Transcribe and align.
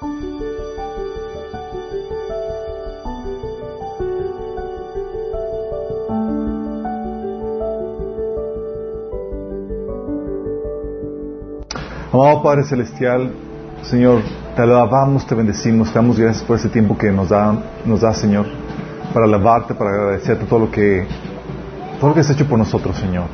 Amado 0.00 0.22
Padre 12.44 12.62
Celestial, 12.64 13.32
Señor, 13.82 14.22
te 14.54 14.62
alabamos, 14.62 15.26
te 15.26 15.34
bendecimos, 15.34 15.88
te 15.88 15.94
damos 15.94 16.16
gracias 16.16 16.44
por 16.44 16.56
ese 16.56 16.68
tiempo 16.68 16.96
que 16.96 17.10
nos 17.10 17.30
da, 17.30 17.60
nos 17.84 18.02
da, 18.02 18.14
Señor, 18.14 18.46
para 19.12 19.24
alabarte, 19.24 19.74
para 19.74 19.90
agradecerte 19.90 20.44
todo 20.44 20.60
lo 20.60 20.70
que 20.70 21.06
todo 21.98 22.10
lo 22.10 22.14
que 22.14 22.20
has 22.20 22.30
hecho 22.30 22.46
por 22.46 22.56
nosotros, 22.56 22.96
Señor. 22.96 23.24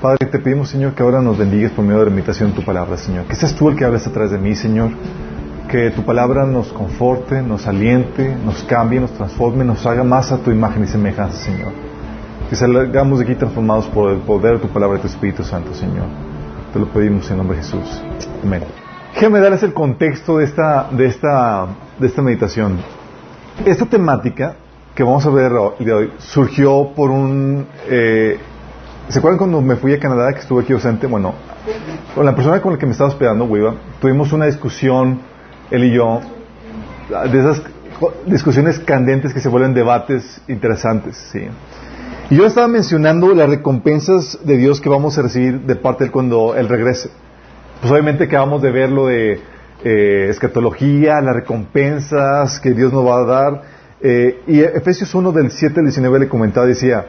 Padre, 0.00 0.26
te 0.26 0.38
pedimos, 0.38 0.70
Señor, 0.70 0.94
que 0.94 1.02
ahora 1.02 1.20
nos 1.20 1.36
bendigas 1.36 1.70
por 1.72 1.84
medio 1.84 1.98
de 1.98 2.06
la 2.06 2.10
invitación 2.12 2.50
de 2.50 2.56
tu 2.56 2.64
palabra, 2.64 2.96
Señor. 2.96 3.26
Que 3.26 3.36
seas 3.36 3.54
tú 3.54 3.68
el 3.68 3.76
que 3.76 3.84
hables 3.84 4.06
a 4.06 4.10
través 4.10 4.30
de 4.30 4.38
mí, 4.38 4.54
Señor. 4.54 4.90
Que 5.72 5.90
tu 5.90 6.02
palabra 6.02 6.44
nos 6.44 6.70
conforte, 6.70 7.40
nos 7.40 7.66
aliente, 7.66 8.36
nos 8.44 8.62
cambie, 8.64 9.00
nos 9.00 9.10
transforme, 9.12 9.64
nos 9.64 9.86
haga 9.86 10.04
más 10.04 10.30
a 10.30 10.36
tu 10.36 10.50
imagen 10.50 10.84
y 10.84 10.86
semejanza, 10.86 11.38
Señor. 11.38 11.72
Que 12.50 12.56
salgamos 12.56 13.18
de 13.18 13.24
aquí 13.24 13.34
transformados 13.36 13.86
por 13.86 14.10
el 14.10 14.18
poder 14.18 14.56
de 14.56 14.58
tu 14.58 14.68
palabra 14.68 14.98
y 14.98 15.00
tu 15.00 15.06
Espíritu 15.06 15.42
Santo, 15.42 15.72
Señor. 15.72 16.04
Te 16.74 16.78
lo 16.78 16.88
pedimos 16.88 17.30
en 17.30 17.38
nombre 17.38 17.56
de 17.56 17.62
Jesús. 17.62 18.02
Amén. 18.44 18.64
Déjame 19.14 19.40
darles 19.40 19.62
el 19.62 19.72
contexto 19.72 20.36
de 20.36 20.44
esta, 20.44 20.88
de 20.90 21.06
esta, 21.06 21.68
de 21.98 22.06
esta 22.06 22.20
meditación. 22.20 22.76
Esta 23.64 23.86
temática 23.86 24.56
que 24.94 25.02
vamos 25.02 25.24
a 25.24 25.30
ver 25.30 25.52
hoy 25.52 26.12
surgió 26.18 26.90
por 26.94 27.10
un... 27.10 27.66
Eh, 27.88 28.38
¿Se 29.08 29.20
acuerdan 29.20 29.38
cuando 29.38 29.62
me 29.62 29.76
fui 29.76 29.94
a 29.94 29.98
Canadá 29.98 30.34
que 30.34 30.40
estuve 30.40 30.64
aquí 30.64 30.74
ausente? 30.74 31.06
Bueno, 31.06 31.32
con 32.14 32.26
la 32.26 32.34
persona 32.34 32.60
con 32.60 32.74
la 32.74 32.78
que 32.78 32.84
me 32.84 32.92
estaba 32.92 33.08
hospedando, 33.08 33.46
Wiva, 33.46 33.74
tuvimos 34.02 34.34
una 34.34 34.44
discusión, 34.44 35.31
él 35.72 35.84
y 35.84 35.92
yo, 35.92 36.20
de 37.30 37.38
esas 37.38 37.62
discusiones 38.26 38.78
candentes 38.78 39.32
que 39.32 39.40
se 39.40 39.48
vuelven 39.48 39.74
debates 39.74 40.40
interesantes, 40.48 41.16
¿sí? 41.16 41.48
Y 42.30 42.36
yo 42.36 42.46
estaba 42.46 42.68
mencionando 42.68 43.34
las 43.34 43.48
recompensas 43.48 44.38
de 44.44 44.56
Dios 44.56 44.80
que 44.80 44.88
vamos 44.88 45.18
a 45.18 45.22
recibir 45.22 45.60
de 45.60 45.76
parte 45.76 46.04
de 46.04 46.06
Él 46.06 46.12
cuando 46.12 46.54
Él 46.56 46.68
regrese. 46.68 47.10
Pues 47.80 47.92
obviamente 47.92 48.24
acabamos 48.24 48.62
de 48.62 48.70
ver 48.70 48.90
lo 48.90 49.08
de 49.08 49.40
eh, 49.84 50.28
escatología, 50.30 51.20
las 51.20 51.34
recompensas 51.34 52.58
que 52.60 52.72
Dios 52.72 52.92
nos 52.92 53.04
va 53.04 53.18
a 53.18 53.24
dar. 53.24 53.62
Eh, 54.00 54.40
y 54.46 54.60
Efesios 54.60 55.14
1 55.14 55.32
del 55.32 55.50
7 55.50 55.80
al 55.80 55.86
19 55.86 56.20
le 56.20 56.28
comentaba, 56.28 56.66
decía, 56.66 57.06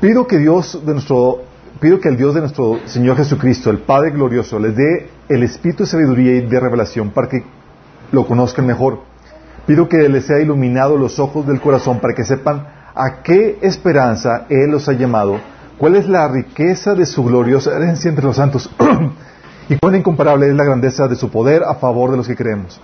pido 0.00 0.26
que 0.26 0.38
Dios 0.38 0.80
de 0.86 0.92
nuestro, 0.92 1.42
pido 1.80 1.98
que 1.98 2.08
el 2.08 2.16
Dios 2.16 2.34
de 2.34 2.40
nuestro 2.40 2.78
Señor 2.84 3.16
Jesucristo, 3.16 3.70
el 3.70 3.78
Padre 3.78 4.10
glorioso, 4.10 4.58
les 4.58 4.76
dé 4.76 5.08
el 5.28 5.42
espíritu 5.42 5.84
de 5.84 5.88
sabiduría 5.88 6.36
y 6.36 6.46
de 6.46 6.60
revelación 6.60 7.10
para 7.10 7.28
que 7.28 7.42
lo 8.12 8.26
conozcan 8.26 8.66
mejor. 8.66 9.00
Pido 9.66 9.88
que 9.88 10.08
les 10.08 10.26
sea 10.26 10.40
iluminado 10.40 10.96
los 10.96 11.18
ojos 11.18 11.46
del 11.46 11.60
corazón 11.60 11.98
para 12.00 12.14
que 12.14 12.24
sepan 12.24 12.66
a 12.94 13.22
qué 13.22 13.58
esperanza 13.62 14.46
Él 14.48 14.70
los 14.70 14.88
ha 14.88 14.92
llamado, 14.92 15.38
cuál 15.76 15.96
es 15.96 16.08
la 16.08 16.28
riqueza 16.28 16.94
de 16.94 17.04
su 17.04 17.24
gloriosa 17.24 17.76
herencia 17.76 18.08
entre 18.08 18.24
los 18.24 18.36
santos 18.36 18.70
y 19.68 19.76
cuán 19.76 19.96
incomparable 19.96 20.48
es 20.48 20.54
la 20.54 20.64
grandeza 20.64 21.08
de 21.08 21.16
su 21.16 21.28
poder 21.30 21.62
a 21.64 21.74
favor 21.74 22.10
de 22.10 22.16
los 22.16 22.26
que 22.26 22.36
creemos. 22.36 22.80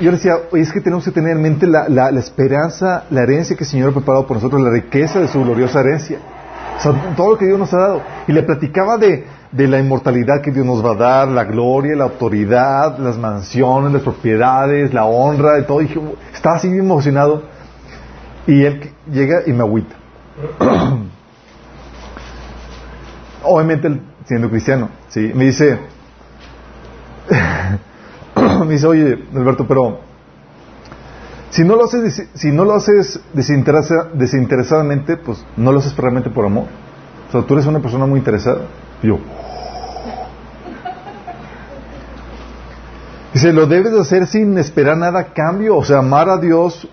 yo 0.00 0.12
decía, 0.12 0.34
es 0.52 0.72
que 0.72 0.80
tenemos 0.80 1.04
que 1.04 1.10
tener 1.10 1.32
en 1.32 1.42
mente 1.42 1.66
la, 1.66 2.10
esperanza, 2.10 3.04
la 3.10 3.22
herencia 3.22 3.56
que 3.56 3.64
el 3.64 3.70
Señor 3.70 3.90
ha 3.90 3.94
preparado 3.94 4.26
por 4.26 4.36
nosotros, 4.36 4.60
la 4.60 4.70
riqueza 4.70 5.20
de 5.20 5.28
su 5.28 5.42
gloriosa 5.42 5.80
herencia. 5.80 6.18
Todo 7.16 7.30
lo 7.30 7.38
que 7.38 7.46
Dios 7.46 7.58
nos 7.58 7.72
ha 7.72 7.78
dado. 7.78 8.02
Y 8.28 8.32
le 8.32 8.42
platicaba 8.42 8.98
de, 8.98 9.24
de 9.52 9.68
la 9.68 9.78
inmortalidad 9.78 10.40
que 10.42 10.50
Dios 10.50 10.66
nos 10.66 10.84
va 10.84 10.92
a 10.92 10.96
dar, 10.96 11.28
la 11.28 11.44
gloria, 11.44 11.96
la 11.96 12.04
autoridad, 12.04 12.98
las 12.98 13.16
mansiones, 13.18 13.92
las 13.92 14.02
propiedades, 14.02 14.92
la 14.92 15.04
honra, 15.04 15.54
de 15.54 15.62
todo. 15.62 15.82
Y 15.82 15.90
estaba 16.34 16.56
así 16.56 16.68
emocionado. 16.68 17.42
Y 18.46 18.64
él 18.64 18.92
llega 19.10 19.42
y 19.46 19.52
me 19.52 19.60
agüita. 19.60 19.96
Obviamente 23.42 23.88
él 23.88 24.00
siendo 24.26 24.50
cristiano, 24.50 24.90
¿sí? 25.08 25.32
Me 25.34 25.44
dice, 25.44 25.78
me 28.66 28.72
dice, 28.72 28.86
oye, 28.86 29.24
Alberto, 29.34 29.66
pero 29.66 30.00
si 31.50 31.64
no 31.64 31.76
lo 31.76 31.84
haces, 31.84 32.28
si 32.34 32.50
no 32.50 32.64
lo 32.64 32.74
haces 32.74 33.20
desinteresadamente, 33.32 35.16
pues 35.16 35.44
no 35.56 35.72
lo 35.72 35.78
haces 35.78 35.96
realmente 35.96 36.28
por 36.28 36.44
amor. 36.44 36.66
O 37.28 37.32
sea, 37.32 37.42
tú 37.42 37.54
eres 37.54 37.66
una 37.66 37.80
persona 37.80 38.06
muy 38.06 38.18
interesada. 38.18 38.62
Yo, 39.06 39.20
dice, 43.32 43.52
lo 43.52 43.66
debes 43.66 43.92
de 43.92 44.00
hacer 44.00 44.26
sin 44.26 44.58
esperar 44.58 44.96
nada 44.96 45.20
a 45.20 45.24
cambio, 45.26 45.76
o 45.76 45.84
sea, 45.84 45.98
amar 45.98 46.28
a 46.28 46.38
Dios 46.38 46.88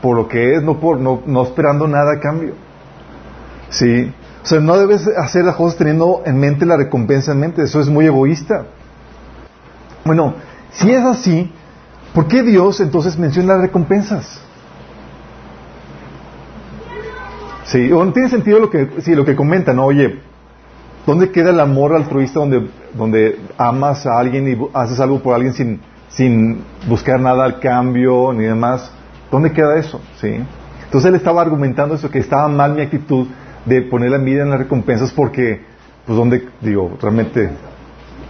por 0.00 0.16
lo 0.16 0.26
que 0.26 0.54
es, 0.54 0.62
no 0.62 0.80
por 0.80 0.98
no, 0.98 1.22
no 1.26 1.42
esperando 1.42 1.86
nada 1.86 2.14
a 2.14 2.20
cambio. 2.20 2.54
Sí, 3.68 4.10
o 4.42 4.46
sea, 4.46 4.58
no 4.60 4.78
debes 4.78 5.06
hacer 5.06 5.44
las 5.44 5.54
cosas 5.56 5.76
teniendo 5.76 6.22
en 6.24 6.38
mente 6.38 6.64
la 6.64 6.78
recompensa 6.78 7.32
en 7.32 7.40
mente. 7.40 7.62
Eso 7.62 7.78
es 7.78 7.88
muy 7.88 8.06
egoísta. 8.06 8.64
Bueno, 10.04 10.34
si 10.72 10.90
es 10.90 11.04
así, 11.04 11.52
¿por 12.14 12.26
qué 12.26 12.42
Dios 12.42 12.80
entonces 12.80 13.18
menciona 13.18 13.54
las 13.54 13.62
recompensas? 13.62 14.40
Sí, 17.64 17.88
no 17.90 18.12
tiene 18.12 18.30
sentido 18.30 18.58
lo 18.58 18.70
que, 18.70 18.88
sí, 19.02 19.14
lo 19.14 19.24
que 19.24 19.36
comenta, 19.36 19.72
¿no? 19.72 19.84
Oye, 19.84 20.29
¿dónde 21.10 21.32
queda 21.32 21.50
el 21.50 21.58
amor 21.58 21.92
altruista 21.92 22.38
donde, 22.38 22.70
donde 22.94 23.36
amas 23.58 24.06
a 24.06 24.16
alguien 24.16 24.46
y 24.46 24.56
haces 24.72 25.00
algo 25.00 25.18
por 25.20 25.34
alguien 25.34 25.52
sin, 25.52 25.80
sin 26.08 26.62
buscar 26.88 27.18
nada 27.18 27.44
al 27.44 27.58
cambio 27.58 28.32
ni 28.32 28.44
demás? 28.44 28.92
¿Dónde 29.28 29.50
queda 29.50 29.76
eso? 29.76 30.00
¿Sí? 30.20 30.40
Entonces 30.84 31.08
él 31.08 31.16
estaba 31.16 31.42
argumentando 31.42 31.96
eso, 31.96 32.08
que 32.08 32.20
estaba 32.20 32.46
mal 32.46 32.74
mi 32.74 32.82
actitud 32.82 33.26
de 33.64 33.82
poner 33.82 34.12
la 34.12 34.18
mira 34.18 34.44
en 34.44 34.50
las 34.50 34.60
recompensas 34.60 35.10
porque, 35.10 35.60
pues, 36.06 36.16
¿dónde, 36.16 36.48
digo, 36.60 36.96
realmente, 37.02 37.50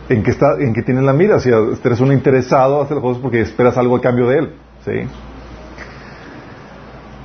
en 0.09 0.23
qué, 0.23 0.31
está, 0.31 0.55
en 0.59 0.73
qué 0.73 0.81
tienes 0.81 1.05
la 1.05 1.13
mira? 1.13 1.39
Si 1.39 1.51
eres 1.51 2.01
un 2.01 2.13
interesado, 2.15 2.81
hacer 2.81 2.97
las 2.97 3.03
cosas 3.03 3.21
porque 3.21 3.43
esperas 3.43 3.77
algo 3.77 3.97
a 3.97 4.01
cambio 4.01 4.27
de 4.27 4.39
él, 4.39 4.55
¿sí? 4.87 5.07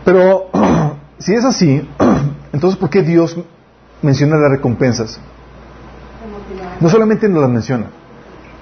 Pero, 0.03 0.49
si 1.17 1.33
es 1.33 1.45
así, 1.45 1.89
entonces, 2.51 2.77
¿por 2.77 2.89
qué 2.89 3.03
Dios 3.03 3.37
menciona 4.01 4.35
las 4.35 4.51
recompensas? 4.51 5.17
No 6.79 6.89
solamente 6.89 7.29
nos 7.29 7.41
las 7.41 7.49
menciona, 7.49 7.87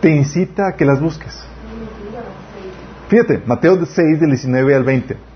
te 0.01 0.09
incita 0.09 0.68
a 0.68 0.75
que 0.75 0.85
las 0.85 1.01
busques. 1.01 1.44
Fíjate, 3.09 3.41
Mateo 3.46 3.85
6, 3.85 4.19
del 4.19 4.29
19 4.29 4.75
al 4.75 4.84
20 4.84 5.34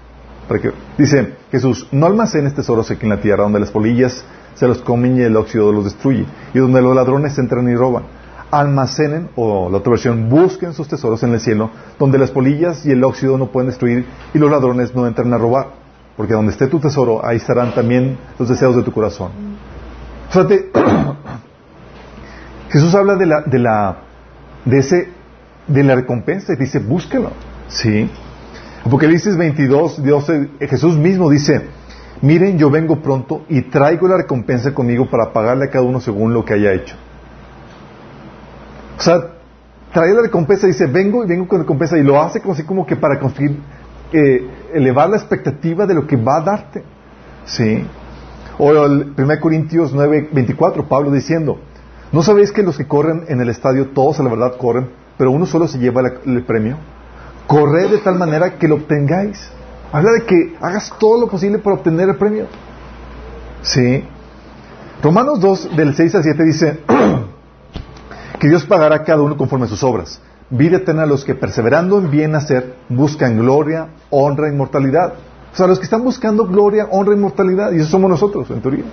dice 0.98 1.34
Jesús, 1.52 1.88
no 1.92 2.06
almacenes 2.06 2.54
tesoros 2.54 2.90
aquí 2.90 3.04
en 3.04 3.10
la 3.10 3.22
tierra, 3.22 3.44
donde 3.44 3.60
las 3.60 3.72
polillas 3.72 4.24
se 4.56 4.68
los 4.68 4.80
comen 4.80 5.18
y 5.18 5.22
el 5.22 5.36
óxido 5.36 5.72
los 5.72 5.84
destruye, 5.84 6.26
y 6.54 6.60
donde 6.60 6.82
los 6.82 6.96
ladrones 6.96 7.38
entran 7.38 7.70
y 7.70 7.76
roban. 7.76 8.04
Almacenen, 8.50 9.30
o 9.36 9.70
la 9.70 9.78
otra 9.78 9.92
versión, 9.92 10.30
busquen 10.30 10.74
sus 10.74 10.88
tesoros 10.88 11.22
en 11.24 11.34
el 11.34 11.42
cielo, 11.42 11.70
donde 12.00 12.18
las 12.18 12.32
polillas 12.32 12.86
y 12.86 12.92
el 12.92 13.04
óxido 13.04 13.38
no 13.38 13.48
pueden 13.48 13.68
destruir 13.68 14.06
y 14.34 14.38
los 14.38 14.50
ladrones 14.50 14.96
no 14.96 15.06
entran 15.06 15.34
a 15.34 15.38
robar. 15.38 15.68
Porque 16.16 16.34
donde 16.34 16.54
esté 16.54 16.68
tu 16.68 16.80
tesoro, 16.80 17.24
ahí 17.24 17.38
estarán 17.38 17.76
también 17.76 18.18
los 18.40 18.48
deseos 18.48 18.76
de 18.76 18.84
tu 18.84 18.92
corazón. 18.92 19.32
Fíjate, 20.30 20.72
Jesús 22.70 22.94
habla 22.96 23.16
de 23.16 23.26
la, 23.26 23.42
de 23.42 23.60
la, 23.60 23.98
de 24.66 24.80
ese, 24.80 25.10
de 25.68 25.84
la 25.84 25.96
recompensa 25.96 26.54
y 26.54 26.56
dice, 26.58 26.80
búsquelo. 26.80 27.32
Sí. 27.68 28.10
Apocalipsis 28.86 29.38
22, 29.38 30.04
Dios, 30.04 30.32
Jesús 30.60 30.96
mismo 30.98 31.30
dice, 31.30 31.68
miren, 32.22 32.58
yo 32.58 32.70
vengo 32.70 33.02
pronto 33.02 33.46
y 33.50 33.64
traigo 33.64 34.08
la 34.08 34.18
recompensa 34.18 34.74
conmigo 34.74 35.10
para 35.10 35.34
pagarle 35.34 35.66
a 35.66 35.70
cada 35.70 35.84
uno 35.84 36.00
según 36.00 36.34
lo 36.34 36.46
que 36.46 36.54
haya 36.54 36.74
hecho. 36.74 36.96
O 38.98 39.02
sea, 39.02 39.20
trae 39.94 40.14
la 40.14 40.22
recompensa, 40.22 40.68
dice, 40.68 40.88
vengo 40.88 41.24
y 41.24 41.28
vengo 41.28 41.48
con 41.48 41.60
recompensa 41.60 41.98
y 41.98 42.04
lo 42.04 42.22
hace 42.22 42.42
como 42.42 42.54
así 42.54 42.64
como 42.64 42.86
que 42.86 42.96
para 42.96 43.20
construir, 43.20 43.58
eh, 44.12 44.48
elevar 44.74 45.10
la 45.10 45.18
expectativa 45.18 45.86
de 45.86 45.94
lo 45.94 46.08
que 46.08 46.16
va 46.16 46.38
a 46.38 46.42
darte. 46.42 46.84
¿Sí? 47.46 47.86
O 48.58 48.72
el 48.72 49.14
1 49.18 49.40
Corintios 49.40 49.94
9, 49.94 50.30
24, 50.32 50.88
Pablo 50.88 51.12
diciendo, 51.12 51.60
¿no 52.12 52.24
sabéis 52.24 52.52
que 52.52 52.64
los 52.64 52.78
que 52.78 52.88
corren 52.88 53.26
en 53.28 53.42
el 53.42 53.50
estadio 53.50 53.90
todos 53.90 54.20
a 54.20 54.24
la 54.24 54.30
verdad 54.30 54.58
corren, 54.58 54.90
pero 55.18 55.32
uno 55.32 55.46
solo 55.46 55.68
se 55.68 55.80
lleva 55.80 56.02
el 56.26 56.44
premio? 56.44 56.78
Corred 57.48 57.90
de 57.92 57.98
tal 58.00 58.18
manera 58.18 58.58
que 58.58 58.68
lo 58.68 58.76
obtengáis. 58.76 59.40
Habla 59.92 60.12
de 60.12 60.26
que 60.26 60.56
hagas 60.60 60.94
todo 61.00 61.22
lo 61.22 61.28
posible 61.28 61.60
para 61.60 61.78
obtener 61.78 62.10
el 62.10 62.16
premio. 62.18 62.48
Sí. 63.62 64.04
Romanos 65.02 65.40
2, 65.40 65.76
del 65.76 65.96
6 65.96 66.16
al 66.16 66.24
7 66.24 66.44
dice 66.44 66.80
que 68.40 68.50
Dios 68.50 68.66
pagará 68.66 68.98
a 68.98 69.04
cada 69.04 69.22
uno 69.22 69.38
conforme 69.38 69.66
a 69.66 69.70
sus 69.70 69.84
obras. 69.84 70.22
Vida 70.50 70.78
eterna 70.78 71.04
a 71.04 71.06
los 71.06 71.24
que 71.24 71.36
perseverando 71.36 72.00
en 72.00 72.10
bien 72.10 72.36
hacer 72.36 72.76
buscan 72.90 73.38
gloria, 73.38 73.90
honra, 74.10 74.50
inmortalidad. 74.50 75.14
O 75.54 75.56
sea, 75.56 75.68
los 75.68 75.80
que 75.80 75.86
están 75.86 76.04
buscando 76.04 76.46
gloria, 76.46 76.88
honra, 76.92 77.14
inmortalidad. 77.14 77.72
Y 77.72 77.78
eso 77.78 77.90
somos 77.90 78.10
nosotros, 78.10 78.50
en 78.52 78.62
teoría. 78.62 78.86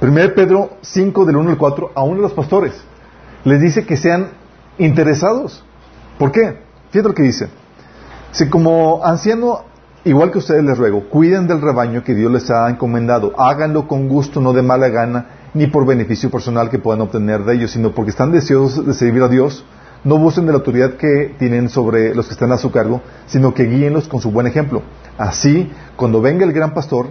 1 0.00 0.34
Pedro 0.34 0.70
5, 0.80 1.24
del 1.24 1.36
1 1.36 1.50
al 1.50 1.58
4, 1.58 1.92
a 1.94 2.02
uno 2.02 2.16
de 2.16 2.22
los 2.22 2.32
pastores 2.32 2.72
les 3.44 3.60
dice 3.60 3.86
que 3.86 3.96
sean 3.96 4.28
interesados 4.78 5.64
¿Por 6.20 6.32
qué? 6.32 6.58
Fíjate 6.90 7.08
lo 7.08 7.14
que 7.14 7.22
dice. 7.22 7.48
Si 8.32 8.50
como 8.50 9.02
anciano, 9.02 9.62
igual 10.04 10.30
que 10.30 10.36
ustedes 10.36 10.62
les 10.62 10.76
ruego, 10.76 11.08
cuiden 11.08 11.46
del 11.46 11.62
rebaño 11.62 12.04
que 12.04 12.14
Dios 12.14 12.30
les 12.30 12.50
ha 12.50 12.68
encomendado. 12.68 13.32
Háganlo 13.40 13.88
con 13.88 14.06
gusto, 14.06 14.38
no 14.38 14.52
de 14.52 14.60
mala 14.60 14.90
gana, 14.90 15.28
ni 15.54 15.66
por 15.66 15.86
beneficio 15.86 16.30
personal 16.30 16.68
que 16.68 16.78
puedan 16.78 17.00
obtener 17.00 17.44
de 17.44 17.54
ellos, 17.54 17.70
sino 17.70 17.92
porque 17.92 18.10
están 18.10 18.32
deseosos 18.32 18.84
de 18.84 18.92
servir 18.92 19.22
a 19.22 19.28
Dios. 19.28 19.64
No 20.04 20.18
busquen 20.18 20.44
de 20.44 20.52
la 20.52 20.58
autoridad 20.58 20.98
que 20.98 21.34
tienen 21.38 21.70
sobre 21.70 22.14
los 22.14 22.26
que 22.26 22.34
están 22.34 22.52
a 22.52 22.58
su 22.58 22.70
cargo, 22.70 23.00
sino 23.24 23.54
que 23.54 23.64
guíenlos 23.64 24.06
con 24.06 24.20
su 24.20 24.30
buen 24.30 24.46
ejemplo. 24.46 24.82
Así, 25.16 25.72
cuando 25.96 26.20
venga 26.20 26.44
el 26.44 26.52
gran 26.52 26.74
pastor, 26.74 27.06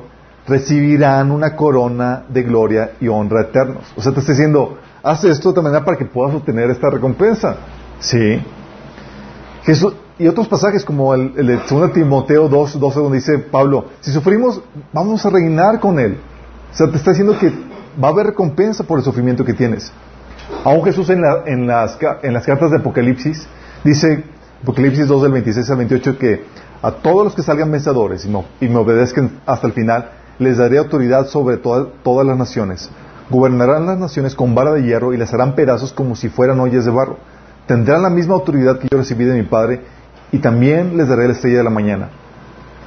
recibirán 0.50 1.32
una 1.32 1.56
corona 1.56 2.24
de 2.28 2.44
gloria 2.44 2.92
y 3.00 3.08
honra 3.08 3.44
eternos. 3.44 3.84
O 3.96 4.02
sea, 4.02 4.12
te 4.12 4.20
está 4.20 4.34
diciendo, 4.34 4.78
haz 5.04 5.24
esto 5.24 5.54
de 5.54 5.62
manera 5.62 5.86
para 5.86 5.98
que 5.98 6.06
puedas 6.06 6.34
obtener 6.36 6.70
esta 6.70 6.90
recompensa. 6.90 7.56
Sí. 8.00 8.42
Jesús, 9.64 9.94
y 10.18 10.28
otros 10.28 10.48
pasajes 10.48 10.84
como 10.84 11.14
el, 11.14 11.34
de 11.34 11.60
2 11.70 11.94
Timoteo 11.94 12.50
2, 12.50 12.80
12, 12.80 13.00
donde 13.00 13.18
dice 13.20 13.38
Pablo, 13.40 13.86
si 14.02 14.12
sufrimos, 14.12 14.62
vamos 14.92 15.26
a 15.26 15.30
reinar 15.30 15.80
con 15.80 16.00
Él. 16.00 16.18
O 16.72 16.76
sea, 16.76 16.90
te 16.90 16.98
está 16.98 17.12
diciendo 17.12 17.38
que 17.40 17.52
va 18.02 18.10
a 18.10 18.12
haber 18.12 18.28
recompensa 18.28 18.84
por 18.84 19.00
el 19.00 19.06
sufrimiento 19.06 19.46
que 19.46 19.54
tienes. 19.54 19.92
Aún 20.64 20.84
Jesús 20.84 21.10
en, 21.10 21.24
en, 21.46 21.68
las, 21.68 21.98
en 22.24 22.34
las 22.34 22.46
cartas 22.46 22.72
de 22.72 22.78
Apocalipsis 22.78 23.48
dice, 23.84 24.24
Apocalipsis 24.64 25.08
2 25.08 25.22
del 25.24 25.32
26 25.32 25.70
al 25.70 25.78
28, 25.78 26.18
que 26.18 26.44
a 26.82 26.92
todos 26.92 27.24
los 27.24 27.36
que 27.36 27.44
salgan 27.44 27.72
vencedores 27.72 28.26
y 28.26 28.68
me, 28.68 28.78
obedezcan 28.78 29.40
hasta 29.46 29.68
el 29.68 29.74
final, 29.74 30.12
les 30.40 30.58
daré 30.58 30.78
autoridad 30.78 31.28
sobre 31.28 31.58
todas 31.58 32.26
las 32.26 32.38
naciones. 32.38 32.90
Gobernarán 33.30 33.86
las 33.86 34.00
naciones 34.00 34.36
con 34.36 34.56
vara 34.56 34.74
de 34.74 34.84
hierro 34.84 35.14
y 35.14 35.18
las 35.18 35.34
harán 35.34 35.54
pedazos 35.54 35.94
como 35.94 36.16
si 36.16 36.30
fueran 36.30 36.60
ollas 36.60 36.86
de 36.86 36.92
barro. 36.92 37.18
Tendrán 37.68 38.02
la 38.02 38.10
misma 38.10 38.34
autoridad 38.34 38.80
que 38.80 38.88
yo 38.90 38.98
recibí 38.98 39.26
de 39.26 39.36
mi 39.36 39.44
Padre 39.44 39.82
y 40.32 40.40
también 40.40 40.98
les 40.98 41.08
daré 41.08 41.28
la 41.28 41.34
estrella 41.34 41.60
de 41.60 41.64
la 41.64 41.70
mañana. 41.70 42.10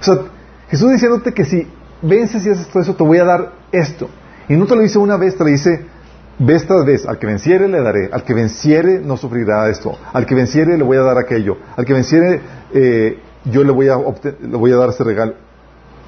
O 0.00 0.04
sea, 0.04 0.18
Jesús 0.68 0.90
diciéndote 0.90 1.32
que 1.32 1.44
si 1.44 1.68
vences 2.02 2.44
y 2.44 2.50
haces 2.50 2.66
todo 2.66 2.82
eso, 2.82 2.96
te 2.96 3.04
voy 3.04 3.18
a 3.18 3.24
dar 3.24 3.52
esto. 3.70 4.08
Y 4.48 4.54
no 4.54 4.66
te 4.66 4.74
lo 4.74 4.82
dice 4.82 4.98
una 4.98 5.16
vez, 5.16 5.36
te 5.36 5.44
lo 5.44 5.50
dice 5.50 5.86
Ve 6.38 6.54
esta 6.56 6.82
vez, 6.82 7.06
al 7.06 7.18
que 7.18 7.26
venciere 7.26 7.68
le 7.68 7.80
daré, 7.82 8.08
al 8.10 8.24
que 8.24 8.34
venciere 8.34 9.00
no 9.00 9.16
sufrirá 9.16 9.68
esto, 9.68 9.96
al 10.12 10.26
que 10.26 10.34
venciere 10.34 10.76
le 10.76 10.82
voy 10.82 10.96
a 10.96 11.02
dar 11.02 11.18
aquello, 11.18 11.58
al 11.76 11.84
que 11.84 11.92
venciere 11.92 12.40
eh, 12.72 13.18
yo 13.44 13.62
le 13.62 13.70
voy, 13.70 13.88
a 13.88 13.96
le 13.96 14.56
voy 14.56 14.72
a 14.72 14.76
dar 14.76 14.88
este 14.88 15.04
regalo. 15.04 15.34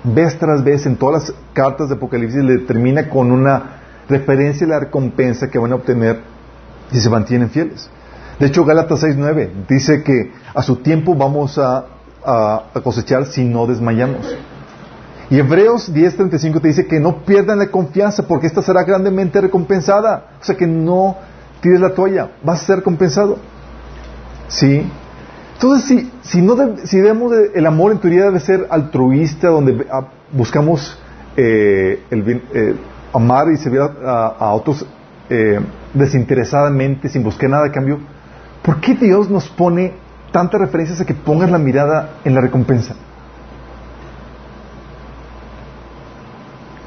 Vez 0.04 0.38
tras 0.38 0.62
vez 0.62 0.84
en 0.84 0.96
todas 0.96 1.28
las 1.28 1.38
cartas 1.54 1.88
de 1.88 1.94
Apocalipsis 1.94 2.44
le 2.44 2.58
termina 2.58 3.08
con 3.08 3.32
una 3.32 3.80
referencia 4.08 4.66
a 4.66 4.70
la 4.70 4.80
recompensa 4.80 5.48
que 5.48 5.58
van 5.58 5.72
a 5.72 5.76
obtener 5.76 6.20
si 6.92 7.00
se 7.00 7.08
mantienen 7.08 7.48
fieles. 7.48 7.88
De 8.38 8.46
hecho, 8.46 8.64
Gálatas 8.64 9.02
6.9 9.02 9.66
dice 9.66 10.02
que 10.02 10.32
a 10.54 10.62
su 10.62 10.76
tiempo 10.76 11.14
vamos 11.14 11.58
a 11.58 11.86
cosechar 12.82 13.26
si 13.26 13.44
no 13.44 13.66
desmayamos. 13.66 14.36
Y 15.30 15.38
Hebreos 15.38 15.90
10:35 15.90 16.60
te 16.60 16.68
dice 16.68 16.86
que 16.86 17.00
no 17.00 17.24
pierdan 17.24 17.58
la 17.58 17.68
confianza 17.68 18.26
porque 18.26 18.46
esta 18.46 18.60
será 18.60 18.84
grandemente 18.84 19.40
recompensada. 19.40 20.32
O 20.38 20.44
sea 20.44 20.54
que 20.54 20.66
no 20.66 21.16
tires 21.62 21.80
la 21.80 21.94
toalla, 21.94 22.32
vas 22.42 22.62
a 22.62 22.66
ser 22.66 22.82
compensado. 22.82 23.38
¿Sí? 24.48 24.86
Entonces, 25.54 25.84
si, 25.86 26.12
si, 26.22 26.42
no 26.42 26.56
si 26.84 27.00
vemos 27.00 27.32
el 27.54 27.66
amor 27.66 27.92
en 27.92 27.98
teoría 27.98 28.24
debe 28.24 28.40
ser 28.40 28.66
altruista, 28.70 29.48
donde 29.48 29.86
buscamos 30.32 30.98
eh, 31.36 32.02
el 32.10 32.42
eh, 32.52 32.76
amar 33.12 33.50
y 33.52 33.56
servir 33.56 33.80
a, 33.80 34.52
otros 34.52 34.84
eh, 35.30 35.60
desinteresadamente, 35.94 37.08
sin 37.08 37.22
buscar 37.22 37.48
nada 37.48 37.64
de 37.64 37.70
cambio, 37.70 38.00
¿por 38.62 38.80
qué 38.80 38.94
Dios 38.94 39.30
nos 39.30 39.48
pone 39.48 39.94
tantas 40.32 40.60
referencias 40.60 41.00
a 41.00 41.04
que 41.04 41.14
pongas 41.14 41.50
la 41.50 41.58
mirada 41.58 42.18
en 42.24 42.34
la 42.34 42.40
recompensa? 42.40 42.96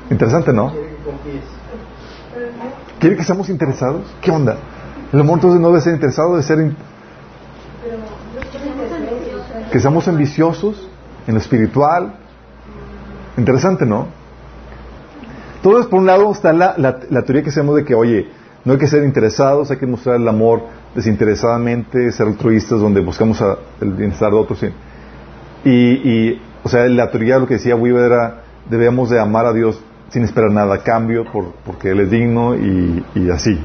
Interesante, 0.09 0.53
¿no? 0.53 0.73
¿Quiere 2.99 3.15
que 3.15 3.23
seamos 3.23 3.49
interesados? 3.49 4.03
¿Qué 4.21 4.31
onda? 4.31 4.57
El 5.11 5.21
amor 5.21 5.35
entonces 5.35 5.61
no 5.61 5.67
debe 5.67 5.81
ser 5.81 5.93
interesado, 5.93 6.31
debe 6.31 6.43
ser 6.43 6.59
que 9.71 9.79
seamos 9.79 10.07
ambiciosos 10.07 10.89
en 11.27 11.35
lo 11.35 11.39
espiritual. 11.39 12.15
Interesante, 13.37 13.85
¿no? 13.85 14.07
Todo 15.61 15.79
es 15.79 15.87
por 15.87 15.99
un 15.99 16.05
lado 16.05 16.31
está 16.31 16.53
la, 16.53 16.75
la, 16.77 17.21
teoría 17.23 17.43
que 17.43 17.49
hacemos 17.49 17.75
de 17.75 17.83
que, 17.83 17.95
oye, 17.95 18.29
no 18.63 18.73
hay 18.73 18.79
que 18.79 18.87
ser 18.87 19.03
interesados, 19.03 19.71
hay 19.71 19.77
que 19.77 19.87
mostrar 19.87 20.15
el 20.15 20.27
amor 20.27 20.63
desinteresadamente, 20.95 22.11
ser 22.11 22.27
altruistas 22.27 22.79
donde 22.79 23.01
buscamos 23.01 23.43
el 23.81 23.93
bienestar 23.93 24.31
de 24.31 24.37
otros. 24.37 24.63
Y, 25.63 25.69
y, 25.69 26.41
o 26.63 26.69
sea, 26.69 26.87
la 26.87 27.09
teoría, 27.11 27.39
lo 27.39 27.47
que 27.47 27.55
decía 27.55 27.75
Weaver 27.75 28.11
era, 28.11 28.43
debemos 28.69 29.09
de 29.09 29.19
amar 29.19 29.45
a 29.45 29.53
Dios 29.53 29.81
sin 30.09 30.23
esperar 30.23 30.51
nada 30.51 30.75
a 30.75 30.83
cambio, 30.83 31.25
por, 31.31 31.53
porque 31.65 31.89
Él 31.89 31.99
es 32.01 32.11
digno 32.11 32.55
y, 32.55 33.29
así. 33.31 33.59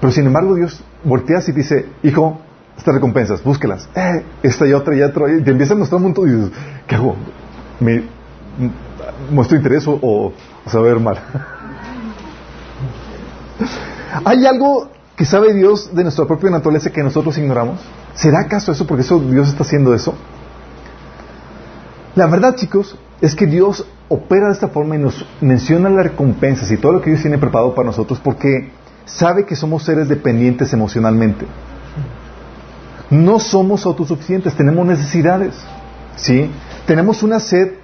Pero 0.00 0.12
sin 0.12 0.26
embargo 0.26 0.54
Dios 0.54 0.82
voltea 1.04 1.40
y 1.46 1.52
dice, 1.52 1.86
hijo, 2.02 2.40
estas 2.78 2.94
recompensas, 2.94 3.42
búsquelas, 3.42 3.88
eh, 3.94 4.24
esta 4.42 4.66
y 4.66 4.72
otra 4.72 4.96
y 4.96 5.02
otra, 5.02 5.30
y 5.30 5.42
te 5.42 5.50
empieza 5.50 5.74
a 5.74 5.76
mostrar 5.76 5.96
un 5.96 6.04
montón 6.04 6.28
y 6.28 6.32
dices, 6.32 6.52
¿qué 6.86 6.94
hago? 6.94 7.16
¿Me 7.80 8.04
muestro 9.30 9.56
interés 9.56 9.86
o, 9.88 9.98
o, 10.00 10.32
saber 10.66 11.00
mal? 11.00 11.18
¿Hay 14.24 14.46
algo 14.46 14.90
que 15.16 15.24
sabe 15.24 15.52
Dios 15.54 15.92
de 15.92 16.04
nuestra 16.04 16.24
propia 16.26 16.50
naturaleza 16.50 16.90
que 16.90 17.02
nosotros 17.02 17.36
ignoramos? 17.36 17.80
¿Será 18.14 18.42
acaso 18.42 18.70
eso 18.70 18.86
porque 18.86 19.02
eso 19.02 19.18
Dios 19.18 19.48
está 19.48 19.64
haciendo 19.64 19.92
eso? 19.92 20.14
La 22.14 22.26
verdad, 22.26 22.54
chicos, 22.54 22.96
es 23.20 23.34
que 23.34 23.46
Dios 23.46 23.84
opera 24.08 24.46
de 24.46 24.52
esta 24.52 24.68
forma 24.68 24.94
y 24.94 24.98
nos 24.98 25.26
menciona 25.40 25.90
las 25.90 26.04
recompensas 26.04 26.70
y 26.70 26.76
todo 26.76 26.92
lo 26.92 27.02
que 27.02 27.10
Dios 27.10 27.22
tiene 27.22 27.38
preparado 27.38 27.74
para 27.74 27.86
nosotros 27.86 28.20
porque 28.22 28.70
sabe 29.04 29.44
que 29.44 29.56
somos 29.56 29.82
seres 29.82 30.08
dependientes 30.08 30.72
emocionalmente. 30.72 31.44
No 33.10 33.40
somos 33.40 33.86
autosuficientes, 33.86 34.54
tenemos 34.54 34.86
necesidades. 34.86 35.54
¿sí? 36.16 36.50
Tenemos 36.86 37.22
una 37.22 37.40
sed 37.40 37.74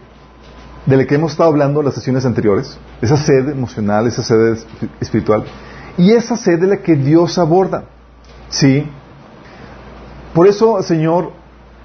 de 0.87 0.97
la 0.97 1.07
que 1.07 1.15
hemos 1.15 1.33
estado 1.33 1.51
hablando 1.51 1.81
en 1.81 1.87
las 1.87 1.95
sesiones 1.95 2.27
anteriores, 2.27 2.79
esa 3.01 3.17
sed 3.17 3.49
emocional, 3.49 4.07
esa 4.07 4.23
sed 4.23 4.59
espiritual, 5.01 5.45
y 5.97 6.13
esa 6.13 6.37
sed 6.37 6.61
de 6.61 6.67
la 6.67 6.77
que 6.79 6.95
Dios 6.95 7.39
aborda. 7.39 7.85
¿sí? 8.51 8.87
Por 10.35 10.47
eso, 10.47 10.83
Señor, 10.83 11.33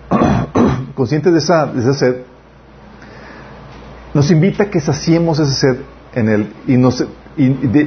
consciente 0.96 1.32
de 1.32 1.38
esa, 1.38 1.68
de 1.68 1.82
esa 1.82 1.94
sed, 1.94 2.16
nos 4.14 4.32
invita 4.32 4.64
a 4.64 4.70
que 4.70 4.82
saciemos 4.82 5.40
ese 5.40 5.54
sed 5.54 5.78
en 6.16 6.30
él 6.30 6.54
y, 6.68 6.78
nos, 6.78 7.06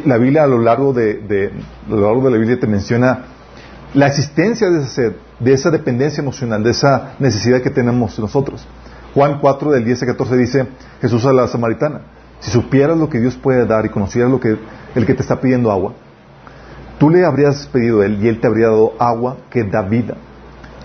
la 0.05 0.19
Biblia 0.19 0.45
a 0.45 0.47
lo 0.47 0.59
largo 0.59 0.93
de, 0.93 1.53
lo 1.89 1.97
largo 1.97 2.25
de 2.25 2.31
la 2.31 2.39
Biblia 2.39 2.61
te 2.61 2.67
menciona 2.67 3.25
la 3.95 4.07
existencia 4.07 4.71
de 4.71 4.79
esa 4.81 4.89
sed, 4.89 5.13
de 5.39 5.53
esa 5.53 5.71
dependencia 5.71 6.23
emocional, 6.23 6.63
de 6.63 6.71
esa 6.71 7.15
necesidad 7.19 7.61
que 7.61 7.71
tenemos 7.71 8.19
nosotros. 8.19 8.67
Juan 9.15 9.39
4 9.41 9.73
del 9.73 9.85
10 9.85 10.03
al 10.03 10.09
14 10.09 10.37
dice 10.37 10.67
Jesús 11.01 11.27
a 11.27 11.33
la 11.33 11.47
samaritana, 11.47 12.01
si 12.41 12.51
supieras 12.51 12.97
lo 12.97 13.09
que 13.09 13.21
Dios 13.21 13.37
puede 13.37 13.67
dar 13.67 13.85
y 13.85 13.91
conocieras 13.91 14.31
lo 14.31 14.41
que 14.41 14.57
el 14.95 15.07
que 15.07 15.15
te 15.15 15.23
está 15.23 15.41
pidiendo 15.41 15.71
agua, 15.71 15.93
tú 16.99 17.11
le 17.11 17.25
habrías 17.25 17.67
pedido 17.67 18.03
él 18.03 18.19
y 18.23 18.29
él 18.29 18.41
te 18.41 18.47
habría 18.47 18.69
dado 18.69 18.95
agua 18.99 19.37
que 19.51 19.65
da 19.65 19.83
vida. 19.83 20.17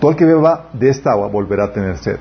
Todo 0.00 0.10
el 0.10 0.16
que 0.16 0.24
beba 0.24 0.68
de 0.72 0.90
esta 0.90 1.12
agua 1.12 1.28
volverá 1.28 1.64
a 1.64 1.72
tener 1.72 1.96
sed. 1.96 2.16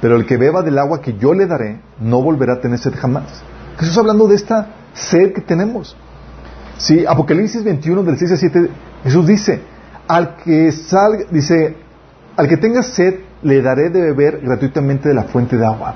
Pero 0.00 0.16
el 0.16 0.24
que 0.24 0.36
beba 0.36 0.62
del 0.62 0.78
agua 0.78 1.00
que 1.00 1.18
yo 1.18 1.34
le 1.34 1.46
daré 1.46 1.80
no 1.98 2.22
volverá 2.22 2.54
a 2.54 2.60
tener 2.60 2.78
sed 2.78 2.94
jamás. 2.96 3.42
Jesús 3.78 3.98
hablando 3.98 4.26
de 4.28 4.36
esta 4.36 4.68
sed 4.94 5.32
que 5.32 5.40
tenemos. 5.40 5.96
Sí, 6.78 7.04
Apocalipsis 7.06 7.62
21 7.62 8.02
del 8.04 8.16
6 8.16 8.30
al 8.30 8.38
7, 8.38 8.70
Jesús 9.04 9.26
dice, 9.26 9.60
al 10.10 10.36
que 10.36 10.72
salga, 10.72 11.24
dice, 11.30 11.76
al 12.36 12.48
que 12.48 12.56
tenga 12.56 12.82
sed 12.82 13.20
le 13.42 13.62
daré 13.62 13.90
de 13.90 14.00
beber 14.00 14.40
gratuitamente 14.40 15.08
de 15.08 15.14
la 15.14 15.22
fuente 15.22 15.56
de 15.56 15.64
agua. 15.64 15.94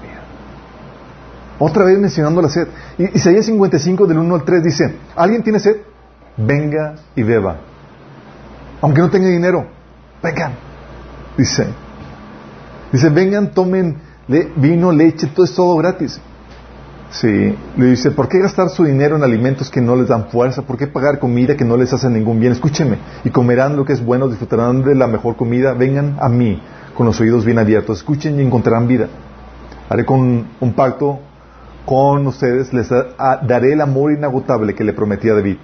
Otra 1.59 1.85
vez 1.85 1.99
mencionando 1.99 2.40
la 2.40 2.49
sed. 2.49 2.68
Isaías 2.99 3.47
55 3.47 4.06
del 4.06 4.18
1 4.18 4.35
al 4.37 4.44
3 4.44 4.62
dice, 4.62 4.97
¿alguien 5.16 5.42
tiene 5.42 5.59
sed? 5.59 5.78
Venga 6.37 6.94
y 7.16 7.25
beba. 7.25 7.56
Aunque 8.80 9.00
no 9.00 9.11
tenga 9.11 9.26
dinero, 9.28 9.66
vengan. 10.23 10.52
Dice, 11.37 11.66
Dice, 12.92 13.11
vengan, 13.11 13.50
tomen 13.50 13.97
vino, 14.54 14.92
leche, 14.92 15.26
todo 15.26 15.44
es 15.44 15.52
todo 15.52 15.76
gratis. 15.76 16.21
Sí, 17.11 17.56
le 17.76 17.87
dice, 17.87 18.11
¿por 18.11 18.28
qué 18.28 18.40
gastar 18.40 18.70
su 18.70 18.84
dinero 18.84 19.16
en 19.16 19.23
alimentos 19.23 19.70
que 19.70 19.80
no 19.80 19.94
les 19.94 20.08
dan 20.08 20.26
fuerza? 20.30 20.62
¿Por 20.62 20.76
qué 20.76 20.88
pagar 20.88 21.20
comida 21.20 21.56
que 21.56 21.64
no 21.64 21.76
les 21.76 21.92
hace 21.92 22.11
ningún 22.11 22.40
bien? 22.40 22.52
Escúcheme, 22.52 22.99
y 23.25 23.30
comerán 23.30 23.76
lo 23.76 23.84
que 23.84 23.92
es 23.92 24.04
bueno, 24.04 24.28
disfrutarán 24.28 24.82
de 24.82 24.94
la 24.96 25.06
mejor 25.06 25.37
comida. 25.37 25.75
Vengan 25.75 26.16
a 26.20 26.28
mí 26.28 26.61
con 26.96 27.06
los 27.06 27.20
oídos 27.20 27.44
bien 27.44 27.58
abiertos, 27.58 27.99
escuchen 27.99 28.40
y 28.40 28.42
encontrarán 28.42 28.88
vida. 28.88 29.08
Haré 29.88 30.04
con 30.04 30.46
un 30.61 30.73
pacto 30.73 31.20
con 31.87 32.26
ustedes, 32.26 32.73
les 32.73 32.88
daré 32.88 33.75
el 33.75 33.80
amor 33.80 34.12
inagotable 34.12 34.75
que 34.75 34.84
le 34.84 34.92
prometí 34.92 35.28
a 35.28 35.34
David. 35.34 35.58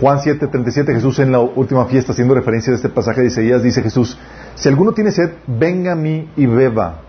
Juan 0.00 0.20
7, 0.20 0.48
37, 0.48 0.94
Jesús 0.94 1.18
en 1.20 1.32
la 1.32 1.38
última 1.38 1.84
fiesta, 1.86 2.12
haciendo 2.12 2.34
referencia 2.34 2.72
a 2.72 2.76
este 2.76 2.88
pasaje 2.88 3.20
de 3.20 3.28
Isaías, 3.28 3.62
dice 3.62 3.82
Jesús, 3.82 4.18
si 4.54 4.68
alguno 4.68 4.92
tiene 4.92 5.12
sed, 5.12 5.30
venga 5.46 5.92
a 5.92 5.94
mí 5.94 6.28
y 6.36 6.46
beba. 6.46 7.02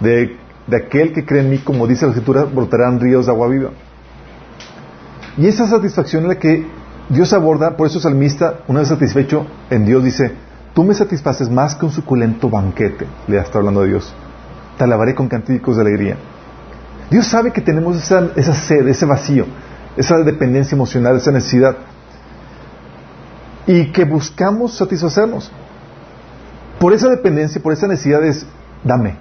De, 0.00 0.36
de 0.66 0.76
aquel 0.76 1.12
que 1.12 1.24
cree 1.24 1.42
en 1.42 1.50
mí, 1.50 1.58
como 1.58 1.86
dice 1.86 2.06
la 2.06 2.12
Escritura, 2.12 2.44
brotarán 2.44 3.00
ríos 3.00 3.26
de 3.26 3.32
agua 3.32 3.48
viva. 3.48 3.70
Y 5.36 5.46
esa 5.46 5.66
satisfacción 5.66 6.22
es 6.24 6.28
la 6.28 6.38
que 6.38 6.66
Dios 7.08 7.32
aborda, 7.32 7.76
por 7.76 7.86
eso 7.86 8.00
salmista, 8.00 8.60
una 8.68 8.80
vez 8.80 8.88
satisfecho 8.88 9.46
en 9.70 9.84
Dios, 9.84 10.02
dice, 10.04 10.32
tú 10.74 10.84
me 10.84 10.94
satisfaces 10.94 11.50
más 11.50 11.74
que 11.74 11.84
un 11.84 11.92
suculento 11.92 12.48
banquete, 12.48 13.06
le 13.26 13.38
está 13.38 13.58
hablando 13.58 13.82
de 13.82 13.88
Dios. 13.88 14.14
Te 14.78 14.84
alabaré 14.84 15.14
con 15.14 15.28
cánticos 15.28 15.76
de 15.76 15.82
alegría. 15.82 16.16
Dios 17.10 17.26
sabe 17.26 17.52
que 17.52 17.60
tenemos 17.60 17.96
esa, 17.96 18.30
esa 18.36 18.54
sed, 18.54 18.88
ese 18.88 19.04
vacío, 19.04 19.46
esa 19.96 20.16
dependencia 20.18 20.74
emocional, 20.74 21.16
esa 21.16 21.30
necesidad. 21.30 21.76
Y 23.66 23.92
que 23.92 24.04
buscamos 24.04 24.76
satisfacernos. 24.76 25.50
Por 26.78 26.92
esa 26.92 27.08
dependencia, 27.08 27.62
por 27.62 27.72
esa 27.72 27.86
necesidad 27.86 28.24
es, 28.24 28.46
dame, 28.82 29.16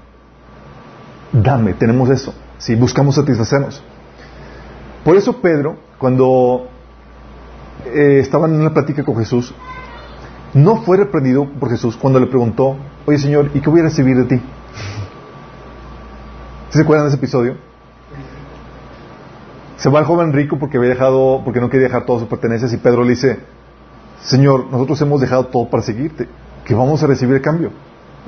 dame, 1.33 1.73
tenemos 1.73 2.09
eso. 2.09 2.33
Si 2.57 2.75
buscamos 2.75 3.15
satisfacernos. 3.15 3.83
Por 5.03 5.17
eso 5.17 5.41
Pedro, 5.41 5.77
cuando 5.97 6.67
eh, 7.85 8.19
estaba 8.21 8.47
en 8.47 8.53
una 8.53 8.73
plática 8.73 9.03
con 9.03 9.17
Jesús, 9.17 9.53
no 10.53 10.77
fue 10.83 10.97
reprendido 10.97 11.45
por 11.59 11.69
Jesús 11.69 11.97
cuando 11.97 12.19
le 12.19 12.27
preguntó, 12.27 12.77
oye 13.05 13.17
Señor, 13.17 13.49
¿y 13.53 13.59
qué 13.59 13.69
voy 13.69 13.81
a 13.81 13.83
recibir 13.83 14.15
de 14.15 14.23
ti? 14.25 14.41
¿Se 16.69 16.81
acuerdan 16.81 17.07
de 17.07 17.09
ese 17.09 17.17
episodio? 17.17 17.57
Se 19.77 19.89
va 19.89 19.99
el 19.99 20.05
joven 20.05 20.31
rico 20.31 20.57
porque 20.57 20.77
había 20.77 20.91
dejado, 20.91 21.41
porque 21.43 21.59
no 21.59 21.69
quería 21.69 21.87
dejar 21.87 22.05
todas 22.05 22.21
sus 22.21 22.29
pertenencias 22.29 22.71
y 22.71 22.77
Pedro 22.77 23.03
le 23.03 23.09
dice, 23.09 23.39
Señor, 24.21 24.67
nosotros 24.71 25.01
hemos 25.01 25.19
dejado 25.19 25.47
todo 25.47 25.69
para 25.69 25.83
seguirte, 25.83 26.29
¿qué 26.63 26.73
vamos 26.73 27.03
a 27.03 27.07
recibir 27.07 27.35
a 27.35 27.41
cambio? 27.41 27.71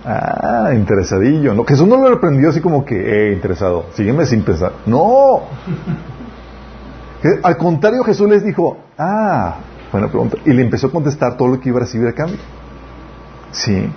Ah, 0.07 0.69
interesadillo. 0.75 1.55
No, 1.55 1.63
Jesús 1.65 1.87
no 1.87 1.97
lo 1.97 2.09
reprendió 2.09 2.49
así 2.49 2.61
como 2.61 2.85
que, 2.85 2.95
eh, 2.95 3.33
interesado, 3.33 3.87
sígueme 3.93 4.27
sin 4.27 4.43
pensar. 4.43 4.73
No. 4.85 5.41
Al 7.41 7.57
contrario, 7.57 8.03
Jesús 8.03 8.29
les 8.29 8.43
dijo, 8.43 8.77
ah, 8.99 9.55
buena 9.91 10.07
pregunta. 10.07 10.37
Y 10.45 10.53
le 10.53 10.61
empezó 10.61 10.87
a 10.87 10.91
contestar 10.91 11.37
todo 11.37 11.47
lo 11.47 11.59
que 11.59 11.69
iba 11.69 11.79
a 11.79 11.81
recibir 11.81 12.07
a 12.07 12.13
cambio. 12.13 12.37
Sí. 13.51 13.89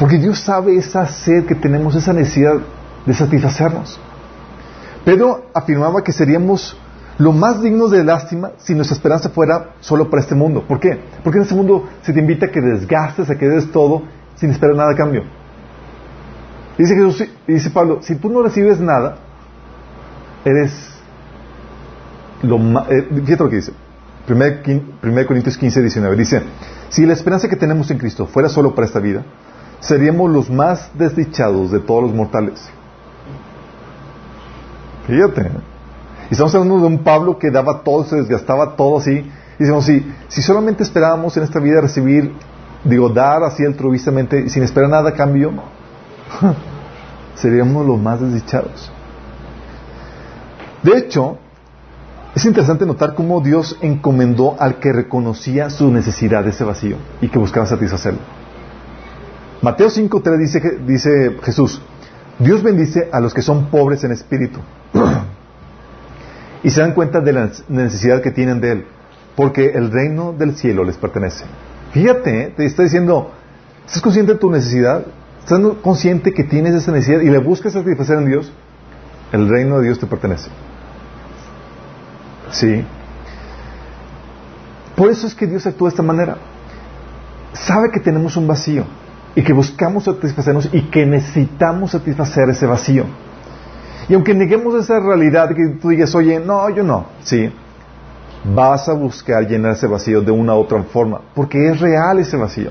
Porque 0.00 0.18
Dios 0.18 0.40
sabe 0.40 0.76
esa 0.76 1.06
sed 1.06 1.46
que 1.46 1.54
tenemos, 1.54 1.94
esa 1.94 2.12
necesidad 2.12 2.56
de 3.06 3.14
satisfacernos. 3.14 4.00
Pedro 5.04 5.44
afirmaba 5.54 6.02
que 6.02 6.10
seríamos 6.10 6.76
lo 7.18 7.30
más 7.30 7.62
dignos 7.62 7.92
de 7.92 8.02
lástima 8.02 8.50
si 8.56 8.74
nuestra 8.74 8.96
esperanza 8.96 9.28
fuera 9.28 9.74
solo 9.78 10.10
para 10.10 10.22
este 10.22 10.34
mundo. 10.34 10.64
¿Por 10.66 10.80
qué? 10.80 10.98
Porque 11.22 11.38
en 11.38 11.44
este 11.44 11.54
mundo 11.54 11.88
se 12.02 12.12
te 12.12 12.18
invita 12.18 12.46
a 12.46 12.50
que 12.50 12.60
desgastes, 12.60 13.30
a 13.30 13.36
que 13.36 13.46
des 13.46 13.70
todo 13.70 14.02
sin 14.36 14.50
esperar 14.50 14.76
nada 14.76 14.92
a 14.92 14.96
cambio. 14.96 15.24
dice 16.76 16.94
Jesús, 16.94 17.24
dice 17.46 17.70
Pablo, 17.70 18.00
si 18.02 18.16
tú 18.16 18.30
no 18.30 18.42
recibes 18.42 18.80
nada, 18.80 19.16
eres 20.44 20.72
lo 22.42 22.58
más... 22.58 22.90
Eh, 22.90 23.08
fíjate 23.24 23.44
lo 23.44 23.50
que 23.50 23.56
dice. 23.56 23.72
1 24.28 25.26
Corintios 25.26 25.58
15, 25.58 25.80
19. 25.80 26.16
Dice, 26.16 26.42
si 26.88 27.04
la 27.04 27.12
esperanza 27.12 27.48
que 27.48 27.56
tenemos 27.56 27.90
en 27.90 27.98
Cristo 27.98 28.26
fuera 28.26 28.48
solo 28.48 28.74
para 28.74 28.86
esta 28.86 29.00
vida, 29.00 29.24
seríamos 29.80 30.30
los 30.30 30.50
más 30.50 30.90
desdichados 30.94 31.70
de 31.70 31.80
todos 31.80 32.04
los 32.04 32.14
mortales. 32.14 32.68
Fíjate. 35.06 35.50
Y 36.30 36.32
estamos 36.32 36.54
hablando 36.54 36.80
de 36.80 36.86
un 36.86 37.04
Pablo 37.04 37.38
que 37.38 37.50
daba 37.50 37.82
todo, 37.82 38.04
se 38.04 38.16
desgastaba 38.16 38.76
todo 38.76 38.98
así. 38.98 39.30
Y 39.58 39.58
decimos, 39.58 39.84
si, 39.84 40.10
si 40.28 40.40
solamente 40.40 40.82
esperábamos 40.82 41.36
en 41.36 41.42
esta 41.42 41.60
vida 41.60 41.82
recibir, 41.82 42.32
digo, 42.84 43.08
dar 43.08 43.42
así 43.42 43.64
altruistamente, 43.64 44.48
sin 44.48 44.62
esperar 44.62 44.90
nada 44.90 45.10
a 45.10 45.14
cambio, 45.14 45.52
seríamos 47.34 47.86
los 47.86 48.00
más 48.00 48.20
desdichados. 48.20 48.92
De 50.82 50.98
hecho, 50.98 51.38
es 52.34 52.44
interesante 52.44 52.84
notar 52.84 53.14
cómo 53.14 53.40
Dios 53.40 53.78
encomendó 53.80 54.56
al 54.58 54.80
que 54.80 54.92
reconocía 54.92 55.70
su 55.70 55.90
necesidad 55.90 56.44
de 56.44 56.50
ese 56.50 56.64
vacío 56.64 56.96
y 57.20 57.28
que 57.28 57.38
buscaba 57.38 57.64
satisfacerlo. 57.64 58.20
Mateo 59.62 59.88
5.3 59.88 60.38
dice, 60.38 60.78
dice 60.86 61.36
Jesús, 61.42 61.80
Dios 62.38 62.62
bendice 62.62 63.08
a 63.12 63.20
los 63.20 63.32
que 63.32 63.40
son 63.40 63.66
pobres 63.66 64.04
en 64.04 64.12
espíritu 64.12 64.60
y 66.62 66.70
se 66.70 66.80
dan 66.80 66.92
cuenta 66.92 67.20
de 67.20 67.32
la 67.32 67.50
necesidad 67.68 68.20
que 68.20 68.32
tienen 68.32 68.60
de 68.60 68.72
Él, 68.72 68.86
porque 69.36 69.70
el 69.74 69.90
reino 69.90 70.32
del 70.32 70.56
cielo 70.56 70.84
les 70.84 70.96
pertenece. 70.96 71.44
Fíjate, 71.94 72.42
¿eh? 72.42 72.54
te 72.56 72.66
está 72.66 72.82
diciendo, 72.82 73.30
¿estás 73.86 74.02
consciente 74.02 74.32
de 74.32 74.38
tu 74.40 74.50
necesidad? 74.50 75.06
¿Estás 75.38 75.60
consciente 75.80 76.34
que 76.34 76.42
tienes 76.42 76.74
esa 76.74 76.90
necesidad 76.90 77.20
y 77.20 77.30
le 77.30 77.38
buscas 77.38 77.72
satisfacer 77.72 78.18
en 78.18 78.26
Dios? 78.26 78.52
El 79.30 79.48
reino 79.48 79.78
de 79.78 79.84
Dios 79.84 80.00
te 80.00 80.06
pertenece. 80.06 80.50
Sí. 82.50 82.84
Por 84.96 85.08
eso 85.08 85.28
es 85.28 85.36
que 85.36 85.46
Dios 85.46 85.64
actúa 85.68 85.88
de 85.88 85.92
esta 85.92 86.02
manera. 86.02 86.36
Sabe 87.52 87.92
que 87.92 88.00
tenemos 88.00 88.36
un 88.36 88.48
vacío 88.48 88.84
y 89.36 89.42
que 89.42 89.52
buscamos 89.52 90.04
satisfacernos 90.04 90.70
y 90.72 90.90
que 90.90 91.06
necesitamos 91.06 91.92
satisfacer 91.92 92.48
ese 92.48 92.66
vacío. 92.66 93.04
Y 94.08 94.14
aunque 94.14 94.34
neguemos 94.34 94.74
esa 94.82 94.98
realidad 94.98 95.48
que 95.50 95.78
tú 95.80 95.90
digas, 95.90 96.12
oye, 96.16 96.40
no, 96.40 96.68
yo 96.70 96.82
no, 96.82 97.06
sí, 97.22 97.52
vas 98.44 98.88
a 98.88 98.92
buscar 98.92 99.46
llenar 99.46 99.72
ese 99.72 99.86
vacío 99.86 100.20
de 100.20 100.30
una 100.30 100.54
u 100.54 100.60
otra 100.60 100.82
forma, 100.82 101.20
porque 101.34 101.70
es 101.70 101.80
real 101.80 102.18
ese 102.18 102.36
vacío. 102.36 102.70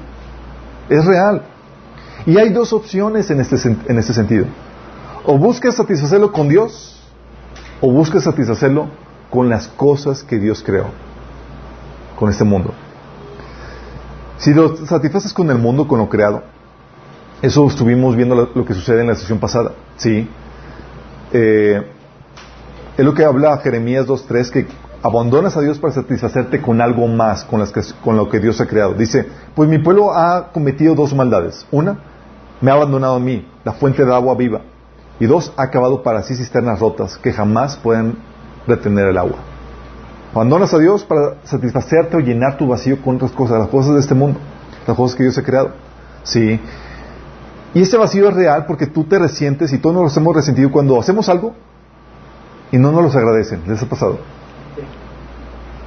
Es 0.89 1.03
real. 1.05 1.41
Y 2.25 2.37
hay 2.37 2.49
dos 2.49 2.73
opciones 2.73 3.29
en 3.31 3.39
este, 3.39 3.55
en 3.87 3.97
este 3.97 4.13
sentido. 4.13 4.45
O 5.25 5.37
buscas 5.37 5.75
satisfacerlo 5.75 6.31
con 6.31 6.47
Dios, 6.47 7.01
o 7.81 7.91
buscas 7.91 8.23
satisfacerlo 8.23 8.87
con 9.29 9.49
las 9.49 9.67
cosas 9.67 10.23
que 10.23 10.37
Dios 10.37 10.61
creó, 10.63 10.87
con 12.17 12.29
este 12.29 12.43
mundo. 12.43 12.73
Si 14.37 14.53
lo 14.53 14.85
satisfaces 14.85 15.33
con 15.33 15.49
el 15.49 15.57
mundo, 15.57 15.87
con 15.87 15.99
lo 15.99 16.09
creado, 16.09 16.43
eso 17.41 17.67
estuvimos 17.67 18.15
viendo 18.15 18.35
lo, 18.35 18.65
que 18.65 18.73
sucede 18.73 19.01
en 19.01 19.07
la 19.07 19.15
sesión 19.15 19.39
pasada, 19.39 19.71
¿sí? 19.97 20.29
Eh, 21.31 21.81
es 22.97 23.03
lo 23.03 23.13
que 23.13 23.25
habla 23.25 23.57
Jeremías 23.57 24.05
2.3, 24.05 24.49
que 24.51 24.67
abandonas 25.03 25.57
a 25.57 25.61
Dios 25.61 25.79
para 25.79 25.93
satisfacerte 25.93 26.61
con 26.61 26.81
algo 26.81 27.05
más, 27.07 27.43
con, 27.43 27.59
las 27.59 27.71
con 28.03 28.15
lo 28.15 28.29
que 28.29 28.39
Dios 28.39 28.59
ha 28.61 28.67
creado. 28.67 28.93
Dice, 28.93 29.27
pues 29.53 29.69
mi 29.69 29.77
pueblo 29.77 30.13
ha 30.13 30.51
cometido 30.53 30.95
dos 30.95 31.13
maldades. 31.13 31.67
Una, 31.71 31.99
me 32.61 32.71
ha 32.71 32.75
abandonado 32.75 33.15
a 33.15 33.19
mí, 33.19 33.45
la 33.65 33.73
fuente 33.73 34.05
de 34.05 34.13
agua 34.13 34.33
viva. 34.35 34.61
Y 35.19 35.25
dos, 35.25 35.51
ha 35.57 35.63
acabado 35.63 36.01
para 36.03 36.23
sí 36.23 36.35
cisternas 36.35 36.79
rotas 36.79 37.17
que 37.17 37.33
jamás 37.33 37.75
pueden 37.75 38.17
retener 38.65 39.07
el 39.07 39.17
agua. 39.17 39.39
Abandonas 40.33 40.73
a 40.73 40.79
Dios 40.79 41.03
para 41.03 41.35
satisfacerte 41.43 42.15
o 42.15 42.19
llenar 42.21 42.57
tu 42.57 42.65
vacío 42.65 43.01
con 43.01 43.17
otras 43.17 43.31
cosas, 43.31 43.59
las 43.59 43.67
cosas 43.67 43.95
de 43.95 43.99
este 43.99 44.15
mundo, 44.15 44.39
las 44.87 44.95
cosas 44.95 45.17
que 45.17 45.23
Dios 45.23 45.37
ha 45.37 45.43
creado. 45.43 45.71
Sí. 46.23 46.59
Y 47.73 47.81
ese 47.81 47.97
vacío 47.97 48.29
es 48.29 48.35
real 48.35 48.65
porque 48.65 48.87
tú 48.87 49.03
te 49.03 49.19
resientes 49.19 49.73
y 49.73 49.79
todos 49.79 50.01
nos 50.01 50.15
hemos 50.15 50.33
resentido 50.33 50.71
cuando 50.71 50.97
hacemos 50.97 51.27
algo 51.27 51.53
y 52.71 52.77
no 52.77 52.93
nos 52.93 53.03
los 53.03 53.15
agradecen. 53.17 53.63
¿Les 53.67 53.83
ha 53.83 53.85
pasado? 53.85 54.19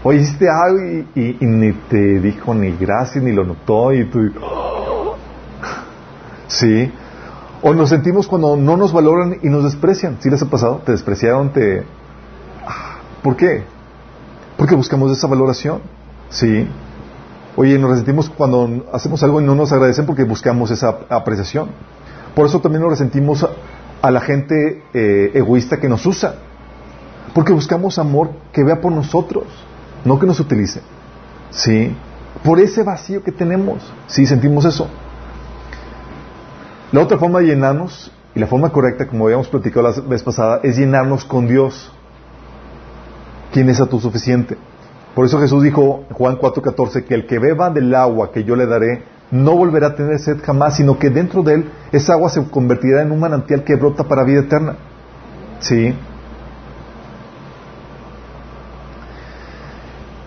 Oye, 0.08 0.20
hiciste 0.20 0.46
algo 0.48 0.78
y, 1.16 1.36
ni 1.40 1.72
te 1.72 2.20
dijo 2.20 2.54
ni 2.54 2.70
gracias 2.76 3.24
ni 3.24 3.32
lo 3.32 3.42
notó 3.42 3.92
y 3.92 4.04
tú... 4.04 4.20
Sí. 6.46 6.92
O 7.60 7.74
nos 7.74 7.88
sentimos 7.88 8.28
cuando 8.28 8.56
no 8.56 8.76
nos 8.76 8.92
valoran 8.92 9.38
y 9.42 9.48
nos 9.48 9.64
desprecian. 9.64 10.18
¿Sí 10.20 10.30
les 10.30 10.40
ha 10.40 10.46
pasado? 10.46 10.80
Te 10.86 10.92
despreciaron, 10.92 11.52
te 11.52 11.82
¿Por 13.20 13.34
qué? 13.34 13.64
Porque 14.56 14.76
buscamos 14.76 15.10
esa 15.10 15.26
valoración. 15.26 15.80
Sí. 16.28 16.68
Oye, 17.56 17.76
nos 17.76 17.90
resentimos 17.90 18.30
cuando 18.30 18.86
hacemos 18.92 19.20
algo 19.24 19.40
y 19.40 19.44
no 19.44 19.56
nos 19.56 19.72
agradecen 19.72 20.06
porque 20.06 20.22
buscamos 20.22 20.70
esa 20.70 20.98
apreciación. 21.08 21.70
Por 22.36 22.46
eso 22.46 22.60
también 22.60 22.82
nos 22.82 22.92
resentimos 22.92 23.44
a, 24.02 24.10
la 24.12 24.20
gente 24.20 24.84
eh, 24.94 25.32
egoísta 25.34 25.78
que 25.78 25.88
nos 25.88 26.06
usa. 26.06 26.36
Porque 27.34 27.52
buscamos 27.52 27.98
amor 27.98 28.30
que 28.52 28.62
vea 28.62 28.80
por 28.80 28.92
nosotros, 28.92 29.46
no 30.04 30.18
que 30.18 30.26
nos 30.26 30.40
utilice. 30.40 30.80
Sí. 31.50 31.94
Por 32.44 32.60
ese 32.60 32.82
vacío 32.82 33.22
que 33.22 33.32
tenemos. 33.32 33.82
Sí, 34.06 34.26
sentimos 34.26 34.64
eso. 34.64 34.88
La 36.92 37.00
otra 37.00 37.18
forma 37.18 37.40
de 37.40 37.46
llenarnos, 37.46 38.12
y 38.34 38.40
la 38.40 38.46
forma 38.46 38.70
correcta, 38.70 39.06
como 39.06 39.24
habíamos 39.24 39.48
platicado 39.48 39.88
la 39.88 40.00
vez 40.08 40.22
pasada, 40.22 40.60
es 40.62 40.76
llenarnos 40.76 41.24
con 41.24 41.46
Dios. 41.46 41.92
¿quién 43.56 43.70
es 43.70 43.78
suficiente? 43.78 44.58
Por 45.14 45.24
eso 45.24 45.40
Jesús 45.40 45.62
dijo 45.62 46.04
en 46.10 46.14
Juan 46.14 46.36
4:14 46.36 47.04
que 47.04 47.14
el 47.14 47.26
que 47.26 47.38
beba 47.38 47.70
del 47.70 47.94
agua 47.94 48.30
que 48.32 48.44
yo 48.44 48.54
le 48.54 48.66
daré 48.66 49.02
no 49.30 49.56
volverá 49.56 49.86
a 49.86 49.94
tener 49.94 50.18
sed 50.18 50.42
jamás, 50.44 50.76
sino 50.76 50.98
que 50.98 51.08
dentro 51.08 51.42
de 51.42 51.54
él 51.54 51.70
esa 51.90 52.12
agua 52.12 52.28
se 52.28 52.44
convertirá 52.50 53.00
en 53.00 53.12
un 53.12 53.20
manantial 53.20 53.64
que 53.64 53.76
brota 53.76 54.04
para 54.04 54.24
vida 54.24 54.40
eterna. 54.40 54.76
¿Sí? 55.60 55.94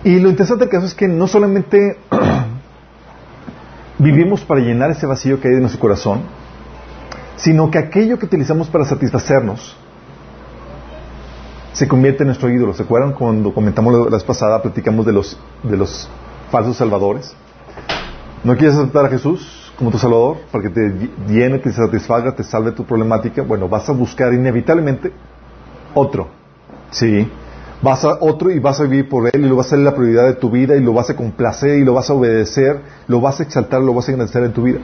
Y 0.09 0.19
lo 0.19 0.27
interesante 0.27 0.63
del 0.65 0.71
caso 0.71 0.87
es 0.87 0.95
que 0.95 1.07
no 1.07 1.27
solamente 1.27 1.99
vivimos 3.99 4.41
para 4.43 4.59
llenar 4.59 4.89
ese 4.89 5.05
vacío 5.05 5.39
que 5.39 5.49
hay 5.49 5.53
en 5.53 5.59
nuestro 5.59 5.79
corazón, 5.79 6.21
sino 7.35 7.69
que 7.69 7.77
aquello 7.77 8.17
que 8.17 8.25
utilizamos 8.25 8.69
para 8.69 8.85
satisfacernos 8.85 9.77
se 11.73 11.87
convierte 11.87 12.23
en 12.23 12.27
nuestro 12.29 12.49
ídolo. 12.49 12.73
¿Se 12.73 12.81
acuerdan 12.81 13.13
cuando 13.13 13.53
comentamos 13.53 13.93
la 13.93 14.09
vez 14.09 14.23
pasada, 14.23 14.59
platicamos 14.63 15.05
de 15.05 15.13
los, 15.13 15.39
de 15.61 15.77
los 15.77 16.09
falsos 16.49 16.75
salvadores? 16.75 17.35
¿No 18.43 18.57
quieres 18.57 18.77
aceptar 18.77 19.05
a 19.05 19.09
Jesús 19.09 19.71
como 19.77 19.91
tu 19.91 19.99
salvador 19.99 20.37
para 20.51 20.63
que 20.63 20.69
te 20.71 21.09
llene, 21.27 21.59
te 21.59 21.71
satisfaga, 21.71 22.33
te 22.33 22.43
salve 22.43 22.71
tu 22.71 22.83
problemática? 22.83 23.43
Bueno, 23.43 23.69
vas 23.69 23.87
a 23.87 23.91
buscar 23.91 24.33
inevitablemente 24.33 25.13
otro. 25.93 26.29
Sí. 26.89 27.29
Vas 27.81 28.03
a 28.03 28.17
otro 28.19 28.51
y 28.51 28.59
vas 28.59 28.79
a 28.79 28.83
vivir 28.83 29.07
por 29.07 29.29
él 29.33 29.45
y 29.45 29.47
lo 29.47 29.55
vas 29.55 29.67
a 29.67 29.69
ser 29.71 29.79
la 29.79 29.95
prioridad 29.95 30.25
de 30.25 30.33
tu 30.33 30.49
vida 30.49 30.75
y 30.75 30.81
lo 30.81 30.93
vas 30.93 31.09
a 31.09 31.15
complacer 31.15 31.77
y 31.77 31.85
lo 31.85 31.93
vas 31.93 32.09
a 32.09 32.13
obedecer, 32.13 32.81
lo 33.07 33.21
vas 33.21 33.39
a 33.39 33.43
exaltar, 33.43 33.81
lo 33.81 33.93
vas 33.93 34.09
a 34.09 34.11
agradecer 34.11 34.43
en 34.43 34.51
tu 34.51 34.63
vida. 34.63 34.79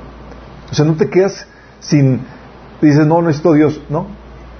O 0.71 0.73
sea, 0.73 0.85
no 0.85 0.95
te 0.95 1.09
quedas 1.09 1.45
sin, 1.81 2.21
dices, 2.81 3.05
no, 3.05 3.21
no 3.21 3.27
necesito 3.27 3.53
Dios, 3.53 3.81
no. 3.89 4.07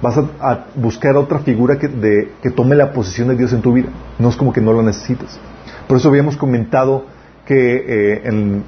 Vas 0.02 0.18
a, 0.18 0.66
buscar 0.74 1.16
otra 1.16 1.38
figura 1.38 1.78
que, 1.78 1.88
de, 1.88 2.32
que 2.42 2.50
tome 2.50 2.76
la 2.76 2.92
posición 2.92 3.28
de 3.28 3.36
Dios 3.36 3.54
en 3.54 3.62
tu 3.62 3.72
vida. 3.72 3.88
No 4.18 4.28
es 4.28 4.36
como 4.36 4.52
que 4.52 4.60
no 4.60 4.74
lo 4.74 4.82
necesites. 4.82 5.38
Por 5.88 5.96
eso 5.96 6.08
habíamos 6.08 6.36
comentado 6.36 7.04
que 7.46 7.54
eh, 7.54 8.22
en, 8.24 8.64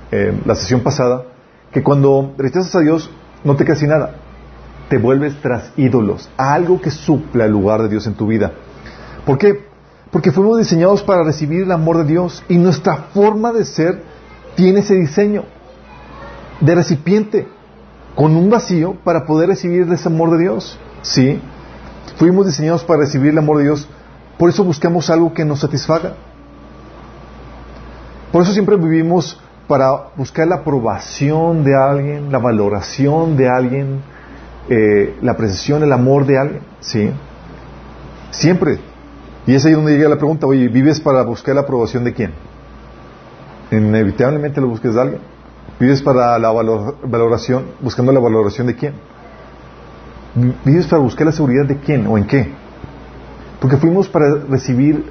la 0.46 0.54
sesión 0.54 0.80
pasada, 0.80 1.24
que 1.72 1.82
cuando 1.82 2.32
rechazas 2.38 2.74
a 2.76 2.80
Dios 2.80 3.10
no 3.44 3.56
te 3.56 3.64
quedas 3.64 3.80
sin 3.80 3.88
nada. 3.88 4.14
Te 4.88 4.96
vuelves 4.96 5.36
tras 5.42 5.70
ídolos, 5.76 6.30
algo 6.38 6.80
que 6.80 6.90
supla 6.90 7.44
el 7.44 7.52
lugar 7.52 7.82
de 7.82 7.90
Dios 7.90 8.06
en 8.06 8.14
tu 8.14 8.26
vida. 8.26 8.52
¿Por 9.28 9.36
qué? 9.36 9.60
Porque 10.10 10.32
fuimos 10.32 10.56
diseñados 10.56 11.02
para 11.02 11.22
recibir 11.22 11.64
el 11.64 11.72
amor 11.72 11.98
de 11.98 12.04
Dios 12.04 12.42
y 12.48 12.56
nuestra 12.56 12.96
forma 13.12 13.52
de 13.52 13.66
ser 13.66 14.02
tiene 14.54 14.80
ese 14.80 14.94
diseño 14.94 15.44
de 16.62 16.74
recipiente 16.74 17.46
con 18.14 18.34
un 18.34 18.48
vacío 18.48 18.94
para 19.04 19.26
poder 19.26 19.50
recibir 19.50 19.86
ese 19.92 20.08
amor 20.08 20.30
de 20.30 20.38
Dios. 20.38 20.78
¿Sí? 21.02 21.42
Fuimos 22.16 22.46
diseñados 22.46 22.84
para 22.84 23.00
recibir 23.00 23.32
el 23.32 23.36
amor 23.36 23.58
de 23.58 23.64
Dios, 23.64 23.86
por 24.38 24.48
eso 24.48 24.64
buscamos 24.64 25.10
algo 25.10 25.34
que 25.34 25.44
nos 25.44 25.60
satisfaga. 25.60 26.14
Por 28.32 28.44
eso 28.44 28.54
siempre 28.54 28.76
vivimos 28.76 29.38
para 29.66 30.04
buscar 30.16 30.48
la 30.48 30.54
aprobación 30.54 31.64
de 31.64 31.76
alguien, 31.76 32.32
la 32.32 32.38
valoración 32.38 33.36
de 33.36 33.46
alguien, 33.46 34.00
eh, 34.70 35.18
la 35.20 35.32
apreciación, 35.32 35.82
el 35.82 35.92
amor 35.92 36.24
de 36.24 36.38
alguien. 36.38 36.62
¿Sí? 36.80 37.10
Siempre. 38.30 38.87
Y 39.48 39.54
es 39.54 39.64
ahí 39.64 39.72
donde 39.72 39.96
llega 39.96 40.10
la 40.10 40.18
pregunta, 40.18 40.46
oye, 40.46 40.68
¿vives 40.68 41.00
para 41.00 41.22
buscar 41.22 41.54
la 41.54 41.62
aprobación 41.62 42.04
de 42.04 42.12
quién? 42.12 42.32
Inevitablemente 43.70 44.60
lo 44.60 44.68
busques 44.68 44.92
de 44.92 45.00
alguien. 45.00 45.20
¿Vives 45.80 46.02
para 46.02 46.38
la 46.38 46.50
valoración, 46.50 47.64
buscando 47.80 48.12
la 48.12 48.20
valoración 48.20 48.66
de 48.66 48.76
quién? 48.76 48.92
¿Vives 50.66 50.86
para 50.86 51.00
buscar 51.00 51.26
la 51.26 51.32
seguridad 51.32 51.64
de 51.64 51.78
quién 51.78 52.06
o 52.06 52.18
en 52.18 52.26
qué? 52.26 52.50
Porque 53.58 53.78
fuimos 53.78 54.06
para 54.06 54.34
recibir, 54.50 55.06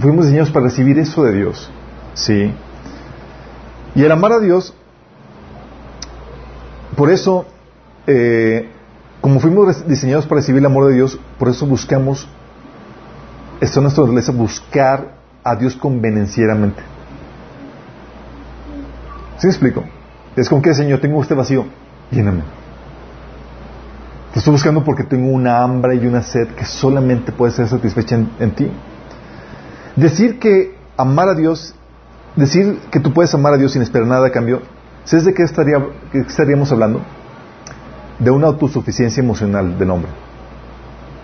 fuimos 0.00 0.24
diseñados 0.24 0.50
para 0.50 0.66
recibir 0.66 0.98
eso 0.98 1.22
de 1.22 1.30
Dios. 1.30 1.70
¿Sí? 2.14 2.52
Y 3.94 4.02
el 4.02 4.10
amar 4.10 4.32
a 4.32 4.40
Dios, 4.40 4.74
por 6.96 7.08
eso, 7.08 7.46
eh, 8.08 8.68
como 9.20 9.38
fuimos 9.38 9.86
diseñados 9.86 10.26
para 10.26 10.40
recibir 10.40 10.58
el 10.58 10.66
amor 10.66 10.88
de 10.88 10.94
Dios, 10.94 11.20
por 11.38 11.48
eso 11.48 11.66
buscamos, 11.66 12.26
esto 13.60 13.80
es 13.80 13.82
nuestra 13.82 14.02
naturaleza, 14.04 14.32
buscar 14.32 15.14
a 15.42 15.56
Dios 15.56 15.76
convenencieramente. 15.76 16.82
¿Sí 19.38 19.46
me 19.46 19.50
explico? 19.50 19.84
Es 20.36 20.48
como 20.48 20.62
que, 20.62 20.74
Señor, 20.74 21.00
tengo 21.00 21.20
este 21.20 21.34
vacío, 21.34 21.66
lléname. 22.10 22.42
Te 24.32 24.38
estoy 24.38 24.52
buscando 24.52 24.84
porque 24.84 25.04
tengo 25.04 25.28
una 25.28 25.62
hambre 25.62 25.96
y 25.96 26.06
una 26.06 26.22
sed 26.22 26.48
que 26.48 26.64
solamente 26.64 27.32
puede 27.32 27.52
ser 27.52 27.68
satisfecha 27.68 28.16
en, 28.38 28.50
ti. 28.52 28.70
Decir 29.96 30.38
que 30.38 30.76
amar 30.96 31.28
a 31.28 31.34
Dios, 31.34 31.74
decir 32.36 32.78
que 32.90 33.00
tú 33.00 33.12
puedes 33.12 33.34
amar 33.34 33.54
a 33.54 33.56
Dios 33.56 33.72
sin 33.72 33.82
esperar 33.82 34.06
nada 34.06 34.28
a 34.28 34.30
cambio, 34.30 34.62
¿sabes 35.04 35.24
de 35.24 35.34
qué, 35.34 35.42
estaría, 35.42 35.84
qué 36.12 36.18
estaríamos 36.18 36.70
hablando? 36.70 37.00
De 38.20 38.30
una 38.30 38.48
autosuficiencia 38.48 39.22
emocional 39.22 39.78
del 39.78 39.90
hombre. 39.90 40.10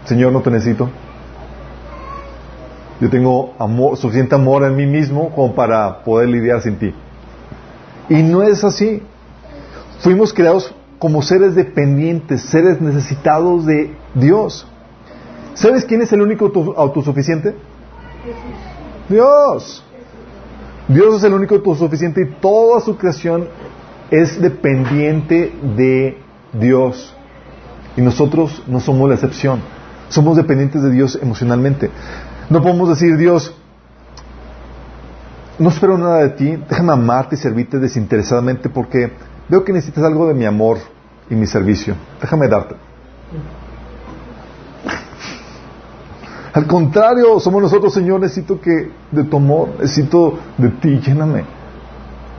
Señor, 0.06 0.32
no 0.32 0.40
te 0.40 0.50
necesito. 0.50 0.90
Yo 3.00 3.10
tengo 3.10 3.54
amor, 3.58 3.96
suficiente 3.96 4.34
amor 4.34 4.64
en 4.64 4.76
mí 4.76 4.86
mismo 4.86 5.30
como 5.30 5.54
para 5.54 6.04
poder 6.04 6.28
lidiar 6.28 6.62
sin 6.62 6.78
ti. 6.78 6.94
Y 8.08 8.22
no 8.22 8.42
es 8.42 8.62
así. 8.64 9.02
Fuimos 10.00 10.32
creados 10.32 10.74
como 10.98 11.22
seres 11.22 11.54
dependientes, 11.54 12.42
seres 12.42 12.80
necesitados 12.80 13.66
de 13.66 13.94
Dios. 14.14 14.66
¿Sabes 15.54 15.84
quién 15.84 16.02
es 16.02 16.12
el 16.12 16.20
único 16.20 16.52
autosuficiente? 16.76 17.54
Dios. 19.08 19.84
Dios 20.88 21.16
es 21.16 21.24
el 21.24 21.32
único 21.32 21.54
autosuficiente 21.56 22.22
y 22.22 22.40
toda 22.40 22.80
su 22.80 22.96
creación 22.96 23.48
es 24.10 24.40
dependiente 24.40 25.52
de 25.76 26.18
Dios. 26.52 27.14
Y 27.96 28.02
nosotros 28.02 28.62
no 28.66 28.80
somos 28.80 29.08
la 29.08 29.14
excepción. 29.14 29.60
Somos 30.08 30.36
dependientes 30.36 30.82
de 30.82 30.90
Dios 30.90 31.18
emocionalmente. 31.20 31.90
No 32.50 32.62
podemos 32.62 32.88
decir, 32.88 33.16
Dios, 33.16 33.54
no 35.58 35.68
espero 35.68 35.96
nada 35.96 36.18
de 36.18 36.30
ti, 36.30 36.56
déjame 36.68 36.92
amarte 36.92 37.36
y 37.36 37.38
servirte 37.38 37.78
desinteresadamente 37.78 38.68
porque 38.68 39.12
veo 39.48 39.64
que 39.64 39.72
necesitas 39.72 40.04
algo 40.04 40.26
de 40.26 40.34
mi 40.34 40.44
amor 40.44 40.78
y 41.30 41.34
mi 41.34 41.46
servicio. 41.46 41.94
Déjame 42.20 42.48
darte. 42.48 42.74
Al 46.52 46.66
contrario, 46.66 47.40
somos 47.40 47.62
nosotros, 47.62 47.92
Señor, 47.92 48.20
necesito 48.20 48.60
que 48.60 48.90
de 49.10 49.24
tu 49.24 49.36
amor, 49.36 49.70
necesito 49.80 50.38
de 50.56 50.68
ti, 50.68 51.00
lléname. 51.00 51.44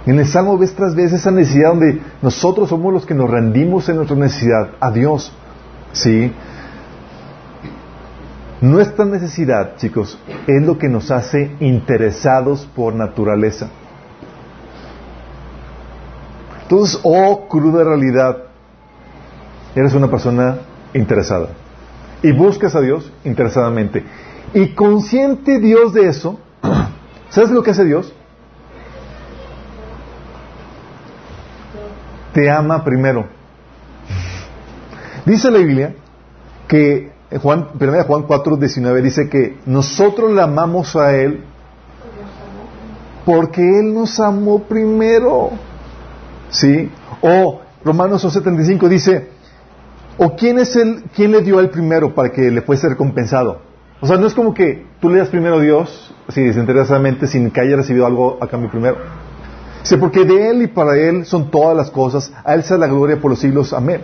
En 0.05 0.19
el 0.19 0.27
Salmo 0.27 0.57
ves 0.57 0.73
tras 0.73 0.95
vez 0.95 1.11
esa 1.11 1.31
necesidad 1.31 1.69
donde 1.69 2.01
nosotros 2.21 2.69
somos 2.69 2.93
los 2.93 3.05
que 3.05 3.13
nos 3.13 3.29
rendimos 3.29 3.89
en 3.89 3.97
nuestra 3.97 4.15
necesidad 4.15 4.69
a 4.79 4.91
Dios. 4.91 5.33
¿Sí? 5.93 6.31
Nuestra 8.65 9.05
necesidad, 9.05 9.77
chicos, 9.77 10.17
es 10.47 10.65
lo 10.65 10.79
que 10.79 10.89
nos 10.89 11.11
hace 11.11 11.51
interesados 11.59 12.67
por 12.75 12.95
naturaleza. 12.95 13.69
Entonces, 16.63 16.99
oh 17.03 17.47
cruda 17.47 17.83
realidad, 17.83 18.45
eres 19.75 19.93
una 19.93 20.09
persona 20.09 20.57
interesada. 20.95 21.49
Y 22.23 22.31
buscas 22.31 22.75
a 22.75 22.81
Dios 22.81 23.13
interesadamente. 23.23 24.03
Y 24.51 24.69
consciente 24.69 25.59
Dios 25.59 25.93
de 25.93 26.07
eso, 26.07 26.39
¿sabes 27.29 27.51
lo 27.51 27.61
que 27.61 27.69
hace 27.69 27.85
Dios? 27.85 28.15
Te 32.33 32.49
ama 32.49 32.83
primero. 32.83 33.27
Dice 35.23 35.51
la 35.51 35.59
Biblia 35.59 35.93
que 36.67 37.14
Juan, 37.41 37.69
1 37.79 38.03
Juan 38.05 38.23
4, 38.23 38.57
19 38.57 39.01
dice 39.01 39.29
que 39.29 39.57
nosotros 39.65 40.31
le 40.31 40.41
amamos 40.41 40.95
a 40.95 41.15
Él 41.15 41.43
porque 43.25 43.61
Él 43.61 43.93
nos 43.93 44.19
amó 44.19 44.59
primero. 44.63 45.49
¿Sí? 46.49 46.89
O 47.21 47.61
Romanos 47.83 48.21
75 48.21 48.87
dice, 48.87 49.29
¿o 50.17 50.35
quién 50.35 50.59
es 50.59 50.75
el, 50.75 51.03
quién 51.15 51.31
le 51.31 51.41
dio 51.41 51.59
al 51.59 51.69
primero 51.69 52.13
para 52.13 52.31
que 52.31 52.51
le 52.51 52.61
fuese 52.61 52.87
recompensado? 52.87 53.59
O 53.99 54.07
sea, 54.07 54.17
no 54.17 54.27
es 54.27 54.33
como 54.33 54.53
que 54.53 54.85
tú 55.01 55.09
le 55.09 55.17
das 55.17 55.29
primero 55.29 55.55
a 55.57 55.61
Dios, 55.61 56.13
así 56.27 56.43
desinteresadamente, 56.43 57.27
sin 57.27 57.49
que 57.49 57.61
haya 57.61 57.75
recibido 57.75 58.05
algo 58.05 58.37
a 58.41 58.47
cambio 58.47 58.69
primero. 58.69 58.97
Dice, 59.81 59.97
porque 59.97 60.25
de 60.25 60.49
Él 60.49 60.61
y 60.61 60.67
para 60.67 60.97
Él 60.97 61.25
son 61.25 61.49
todas 61.49 61.75
las 61.75 61.89
cosas, 61.89 62.31
a 62.43 62.53
Él 62.53 62.63
sea 62.63 62.77
la 62.77 62.87
gloria 62.87 63.19
por 63.19 63.31
los 63.31 63.39
siglos. 63.39 63.73
Amén. 63.73 64.01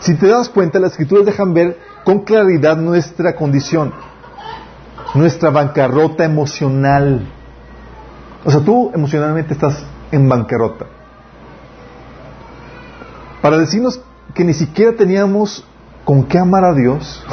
Si 0.00 0.14
te 0.14 0.28
das 0.28 0.48
cuenta, 0.48 0.78
las 0.78 0.92
escrituras 0.92 1.24
dejan 1.24 1.54
ver 1.54 1.78
con 2.06 2.20
claridad 2.20 2.76
nuestra 2.76 3.34
condición, 3.34 3.92
nuestra 5.14 5.50
bancarrota 5.50 6.24
emocional. 6.24 7.26
O 8.44 8.50
sea, 8.52 8.60
tú 8.60 8.92
emocionalmente 8.94 9.54
estás 9.54 9.84
en 10.12 10.28
bancarrota. 10.28 10.86
Para 13.42 13.58
decirnos 13.58 14.00
que 14.34 14.44
ni 14.44 14.54
siquiera 14.54 14.92
teníamos 14.92 15.66
con 16.04 16.22
qué 16.22 16.38
amar 16.38 16.64
a 16.64 16.74
Dios. 16.74 17.26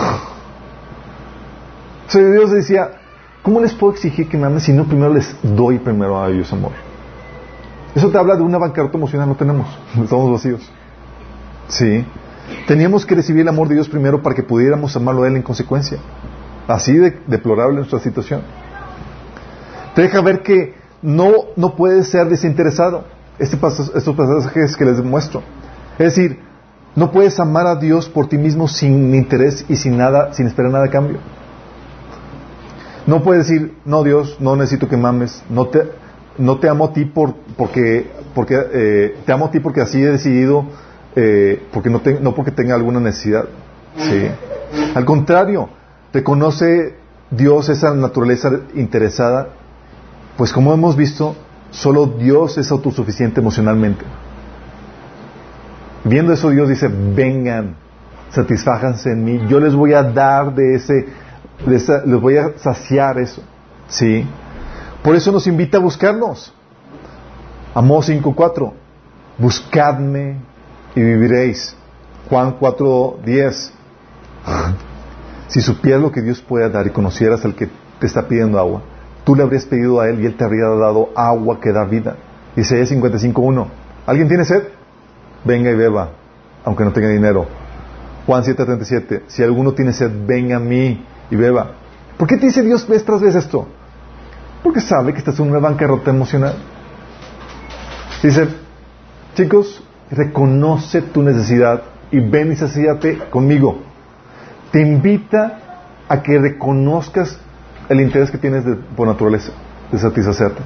O 2.12 2.18
Dios 2.18 2.50
decía, 2.50 2.94
¿cómo 3.44 3.60
les 3.60 3.74
puedo 3.74 3.94
exigir 3.94 4.28
que 4.28 4.40
me 4.40 4.48
amen 4.48 4.60
si 4.60 4.74
no 4.74 4.86
primero 4.86 5.14
les 5.14 5.36
doy 5.44 5.78
primero 5.78 6.20
a 6.20 6.32
ellos 6.32 6.52
amor? 6.52 6.72
Eso 7.94 8.10
te 8.10 8.18
habla 8.18 8.36
de 8.36 8.42
una 8.42 8.58
bancarrota 8.58 8.98
emocional, 8.98 9.28
no 9.30 9.36
tenemos, 9.36 9.68
estamos 10.04 10.32
vacíos. 10.32 10.68
Sí. 11.68 12.04
Teníamos 12.68 13.06
que 13.06 13.16
recibir 13.16 13.42
el 13.42 13.48
amor 13.48 13.68
de 13.68 13.76
Dios 13.76 13.90
primero 13.90 14.22
para 14.22 14.36
que 14.36 14.44
pudiéramos 14.44 14.96
amarlo 14.96 15.24
a 15.24 15.28
Él 15.28 15.36
en 15.36 15.42
consecuencia. 15.42 15.98
Así 16.68 16.94
de 16.94 17.20
deplorable 17.28 17.78
nuestra 17.78 18.00
situación. 18.00 18.42
Te 19.96 20.04
deja 20.04 20.22
ver 20.22 20.42
que 20.42 20.74
no, 21.02 21.32
no 21.56 21.76
puedes 21.76 22.08
ser 22.08 22.28
desinteresado. 22.28 23.06
Este 23.40 23.58
estos 23.58 24.16
pasajes 24.16 24.78
que 24.78 24.86
les 24.86 25.04
muestro. 25.04 25.42
Es 26.00 26.16
decir, 26.16 26.40
no 26.96 27.12
puedes 27.12 27.40
amar 27.40 27.68
a 27.68 27.76
Dios 27.76 28.08
por 28.08 28.28
ti 28.28 28.38
mismo 28.38 28.68
sin 28.68 29.14
interés 29.16 29.66
y 29.68 29.76
sin 29.76 29.98
nada, 29.98 30.34
sin 30.34 30.48
esperar 30.48 30.72
nada 30.72 30.86
a 30.86 30.90
cambio. 30.90 31.20
No 33.06 33.24
puedes 33.24 33.48
decir, 33.48 33.76
no 33.86 34.04
Dios, 34.04 34.38
no 34.40 34.56
necesito 34.56 34.88
que 34.88 34.96
mames, 34.96 35.44
no 35.50 35.68
te, 35.68 35.90
no 36.38 36.60
te 36.60 36.70
amo 36.70 36.86
a 36.86 36.94
ti 36.94 37.06
por, 37.06 37.34
porque, 37.58 38.12
porque 38.34 38.56
eh, 38.74 39.18
te 39.26 39.34
amo 39.34 39.46
a 39.46 39.52
ti 39.52 39.60
porque 39.60 39.82
así 39.82 40.02
he 40.02 40.10
decidido, 40.10 40.66
eh, 41.16 41.68
porque 41.72 41.90
no, 41.90 42.02
no 42.22 42.36
porque 42.36 42.52
tenga 42.52 42.76
alguna 42.76 43.00
necesidad. 43.00 43.46
¿sí? 43.98 44.28
Al 44.96 45.06
contrario, 45.06 45.70
reconoce 46.12 46.96
Dios 47.30 47.70
esa 47.70 47.94
naturaleza 47.94 48.52
interesada, 48.76 49.50
pues 50.38 50.52
como 50.52 50.74
hemos 50.74 50.96
visto, 50.96 51.36
solo 51.72 52.06
Dios 52.06 52.58
es 52.58 52.72
autosuficiente 52.72 53.42
emocionalmente. 53.42 54.04
Viendo 56.04 56.34
eso, 56.34 56.50
Dios 56.50 56.70
dice, 56.70 56.90
vengan, 56.90 57.76
satisfájanse 58.32 59.12
en 59.12 59.24
mí, 59.24 59.42
yo 59.48 59.60
les 59.60 59.74
voy 59.74 59.94
a 59.94 60.04
dar 60.04 60.54
de 60.54 60.76
ese 60.76 61.08
les, 61.66 61.88
voy 62.20 62.38
a 62.38 62.58
saciar 62.58 63.18
eso. 63.20 63.42
¿Sí? 63.88 64.26
Por 65.04 65.16
eso 65.16 65.32
nos 65.32 65.48
invita 65.48 65.78
a 65.78 65.82
buscarnos. 65.82 66.54
Amós 67.74 68.10
5.4. 68.10 68.72
Buscadme 69.38 70.38
y 70.96 71.02
viviréis. 71.02 71.76
Juan 72.30 72.58
4.10. 72.60 73.72
si 75.48 75.62
supieras 75.62 76.02
lo 76.02 76.12
que 76.12 76.22
Dios 76.22 76.42
puede 76.42 76.70
dar 76.70 76.88
y 76.88 76.92
conocieras 76.92 77.44
al 77.46 77.56
que 77.56 77.70
te 78.00 78.08
está 78.08 78.28
pidiendo 78.28 78.60
agua, 78.60 78.82
tú 79.24 79.36
le 79.36 79.44
habrías 79.44 79.66
pedido 79.66 80.00
a 80.00 80.10
él 80.10 80.22
y 80.22 80.26
él 80.26 80.36
te 80.36 80.44
habría 80.44 80.68
dado 80.68 81.10
agua 81.16 81.60
que 81.60 81.72
da 81.72 81.86
vida. 81.86 82.16
Isaías 82.56 82.92
55.1. 82.92 83.68
¿Alguien 84.06 84.28
tiene 84.28 84.46
sed? 84.46 84.64
Venga 85.44 85.72
y 85.72 85.76
beba, 85.76 86.12
aunque 86.64 86.84
no 86.84 86.92
tenga 86.92 87.10
dinero. 87.10 87.46
Juan 88.26 88.44
7.37. 88.44 89.24
Si 89.28 89.44
alguno 89.44 89.74
tiene 89.74 89.92
sed, 89.92 90.12
venga 90.26 90.58
a 90.58 90.60
mí 90.60 91.06
y 91.30 91.36
beba. 91.36 91.72
¿Por 92.18 92.28
qué 92.28 92.38
te 92.38 92.46
dice 92.46 92.62
Dios 92.62 92.88
vez 92.88 93.04
tras 93.04 93.22
vez 93.22 93.36
esto? 93.36 93.68
Porque 94.62 94.80
sabe 94.80 95.12
que 95.12 95.20
estás 95.20 95.40
en 95.40 95.50
una 95.50 95.60
bancarrota 95.60 96.12
emocional. 96.12 96.56
Dice, 98.22 98.48
chicos, 99.36 99.84
reconoce 100.12 101.02
tu 101.02 101.22
necesidad 101.24 101.84
y 102.12 102.20
ven 102.20 102.52
y 102.52 102.56
sacíate 102.56 103.18
conmigo. 103.30 103.82
Te 104.72 104.82
invita 104.82 105.60
a 106.08 106.22
que 106.22 106.38
reconozcas 106.40 107.38
el 107.90 108.02
interés 108.02 108.32
que 108.32 108.38
tienes 108.38 108.64
por 108.96 109.08
naturaleza 109.08 109.52
de 109.92 109.98
satisfacerte. 109.98 110.62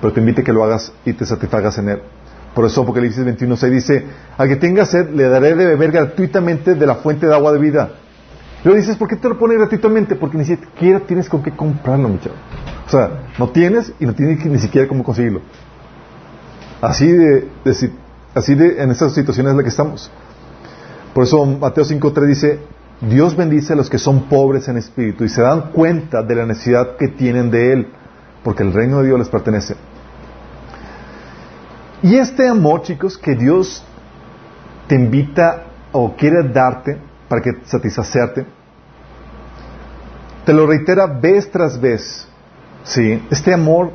Pero 0.00 0.12
te 0.12 0.20
invita 0.20 0.42
a 0.42 0.44
que 0.44 0.52
lo 0.52 0.64
hagas 0.64 0.92
y 1.04 1.12
te 1.12 1.26
satisfagas 1.26 1.78
en 1.78 1.88
él. 1.90 2.02
Por 2.54 2.64
eso 2.64 2.82
Apocalipsis 2.82 3.24
21.6 3.24 3.70
dice, 3.70 4.06
al 4.36 4.48
que 4.48 4.56
tenga 4.56 4.84
sed 4.84 5.10
le 5.10 5.28
daré 5.28 5.54
de 5.54 5.66
beber 5.66 5.92
gratuitamente 5.92 6.74
de 6.74 6.86
la 6.86 6.96
fuente 6.96 7.26
de 7.26 7.34
agua 7.34 7.52
de 7.52 7.58
vida. 7.58 7.90
Luego 8.64 8.80
dices, 8.80 8.96
¿por 8.96 9.08
qué 9.08 9.16
te 9.16 9.28
lo 9.28 9.38
pone 9.38 9.54
gratuitamente? 9.54 10.16
Porque 10.16 10.36
ni 10.36 10.44
siquiera 10.44 11.00
tienes 11.00 11.28
con 11.28 11.42
qué 11.42 11.52
comprarlo, 11.52 12.08
mi 12.08 12.16
O 12.16 12.90
sea, 12.90 13.10
no 13.38 13.50
tienes 13.50 13.92
y 14.00 14.06
no 14.06 14.14
tienes 14.14 14.44
ni 14.44 14.58
siquiera 14.58 14.88
cómo 14.88 15.04
conseguirlo. 15.04 15.42
Así 16.80 17.10
de, 17.10 17.48
así 18.34 18.54
de, 18.54 18.82
en 18.82 18.90
estas 18.90 19.14
situaciones 19.14 19.50
en 19.50 19.56
las 19.56 19.64
que 19.64 19.70
estamos. 19.70 20.10
Por 21.14 21.24
eso 21.24 21.44
Mateo 21.44 21.84
5.3 21.84 22.26
dice, 22.26 22.60
Dios 23.00 23.36
bendice 23.36 23.72
a 23.72 23.76
los 23.76 23.90
que 23.90 23.98
son 23.98 24.28
pobres 24.28 24.68
en 24.68 24.76
espíritu 24.76 25.24
y 25.24 25.28
se 25.28 25.42
dan 25.42 25.72
cuenta 25.72 26.22
de 26.22 26.34
la 26.34 26.46
necesidad 26.46 26.96
que 26.96 27.08
tienen 27.08 27.50
de 27.50 27.72
Él, 27.72 27.88
porque 28.42 28.62
el 28.62 28.72
reino 28.72 29.00
de 29.00 29.06
Dios 29.06 29.18
les 29.18 29.28
pertenece. 29.28 29.76
Y 32.02 32.16
este 32.16 32.48
amor, 32.48 32.82
chicos, 32.82 33.18
que 33.18 33.34
Dios 33.34 33.84
te 34.86 34.94
invita 34.94 35.64
o 35.92 36.14
quiere 36.14 36.48
darte, 36.48 37.08
para 37.28 37.42
que 37.42 37.50
satisfacerte. 37.64 38.46
Te 40.44 40.52
lo 40.52 40.66
reitera 40.66 41.06
vez 41.06 41.50
tras 41.50 41.78
vez. 41.78 42.26
¿sí? 42.84 43.22
Este 43.30 43.52
amor, 43.52 43.92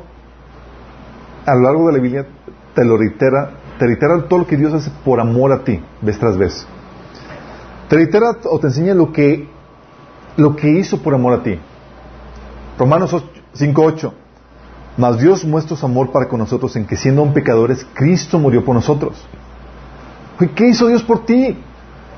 a 1.44 1.54
lo 1.54 1.62
largo 1.62 1.86
de 1.88 1.92
la 1.94 1.98
Biblia, 1.98 2.26
te 2.74 2.84
lo 2.84 2.96
reitera, 2.96 3.50
te 3.78 3.86
reitera 3.86 4.28
todo 4.28 4.40
lo 4.40 4.46
que 4.46 4.56
Dios 4.56 4.72
hace 4.72 4.90
por 5.04 5.20
amor 5.20 5.52
a 5.52 5.64
ti, 5.64 5.80
vez 6.00 6.18
tras 6.18 6.36
vez. 6.36 6.66
Te 7.88 7.96
reitera 7.96 8.36
o 8.50 8.58
te 8.58 8.68
enseña 8.68 8.94
lo 8.94 9.12
que, 9.12 9.48
lo 10.36 10.56
que 10.56 10.70
hizo 10.70 11.02
por 11.02 11.14
amor 11.14 11.34
a 11.34 11.42
ti. 11.42 11.58
Romanos 12.78 13.12
5.8. 13.12 14.12
Mas 14.96 15.18
Dios 15.18 15.44
muestra 15.44 15.76
su 15.76 15.84
amor 15.84 16.12
para 16.12 16.28
con 16.28 16.38
nosotros 16.38 16.76
en 16.76 16.86
que 16.86 16.96
siendo 16.96 17.22
un 17.22 17.32
pecadores, 17.32 17.86
Cristo 17.94 18.38
murió 18.38 18.64
por 18.64 18.74
nosotros. 18.74 19.26
¿Qué 20.54 20.68
hizo 20.68 20.86
Dios 20.86 21.02
por 21.02 21.24
ti? 21.24 21.56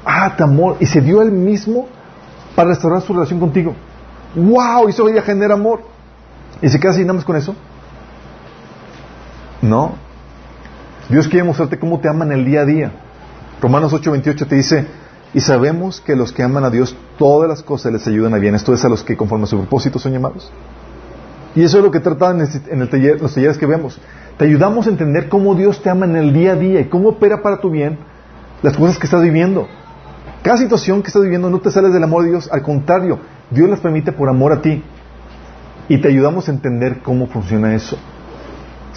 ah, 0.06 0.34
te 0.36 0.44
amor, 0.44 0.76
y 0.78 0.86
se 0.86 1.00
dio 1.00 1.20
él 1.20 1.32
mismo 1.32 1.88
para 2.54 2.70
restaurar 2.70 3.02
su 3.02 3.12
relación 3.12 3.40
contigo. 3.40 3.74
¡Wow! 4.34 4.88
Eso 4.88 5.08
ya 5.08 5.20
genera 5.20 5.54
amor. 5.54 5.80
¿Y 6.62 6.68
se 6.68 6.78
queda 6.78 6.92
así 6.92 7.00
nada 7.00 7.14
más 7.14 7.24
con 7.24 7.36
eso? 7.36 7.54
No. 9.60 9.94
Dios 11.08 11.28
quiere 11.28 11.44
mostrarte 11.44 11.78
cómo 11.78 12.00
te 12.00 12.08
aman 12.08 12.32
el 12.32 12.44
día 12.44 12.62
a 12.62 12.64
día. 12.64 12.92
Romanos 13.60 13.92
8:28 13.92 14.46
te 14.46 14.56
dice, 14.56 14.86
y 15.34 15.40
sabemos 15.40 16.00
que 16.00 16.16
los 16.16 16.32
que 16.32 16.42
aman 16.42 16.64
a 16.64 16.70
Dios, 16.70 16.96
todas 17.18 17.48
las 17.48 17.62
cosas 17.62 17.92
les 17.92 18.06
ayudan 18.06 18.34
a 18.34 18.38
bien. 18.38 18.54
Esto 18.54 18.72
es 18.72 18.84
a 18.84 18.88
los 18.88 19.02
que 19.02 19.16
conforme 19.16 19.44
a 19.44 19.46
su 19.46 19.58
propósito 19.58 19.98
son 19.98 20.12
llamados. 20.12 20.50
Y 21.54 21.62
eso 21.62 21.78
es 21.78 21.84
lo 21.84 21.90
que 21.90 22.00
trata 22.00 22.30
en, 22.30 22.80
el 22.80 22.88
taller, 22.88 23.20
los 23.20 23.34
talleres 23.34 23.56
que 23.58 23.66
vemos. 23.66 23.98
Te 24.36 24.44
ayudamos 24.44 24.86
a 24.86 24.90
entender 24.90 25.28
cómo 25.28 25.54
Dios 25.54 25.82
te 25.82 25.90
ama 25.90 26.06
en 26.06 26.16
el 26.16 26.32
día 26.32 26.52
a 26.52 26.56
día 26.56 26.80
y 26.80 26.84
cómo 26.86 27.10
opera 27.10 27.42
para 27.42 27.60
tu 27.60 27.70
bien 27.70 27.98
las 28.62 28.76
cosas 28.76 28.98
que 28.98 29.06
estás 29.06 29.22
viviendo. 29.22 29.66
Cada 30.42 30.58
situación 30.58 31.02
que 31.02 31.08
estás 31.08 31.22
viviendo 31.22 31.48
no 31.50 31.60
te 31.60 31.70
sales 31.70 31.92
del 31.92 32.04
amor 32.04 32.24
de 32.24 32.30
Dios, 32.30 32.48
al 32.52 32.62
contrario, 32.62 33.18
Dios 33.50 33.68
las 33.68 33.80
permite 33.80 34.12
por 34.12 34.28
amor 34.28 34.52
a 34.52 34.60
ti. 34.60 34.82
Y 35.88 35.98
te 35.98 36.08
ayudamos 36.08 36.48
a 36.48 36.52
entender 36.52 37.00
cómo 37.02 37.26
funciona 37.26 37.74
eso. 37.74 37.98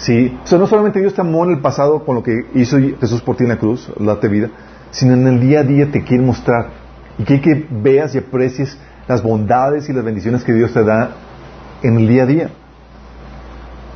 ¿Sí? 0.00 0.36
O 0.42 0.46
sea, 0.46 0.58
no 0.58 0.66
solamente 0.66 1.00
Dios 1.00 1.14
te 1.14 1.20
amó 1.20 1.44
en 1.44 1.52
el 1.52 1.60
pasado 1.60 2.04
con 2.04 2.16
lo 2.16 2.22
que 2.22 2.46
hizo 2.54 2.78
Jesús 2.78 3.20
por 3.22 3.36
ti 3.36 3.44
en 3.44 3.50
la 3.50 3.58
cruz, 3.58 3.90
date 3.98 4.28
vida, 4.28 4.48
sino 4.90 5.14
en 5.14 5.26
el 5.26 5.40
día 5.40 5.60
a 5.60 5.62
día 5.62 5.90
te 5.90 6.02
quiere 6.02 6.22
mostrar. 6.22 6.70
Y 7.18 7.24
quiere 7.24 7.42
que 7.42 7.66
veas 7.70 8.14
y 8.14 8.18
aprecies 8.18 8.78
las 9.06 9.22
bondades 9.22 9.88
y 9.88 9.92
las 9.92 10.04
bendiciones 10.04 10.42
que 10.42 10.54
Dios 10.54 10.72
te 10.72 10.84
da 10.84 11.10
en 11.82 11.98
el 11.98 12.08
día 12.08 12.22
a 12.22 12.26
día. 12.26 12.50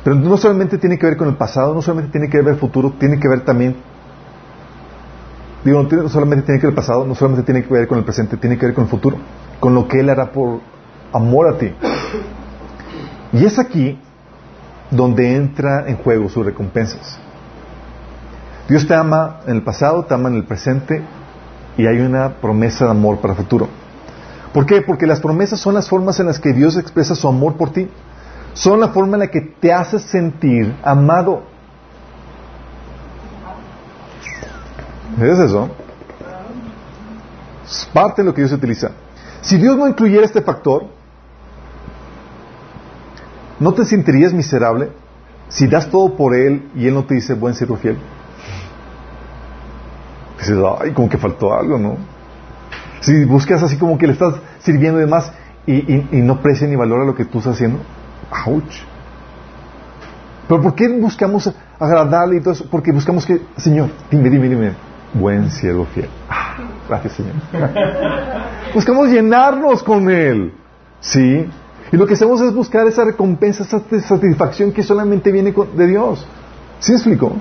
Pero 0.03 0.15
no 0.15 0.37
solamente 0.37 0.77
tiene 0.77 0.99
que 0.99 1.07
ver 1.07 1.17
con 1.17 1.27
el 1.27 1.35
pasado, 1.35 1.73
no 1.73 1.81
solamente 1.81 2.11
tiene 2.11 2.29
que 2.29 2.37
ver 2.37 2.45
con 2.45 2.53
el 2.53 2.59
futuro, 2.59 2.93
tiene 2.99 3.19
que 3.19 3.27
ver 3.27 3.41
también 3.41 3.75
Digo, 5.65 5.81
no, 5.81 6.09
solamente 6.09 6.45
tiene 6.45 6.61
que 6.61 6.67
ver 6.67 6.73
el 6.73 6.75
pasado, 6.75 7.07
no 7.07 7.15
solamente 7.15 7.43
tiene 7.43 7.63
que 7.67 7.73
ver 7.73 7.87
con 7.87 7.97
el 7.97 8.03
presente, 8.03 8.37
tiene 8.37 8.55
que 8.55 8.67
ver 8.67 8.75
con 8.75 8.83
el 8.83 8.89
futuro, 8.89 9.17
con 9.59 9.73
lo 9.73 9.87
que 9.87 9.99
Él 9.99 10.11
hará 10.11 10.31
por 10.31 10.59
amor 11.11 11.47
a 11.47 11.57
ti. 11.57 11.73
Y 13.33 13.43
es 13.43 13.57
aquí 13.57 13.99
donde 14.91 15.35
entra 15.35 15.87
en 15.87 15.97
juego 15.97 16.29
sus 16.29 16.45
recompensas. 16.45 17.19
Dios 18.67 18.87
te 18.87 18.95
ama 18.95 19.41
en 19.45 19.57
el 19.57 19.61
pasado, 19.61 20.05
te 20.05 20.13
ama 20.13 20.29
en 20.29 20.35
el 20.35 20.43
presente 20.43 21.03
y 21.77 21.85
hay 21.85 21.99
una 21.99 22.35
promesa 22.35 22.85
de 22.85 22.91
amor 22.91 23.19
para 23.19 23.33
el 23.33 23.37
futuro. 23.37 23.67
¿Por 24.53 24.65
qué? 24.65 24.81
Porque 24.81 25.05
las 25.05 25.19
promesas 25.19 25.59
son 25.59 25.73
las 25.73 25.89
formas 25.89 26.19
en 26.19 26.27
las 26.27 26.39
que 26.39 26.53
Dios 26.53 26.77
expresa 26.77 27.13
su 27.13 27.27
amor 27.27 27.57
por 27.57 27.71
ti. 27.73 27.89
Son 28.53 28.79
la 28.79 28.87
forma 28.87 29.17
en 29.17 29.19
la 29.19 29.27
que 29.27 29.41
te 29.41 29.73
hace 29.73 29.99
sentir 29.99 30.73
amado. 30.81 31.43
¿Es 35.21 35.39
eso? 35.39 35.69
Es 37.65 37.89
parte 37.93 38.21
de 38.21 38.27
lo 38.27 38.33
que 38.33 38.41
Dios 38.41 38.53
utiliza. 38.53 38.91
Si 39.41 39.57
Dios 39.57 39.77
no 39.77 39.87
incluyera 39.87 40.25
este 40.25 40.41
factor, 40.41 40.87
¿no 43.59 43.73
te 43.73 43.85
sentirías 43.85 44.33
miserable 44.33 44.89
si 45.49 45.67
das 45.67 45.89
todo 45.89 46.15
por 46.15 46.35
Él 46.35 46.69
y 46.75 46.87
Él 46.87 46.93
no 46.93 47.05
te 47.05 47.15
dice 47.15 47.33
buen 47.33 47.53
siervo 47.53 47.77
fiel? 47.77 47.97
Dices, 50.39 50.57
ay, 50.79 50.91
como 50.91 51.09
que 51.09 51.17
faltó 51.17 51.53
algo, 51.53 51.77
¿no? 51.77 51.97
Si 52.99 53.25
buscas 53.25 53.63
así 53.63 53.77
como 53.77 53.97
que 53.97 54.07
le 54.07 54.13
estás 54.13 54.35
sirviendo 54.59 54.99
y 54.99 55.01
demás 55.01 55.31
y, 55.67 55.81
no 56.11 56.33
aprecia 56.33 56.67
ni 56.67 56.75
valora 56.75 57.05
lo 57.05 57.15
que 57.15 57.25
tú 57.25 57.39
estás 57.39 57.53
haciendo, 57.53 57.79
¡ouch! 58.45 58.75
Pero 60.47 60.61
¿por 60.61 60.75
qué 60.75 60.87
buscamos 60.87 61.51
agradarle 61.79 62.37
y 62.37 62.39
todo 62.41 62.53
eso? 62.53 62.67
Porque 62.69 62.91
buscamos 62.91 63.25
que, 63.25 63.41
Señor, 63.57 63.89
dime, 64.11 64.29
dime, 64.29 64.47
dime, 64.47 64.73
buen 65.13 65.49
siervo 65.49 65.85
fiel. 65.85 66.09
Ah, 66.29 66.57
gracias, 66.87 67.13
Señor. 67.13 67.33
Buscamos 68.73 69.07
llenarnos 69.07 69.81
con 69.81 70.09
Él. 70.09 70.53
¿Sí? 70.99 71.47
Y 71.91 71.97
lo 71.97 72.07
que 72.07 72.13
hacemos 72.15 72.41
es 72.41 72.53
buscar 72.53 72.87
esa 72.87 73.03
recompensa, 73.05 73.63
esa 73.63 73.81
satisfacción 74.01 74.71
que 74.71 74.83
solamente 74.83 75.31
viene 75.31 75.53
de 75.75 75.87
Dios. 75.87 76.25
¿Sí 76.79 76.91
me 76.91 76.97
explico? 76.97 77.33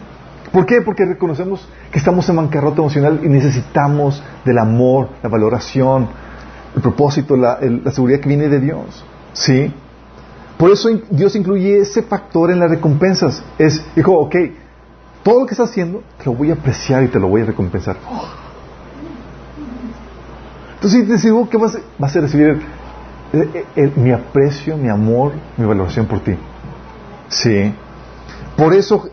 ¿Por 0.53 0.67
qué? 0.67 0.83
Porque 0.83 1.05
reconocemos 1.05 1.67
que 1.91 1.99
estamos 1.99 2.29
en 2.29 2.37
bancarrota 2.37 2.81
emocional 2.81 3.21
y 3.25 3.29
necesitamos 3.29 4.23
del 4.45 4.59
amor, 4.59 5.09
la 5.23 5.29
valoración, 5.29 6.09
el 6.77 6.83
propósito, 6.83 7.37
la, 7.37 7.59
seguridad 7.91 8.21
que 8.21 8.29
viene 8.29 8.49
de 8.49 8.61
Dios. 8.61 9.05
¿Sí? 9.33 9.73
Por 10.57 10.71
eso 10.71 10.89
Dios 11.11 11.35
incluye 11.35 11.81
ese 11.81 12.03
factor 12.03 12.51
en 12.51 12.61
las 12.61 12.71
recompensas. 12.71 13.43
Es, 13.59 13.85
dijo, 13.97 14.13
ok, 14.13 14.37
todo 15.25 15.41
lo 15.41 15.47
que 15.47 15.55
estás 15.55 15.71
haciendo 15.71 16.03
te 16.19 16.27
lo 16.27 16.35
voy 16.35 16.51
a 16.51 16.55
apreciar 16.55 17.03
y 17.03 17.09
te 17.09 17.19
lo 17.19 17.27
voy 17.27 17.43
a 17.43 17.47
recompensar. 17.47 17.97
Entonces, 20.75 21.09
te 21.09 21.29
digo 21.29 21.49
que 21.49 21.57
vas, 21.57 21.79
vas 21.99 22.15
a 22.15 22.21
recibir 22.21 22.61
mi 23.97 24.13
aprecio, 24.13 24.77
mi 24.77 24.89
amor, 24.89 25.33
mi 25.57 25.67
valoración 25.67 26.07
por 26.07 26.21
ti. 26.21 26.37
Sí. 27.29 27.75
Por 28.57 28.75
eso, 28.75 29.09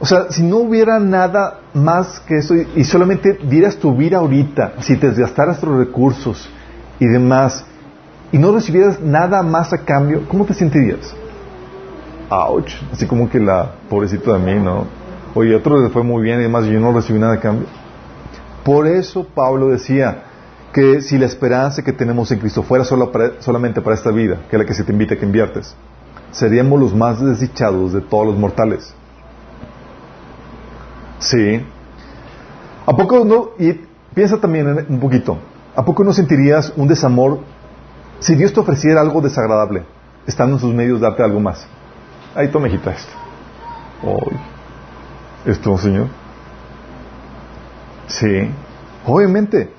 o 0.00 0.06
sea, 0.06 0.30
si 0.30 0.42
no 0.42 0.58
hubiera 0.58 0.98
nada 0.98 1.60
más 1.74 2.20
que 2.20 2.38
eso 2.38 2.54
y 2.54 2.84
solamente 2.84 3.38
dieras 3.44 3.76
tu 3.76 3.94
vida 3.94 4.18
ahorita, 4.18 4.74
si 4.80 4.96
te 4.96 5.08
desgastaras 5.08 5.60
tus 5.60 5.76
recursos 5.76 6.48
y 6.98 7.06
demás, 7.06 7.64
y 8.32 8.38
no 8.38 8.52
recibieras 8.52 9.00
nada 9.00 9.42
más 9.42 9.72
a 9.72 9.78
cambio, 9.78 10.26
¿cómo 10.28 10.44
te 10.44 10.54
sentirías? 10.54 11.14
Ouch, 12.30 12.72
así 12.90 13.06
como 13.06 13.28
que 13.28 13.38
la 13.38 13.72
pobrecita 13.88 14.32
de 14.32 14.38
mí, 14.38 14.60
¿no? 14.60 14.86
Oye, 15.34 15.54
otro 15.54 15.80
le 15.80 15.90
fue 15.90 16.02
muy 16.02 16.22
bien 16.22 16.40
y 16.40 16.44
demás, 16.44 16.64
y 16.66 16.72
yo 16.72 16.80
no 16.80 16.92
recibí 16.92 17.18
nada 17.18 17.34
a 17.34 17.40
cambio. 17.40 17.66
Por 18.64 18.86
eso 18.86 19.26
Pablo 19.34 19.68
decía 19.68 20.24
que 20.72 21.02
si 21.02 21.18
la 21.18 21.26
esperanza 21.26 21.82
que 21.82 21.92
tenemos 21.92 22.30
en 22.32 22.38
Cristo 22.38 22.62
fuera 22.62 22.84
solo 22.84 23.12
solamente 23.40 23.80
para 23.82 23.94
esta 23.94 24.10
vida, 24.10 24.38
que 24.48 24.56
es 24.56 24.60
la 24.60 24.66
que 24.66 24.74
se 24.74 24.84
te 24.84 24.92
invita 24.92 25.14
a 25.14 25.18
que 25.18 25.26
inviertes, 25.26 25.74
seríamos 26.30 26.80
los 26.80 26.94
más 26.94 27.20
desdichados 27.20 27.92
de 27.92 28.00
todos 28.00 28.26
los 28.26 28.38
mortales. 28.38 28.94
Sí. 31.18 31.64
¿A 32.86 32.96
poco 32.96 33.24
no? 33.24 33.50
Y 33.58 33.80
piensa 34.14 34.40
también 34.40 34.86
un 34.88 34.98
poquito. 34.98 35.38
¿A 35.76 35.84
poco 35.84 36.04
no 36.04 36.12
sentirías 36.12 36.72
un 36.76 36.88
desamor 36.88 37.40
si 38.22 38.36
Dios 38.36 38.52
te 38.52 38.60
ofreciera 38.60 39.00
algo 39.00 39.20
desagradable, 39.20 39.82
estando 40.26 40.54
en 40.54 40.60
sus 40.60 40.72
medios, 40.72 41.00
darte 41.00 41.24
algo 41.24 41.40
más. 41.40 41.66
Ahí 42.34 42.48
toma 42.48 42.68
hijita 42.68 42.92
esto. 42.92 43.12
Esto, 45.44 45.76
Señor. 45.76 46.06
Sí. 48.06 48.48
Obviamente. 49.06 49.72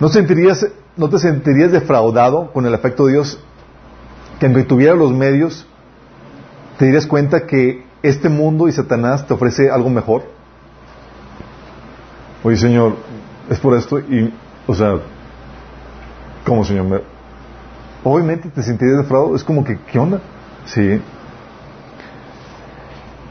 ¿No, 0.00 0.08
sentirías, 0.08 0.66
¿No 0.96 1.08
te 1.08 1.18
sentirías 1.18 1.70
defraudado 1.70 2.50
con 2.52 2.66
el 2.66 2.74
afecto 2.74 3.06
de 3.06 3.12
Dios? 3.12 3.38
Que 4.38 4.46
aunque 4.46 4.64
tuviera 4.64 4.94
los 4.94 5.12
medios, 5.12 5.66
te 6.78 6.86
dirías 6.86 7.06
cuenta 7.06 7.46
que 7.46 7.84
este 8.02 8.30
mundo 8.30 8.66
y 8.66 8.72
Satanás 8.72 9.26
te 9.26 9.34
ofrece 9.34 9.70
algo 9.70 9.90
mejor. 9.90 10.22
Oye, 12.42 12.56
Señor, 12.56 12.96
es 13.50 13.60
por 13.60 13.76
esto 13.76 13.98
y, 13.98 14.32
o 14.66 14.74
sea, 14.74 14.94
¿cómo, 16.46 16.64
Señor? 16.64 17.04
obviamente 18.02 18.48
te 18.48 18.62
sentirías 18.62 18.98
defraudado. 18.98 19.36
Es 19.36 19.44
como 19.44 19.62
que, 19.62 19.78
¿qué 19.92 19.98
onda? 19.98 20.20
Sí. 20.64 21.02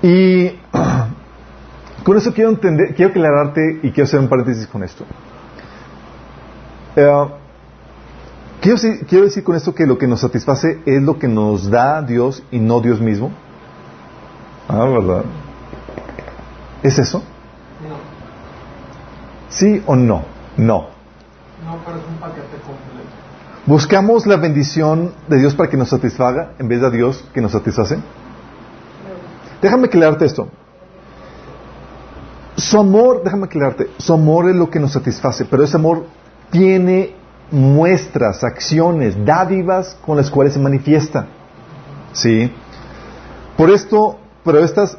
Y 0.04 0.50
con 2.04 2.18
eso 2.18 2.32
quiero 2.34 2.52
entender, 2.52 2.94
quiero 2.94 3.10
aclararte 3.10 3.80
y 3.82 3.90
quiero 3.90 4.04
hacer 4.04 4.20
un 4.20 4.30
paréntesis 4.30 4.68
con 4.68 4.84
esto. 4.84 5.06
Eh, 6.96 7.28
quiero, 8.62 8.80
quiero 9.08 9.26
decir 9.26 9.44
con 9.44 9.56
esto 9.56 9.74
que 9.74 9.86
lo 9.86 9.98
que 9.98 10.08
nos 10.08 10.22
satisface 10.22 10.82
es 10.86 11.02
lo 11.02 11.20
que 11.20 11.28
nos 11.28 11.70
da 11.70 12.02
Dios 12.02 12.44
y 12.52 12.60
no 12.60 12.80
Dios 12.82 13.00
mismo. 13.00 13.32
Ah, 14.68 14.86
¿verdad? 14.86 15.24
¿Es 16.84 17.00
eso? 17.00 17.20
No. 17.20 17.96
¿Sí 19.50 19.84
o 19.86 19.96
no? 19.96 20.24
No. 20.58 20.88
No, 21.66 21.78
pero 21.86 21.98
es 21.98 22.06
un 22.08 22.16
paquete 22.16 22.58
completo. 22.66 23.10
¿Buscamos 23.66 24.26
la 24.26 24.38
bendición 24.38 25.14
de 25.28 25.38
Dios 25.38 25.54
para 25.54 25.70
que 25.70 25.78
nos 25.78 25.90
satisfaga 25.90 26.54
en 26.58 26.68
vez 26.68 26.82
de 26.82 26.92
Dios 26.92 27.24
que 27.34 27.42
nos 27.42 27.52
satisface? 27.52 28.00
Déjame 29.62 29.88
aclararte 29.88 30.26
esto. 30.26 30.48
Su 32.56 32.80
amor, 32.80 33.22
déjame 33.24 33.46
aclararte, 33.46 33.90
su 33.98 34.14
amor 34.14 34.50
es 34.50 34.56
lo 34.56 34.70
que 34.70 34.80
nos 34.80 34.92
satisface, 34.92 35.46
pero 35.46 35.64
ese 35.64 35.78
amor 35.78 36.06
tiene 36.52 37.16
muestras, 37.52 38.44
acciones, 38.44 39.16
dádivas 39.26 39.98
con 40.06 40.18
las 40.18 40.30
cuales 40.30 40.54
se 40.54 40.60
manifiesta. 40.60 41.28
¿Sí? 42.14 42.52
Por 43.58 43.70
esto, 43.70 44.20
pero 44.44 44.60
estas 44.60 44.98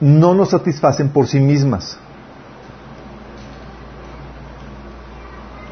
no 0.00 0.34
nos 0.34 0.50
satisfacen 0.50 1.10
por 1.10 1.26
sí 1.26 1.40
mismas. 1.40 1.98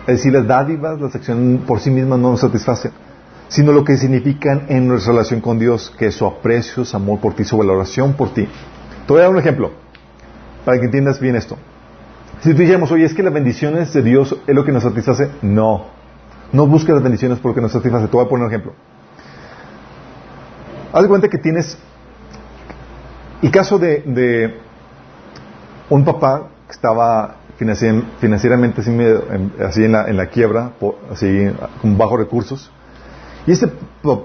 Es 0.06 0.18
decir, 0.18 0.32
las 0.32 0.46
dádivas, 0.46 1.00
las 1.00 1.14
acciones 1.14 1.60
por 1.66 1.80
sí 1.80 1.90
mismas 1.90 2.18
no 2.18 2.30
nos 2.30 2.40
satisfacen, 2.40 2.92
sino 3.48 3.72
lo 3.72 3.84
que 3.84 3.96
significan 3.98 4.64
en 4.68 4.88
nuestra 4.88 5.12
relación 5.12 5.40
con 5.40 5.58
Dios, 5.58 5.92
que 5.98 6.06
es 6.06 6.14
su 6.14 6.26
aprecio, 6.26 6.84
su 6.84 6.96
amor 6.96 7.20
por 7.20 7.34
ti, 7.34 7.44
su 7.44 7.58
valoración 7.58 8.14
por 8.14 8.32
ti. 8.32 8.48
Te 9.06 9.12
voy 9.12 9.20
a 9.20 9.24
dar 9.24 9.32
un 9.32 9.38
ejemplo, 9.38 9.72
para 10.64 10.78
que 10.78 10.86
entiendas 10.86 11.20
bien 11.20 11.36
esto. 11.36 11.58
Si 12.40 12.52
dijéramos, 12.52 12.90
oye, 12.92 13.04
es 13.04 13.14
que 13.14 13.22
las 13.22 13.32
bendiciones 13.32 13.92
de 13.92 14.02
Dios 14.02 14.36
es 14.46 14.54
lo 14.54 14.64
que 14.64 14.72
nos 14.72 14.82
satisface, 14.82 15.30
no. 15.42 15.86
No 16.52 16.66
busques 16.66 16.94
las 16.94 17.02
bendiciones 17.02 17.38
porque 17.40 17.60
nos 17.60 17.72
satisface. 17.72 18.06
Te 18.06 18.12
voy 18.12 18.24
a 18.24 18.28
poner 18.28 18.46
un 18.46 18.52
ejemplo. 18.52 18.72
Haz 20.92 21.02
de 21.02 21.08
cuenta 21.08 21.28
que 21.28 21.38
tienes 21.38 21.78
el 23.42 23.50
caso 23.50 23.78
de, 23.78 24.02
de 24.06 24.58
un 25.90 26.04
papá 26.04 26.48
que 26.66 26.72
estaba 26.72 27.36
financieramente 27.58 28.80
así, 28.80 29.84
en, 29.84 30.16
la, 30.16 30.26
quiebra, 30.26 30.72
así 31.10 31.48
con 31.82 31.98
bajos 31.98 32.18
recursos. 32.20 32.70
Y 33.46 33.52
este, 33.52 33.70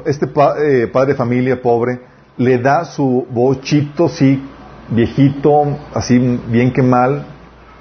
este 0.06 0.26
eh, 0.26 0.88
padre 0.88 1.14
de 1.14 1.16
familia 1.16 1.62
pobre 1.62 2.00
le 2.38 2.58
da 2.60 2.86
su 2.86 3.26
bochito, 3.30 4.08
sí, 4.08 4.44
viejito, 4.90 5.78
así 5.94 6.40
bien 6.48 6.72
que 6.72 6.84
mal, 6.84 7.26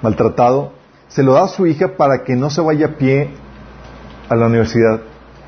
maltratado, 0.03 0.73
se 1.07 1.23
lo 1.23 1.33
da 1.33 1.45
a 1.45 1.47
su 1.47 1.65
hija 1.65 1.97
para 1.97 2.23
que 2.23 2.35
no 2.35 2.51
se 2.51 2.61
vaya 2.61 2.87
a 2.87 2.89
pie 2.97 3.29
a 4.29 4.35
la 4.35 4.45
universidad 4.45 5.01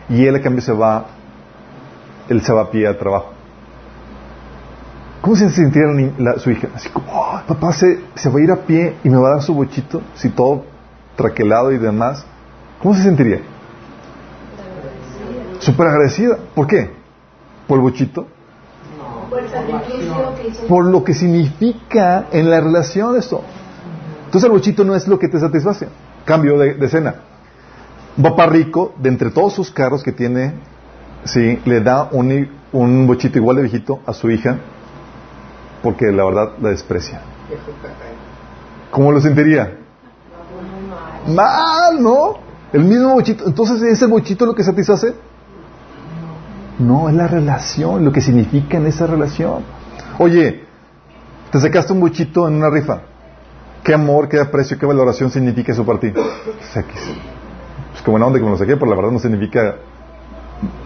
y 0.10 0.26
él 0.26 0.36
a 0.36 0.41
cambio 0.41 0.62
se 0.62 0.72
va, 0.72 1.06
él 2.30 2.41
se 2.41 2.54
va 2.54 2.62
a 2.63 2.72
pie 2.72 2.88
al 2.88 2.98
trabajo. 2.98 3.34
¿Cómo 5.22 5.36
se 5.36 5.50
sintiera 5.50 5.91
su 6.38 6.52
hija? 6.52 6.70
Así 6.74 6.89
como, 6.89 7.08
oh, 7.12 7.41
papá 7.48 7.74
se, 7.74 8.00
se, 8.15 8.30
va 8.30 8.39
a 8.39 8.44
ir 8.44 8.52
a 8.52 8.58
pie 8.58 8.96
y 9.04 9.10
me 9.10 9.18
va 9.18 9.30
a 9.30 9.32
dar 9.32 9.41
su 9.41 9.54
bochito, 9.54 10.02
si 10.15 10.30
todo 10.30 10.63
traquelado 11.15 11.72
y 11.72 11.78
demás. 11.78 12.26
¿Cómo 12.82 12.94
se 12.94 13.04
sentiría? 13.04 13.41
Súper 15.60 15.88
agradecida. 15.88 16.38
¿Por 16.54 16.68
qué? 16.68 16.91
¿Por 17.68 17.80
el 17.80 17.82
bochito? 17.82 18.28
Por 20.70 20.86
lo 20.86 21.04
que 21.04 21.13
significa 21.13 22.28
en 22.32 22.50
la 22.50 22.62
relación 22.62 23.18
esto. 23.18 23.41
Entonces 24.25 24.43
el 24.43 24.51
bochito 24.51 24.83
no 24.83 24.95
es 24.95 25.07
lo 25.07 25.17
que 25.19 25.27
te 25.27 25.39
satisface. 25.39 25.88
Cambio 26.25 26.57
de, 26.57 26.73
de 26.73 26.85
escena. 26.85 27.15
Un 28.17 28.23
papá 28.23 28.47
rico, 28.47 28.93
de 28.97 29.09
entre 29.09 29.29
todos 29.29 29.53
sus 29.53 29.71
carros 29.71 30.03
que 30.03 30.11
tiene, 30.11 30.53
sí, 31.25 31.59
le 31.65 31.81
da 31.81 32.09
un, 32.11 32.49
un 32.71 33.07
bochito 33.07 33.38
igual 33.38 33.57
de 33.57 33.63
viejito 33.63 33.99
a 34.05 34.13
su 34.13 34.29
hija 34.29 34.57
porque 35.85 36.11
la 36.11 36.25
verdad 36.25 36.53
la 36.59 36.69
desprecia. 36.69 37.21
¿Cómo 38.89 39.11
lo 39.11 39.21
sentiría? 39.21 39.77
Mal, 41.27 42.01
¿no? 42.01 42.39
El 42.73 42.85
mismo 42.85 43.13
bochito. 43.13 43.45
Entonces, 43.45 43.83
¿es 43.83 44.01
el 44.01 44.07
bochito 44.07 44.47
lo 44.47 44.55
que 44.55 44.63
satisface? 44.63 45.13
No, 46.79 47.07
es 47.07 47.13
la 47.13 47.27
relación, 47.27 48.03
lo 48.03 48.11
que 48.11 48.19
significa 48.19 48.77
en 48.77 48.88
esa 48.88 49.05
relación. 49.05 49.63
Oye, 50.17 50.65
te 51.51 51.59
sacaste 51.59 51.93
un 51.93 51.99
bochito 51.99 52.47
en 52.47 52.55
una 52.55 52.71
rifa. 52.71 53.01
¿Qué 53.86 53.93
amor, 53.93 54.28
qué 54.28 54.39
aprecio, 54.39 54.80
qué 54.80 54.86
valoración 54.88 55.30
significa 55.30 55.71
eso 55.71 55.86
para 55.86 56.00
ti? 56.00 56.10
Pues, 56.10 56.26
pues 56.74 58.02
qué 58.04 58.10
buena 58.10 58.26
onda 58.26 58.39
que 58.39 58.45
me 58.45 58.50
lo 58.50 58.58
saqué, 58.58 58.76
pero 58.76 58.89
la 58.89 58.95
verdad 58.95 59.12
no 59.12 59.19
significa 59.19 59.76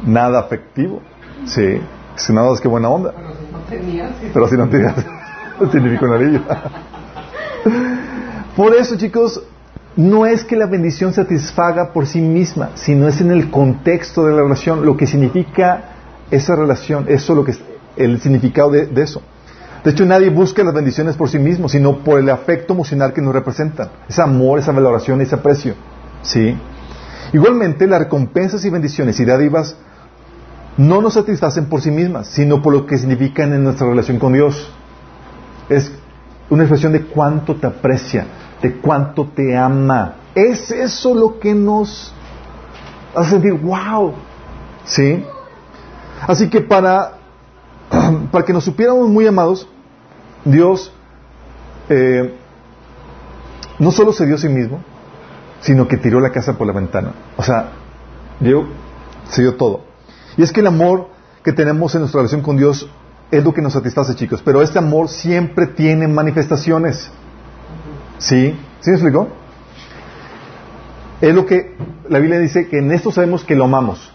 nada 0.05 0.41
afectivo. 0.41 1.01
Sí, 1.45 1.79
si 2.15 2.33
nada 2.33 2.53
es 2.53 2.59
que 2.59 2.67
buena 2.67 2.89
onda. 2.89 3.13
Pero 3.13 4.47
si 4.49 4.57
no 4.57 4.67
tenías, 4.67 4.95
no 5.61 5.71
significa 5.71 6.05
un 6.07 6.13
anillo. 6.13 6.41
Por 8.57 8.75
eso, 8.75 8.97
chicos, 8.97 9.43
no 9.95 10.25
es 10.25 10.43
que 10.43 10.57
la 10.57 10.65
bendición 10.65 11.13
satisfaga 11.13 11.93
por 11.93 12.05
sí 12.05 12.19
misma, 12.19 12.71
sino 12.75 13.07
es 13.07 13.21
en 13.21 13.31
el 13.31 13.49
contexto 13.49 14.25
de 14.25 14.33
la 14.33 14.41
relación, 14.41 14.85
lo 14.85 14.97
que 14.97 15.07
significa 15.07 15.83
esa 16.31 16.53
relación, 16.53 17.05
eso 17.07 17.33
lo 17.33 17.45
que 17.45 17.51
es 17.51 17.61
el 17.95 18.19
significado 18.19 18.71
de, 18.71 18.89
eso. 19.01 19.21
De 19.83 19.91
hecho, 19.91 20.05
nadie 20.05 20.29
busca 20.29 20.63
las 20.63 20.73
bendiciones 20.73 21.15
por 21.15 21.29
sí 21.29 21.39
mismo, 21.39 21.69
sino 21.69 21.99
por 21.99 22.19
el 22.19 22.29
afecto 22.29 22.73
emocional 22.73 23.13
que 23.13 23.21
nos 23.21 23.33
representan, 23.33 23.89
ese 24.07 24.21
amor, 24.21 24.59
esa 24.59 24.71
valoración, 24.71 25.21
ese 25.21 25.35
aprecio. 25.35 25.75
¿Sí? 26.21 26.55
Igualmente, 27.31 27.87
las 27.87 27.99
recompensas 27.99 28.65
y 28.65 28.69
bendiciones 28.69 29.19
y 29.19 29.25
dádivas 29.25 29.77
no 30.77 31.01
nos 31.01 31.13
satisfacen 31.13 31.65
por 31.65 31.81
sí 31.81 31.91
mismas, 31.91 32.27
sino 32.27 32.61
por 32.61 32.73
lo 32.73 32.85
que 32.85 32.97
significan 32.97 33.53
en 33.53 33.63
nuestra 33.63 33.87
relación 33.87 34.19
con 34.19 34.33
Dios. 34.33 34.71
Es 35.69 35.91
una 36.49 36.63
expresión 36.63 36.91
de 36.91 37.03
cuánto 37.03 37.55
te 37.55 37.67
aprecia, 37.67 38.25
de 38.61 38.73
cuánto 38.77 39.27
te 39.27 39.55
ama. 39.55 40.15
Es 40.35 40.71
eso 40.71 41.13
lo 41.13 41.39
que 41.39 41.53
nos 41.53 42.13
hace 43.15 43.31
sentir, 43.31 43.53
wow. 43.53 44.13
¿Sí? 44.85 45.23
Así 46.27 46.49
que 46.49 46.61
para 46.61 47.18
para 48.31 48.45
que 48.45 48.53
nos 48.53 48.63
supiéramos 48.63 49.07
muy 49.09 49.27
amados, 49.27 49.67
Dios 50.45 50.93
eh, 51.89 52.35
no 53.79 53.91
solo 53.91 54.13
se 54.13 54.25
dio 54.25 54.35
a 54.35 54.37
sí 54.37 54.49
mismo, 54.49 54.81
sino 55.61 55.87
que 55.87 55.97
tiró 55.97 56.19
la 56.19 56.31
casa 56.31 56.57
por 56.57 56.67
la 56.67 56.73
ventana. 56.73 57.13
O 57.37 57.43
sea, 57.43 57.71
Dios 58.39 58.65
se 59.29 59.41
dio 59.41 59.55
todo. 59.55 59.81
Y 60.37 60.43
es 60.43 60.51
que 60.51 60.61
el 60.61 60.67
amor 60.67 61.09
que 61.43 61.53
tenemos 61.53 61.93
en 61.95 62.01
nuestra 62.01 62.19
relación 62.19 62.41
con 62.41 62.57
Dios 62.57 62.89
es 63.31 63.43
lo 63.43 63.53
que 63.53 63.61
nos 63.61 63.73
satisface, 63.73 64.15
chicos. 64.15 64.41
Pero 64.43 64.61
este 64.61 64.79
amor 64.79 65.09
siempre 65.09 65.67
tiene 65.67 66.07
manifestaciones. 66.07 67.09
¿Sí? 68.17 68.57
¿Sí 68.81 68.89
me 68.89 68.95
explicó? 68.95 69.29
Es 71.21 71.33
lo 71.33 71.45
que 71.45 71.75
la 72.07 72.19
Biblia 72.19 72.39
dice 72.39 72.67
que 72.67 72.79
en 72.79 72.91
esto 72.91 73.11
sabemos 73.11 73.43
que 73.43 73.55
lo 73.55 73.65
amamos. 73.65 74.11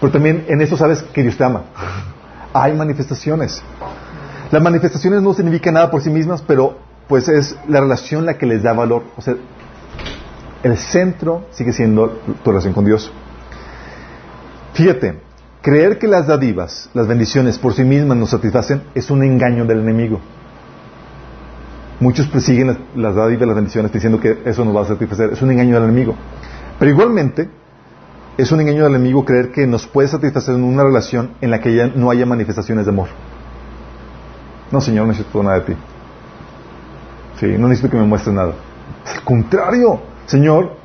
Pero 0.00 0.12
también 0.12 0.46
en 0.48 0.60
esto 0.60 0.76
sabes 0.76 1.02
que 1.02 1.22
Dios 1.22 1.36
te 1.36 1.44
ama. 1.44 1.64
Hay 2.52 2.74
manifestaciones. 2.74 3.62
Las 4.50 4.62
manifestaciones 4.62 5.22
no 5.22 5.32
significan 5.34 5.74
nada 5.74 5.90
por 5.90 6.02
sí 6.02 6.10
mismas, 6.10 6.42
pero 6.42 6.78
pues 7.08 7.28
es 7.28 7.56
la 7.68 7.80
relación 7.80 8.26
la 8.26 8.38
que 8.38 8.46
les 8.46 8.62
da 8.62 8.72
valor. 8.72 9.04
O 9.16 9.22
sea, 9.22 9.34
el 10.62 10.76
centro 10.76 11.46
sigue 11.50 11.72
siendo 11.72 12.20
tu 12.42 12.50
relación 12.50 12.72
con 12.72 12.84
Dios. 12.84 13.12
Fíjate, 14.74 15.20
creer 15.62 15.98
que 15.98 16.08
las 16.08 16.26
dadivas, 16.26 16.90
las 16.94 17.06
bendiciones 17.06 17.58
por 17.58 17.74
sí 17.74 17.84
mismas 17.84 18.16
nos 18.16 18.30
satisfacen 18.30 18.82
es 18.94 19.10
un 19.10 19.22
engaño 19.22 19.64
del 19.64 19.80
enemigo. 19.80 20.20
Muchos 22.00 22.28
persiguen 22.28 22.78
las, 22.96 23.14
dádivas, 23.14 23.46
las 23.46 23.56
bendiciones, 23.56 23.92
diciendo 23.92 24.20
que 24.20 24.38
eso 24.46 24.64
nos 24.64 24.74
va 24.74 24.82
a 24.82 24.86
satisfacer. 24.86 25.32
Es 25.32 25.42
un 25.42 25.50
engaño 25.50 25.74
del 25.74 25.84
enemigo. 25.84 26.14
Pero 26.78 26.90
igualmente, 26.90 27.50
es 28.40 28.52
un 28.52 28.60
engaño 28.60 28.84
del 28.84 28.94
enemigo 28.94 29.24
creer 29.24 29.52
que 29.52 29.66
nos 29.66 29.86
puede 29.86 30.08
satisfacer 30.08 30.54
en 30.54 30.64
una 30.64 30.82
relación 30.82 31.32
en 31.40 31.50
la 31.50 31.60
que 31.60 31.74
ya 31.74 31.88
no 31.88 32.10
haya 32.10 32.26
manifestaciones 32.26 32.86
de 32.86 32.90
amor. 32.90 33.08
No, 34.70 34.80
Señor, 34.80 35.06
no 35.06 35.12
necesito 35.12 35.42
nada 35.42 35.60
de 35.60 35.64
ti. 35.66 35.72
Sí, 37.38 37.46
no 37.58 37.68
necesito 37.68 37.90
que 37.90 37.96
me 37.96 38.06
muestres 38.06 38.34
nada. 38.34 38.54
Al 39.14 39.24
contrario, 39.24 40.00
Señor, 40.26 40.76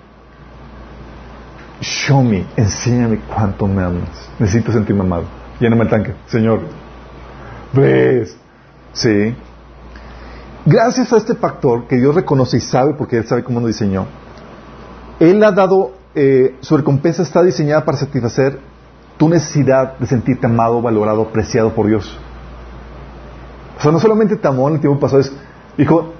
show 1.82 2.24
me, 2.24 2.46
enséñame 2.58 3.20
cuánto 3.20 3.68
me 3.68 3.84
amas. 3.84 4.30
Necesito 4.40 4.72
sentirme 4.72 5.02
amado. 5.02 5.26
Lléname 5.60 5.84
el 5.84 5.90
tanque, 5.90 6.14
Señor. 6.28 6.62
¿Ves? 7.74 8.36
Sí. 8.94 9.36
Gracias 10.66 11.14
a 11.14 11.18
este 11.18 11.36
factor 11.36 11.88
que 11.88 11.98
Dios 11.98 12.16
reconoce 12.16 12.58
y 12.58 12.62
sabe, 12.62 12.96
porque 12.96 13.18
Él 13.18 13.28
sabe 13.28 13.44
cómo 13.44 13.60
nos 13.60 13.68
diseñó, 13.68 14.08
Él 15.20 15.44
ha 15.44 15.52
dado, 15.52 15.92
eh, 16.16 16.56
su 16.62 16.78
recompensa 16.78 17.24
está 17.24 17.44
diseñada 17.44 17.84
para 17.84 17.98
satisfacer 17.98 18.60
tu 19.18 19.30
necesidad 19.30 19.98
de 19.98 20.08
sentirte 20.08 20.46
amado, 20.46 20.82
valorado, 20.82 21.24
apreciado 21.24 21.74
por 21.74 21.88
Dios. 21.88 22.18
O 23.78 23.82
sea, 23.82 23.92
no 23.92 24.00
solamente 24.00 24.36
te 24.36 24.48
amó 24.48 24.68
en 24.70 24.76
el 24.76 24.82
tiempo 24.82 25.00
pasado, 25.00 25.22
es, 25.22 25.34
hijo, 25.78 26.14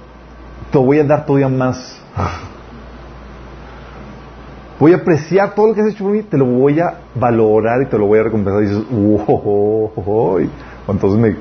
te 0.70 0.78
voy 0.78 0.98
a 0.98 1.04
dar 1.04 1.24
todavía 1.24 1.48
más. 1.48 2.00
Voy 4.78 4.92
a 4.92 4.96
apreciar 4.96 5.54
todo 5.54 5.68
lo 5.68 5.74
que 5.74 5.80
has 5.80 5.88
hecho 5.88 6.04
por 6.04 6.12
mí, 6.12 6.22
te 6.22 6.36
lo 6.36 6.44
voy 6.44 6.80
a 6.80 6.98
valorar 7.14 7.80
y 7.82 7.86
te 7.86 7.96
lo 7.96 8.06
voy 8.06 8.18
a 8.18 8.24
recompensar. 8.24 8.62
Y 8.62 8.66
dices, 8.66 8.84
wow, 8.90 10.38
entonces 10.86 11.18
me, 11.18 11.36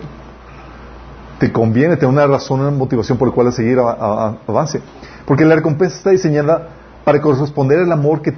te 1.40 1.52
conviene 1.52 1.98
tener 1.98 2.14
una 2.14 2.28
razón, 2.28 2.62
una 2.62 2.72
motivación 2.72 3.18
por 3.18 3.28
la 3.28 3.34
cual 3.34 3.52
seguir 3.52 3.78
avance. 3.80 4.82
Porque 5.26 5.44
la 5.44 5.56
recompensa 5.56 5.98
está 5.98 6.12
diseñada 6.12 6.70
para 7.04 7.20
corresponder 7.22 7.80
al 7.80 7.92
amor 7.92 8.22
que 8.22 8.34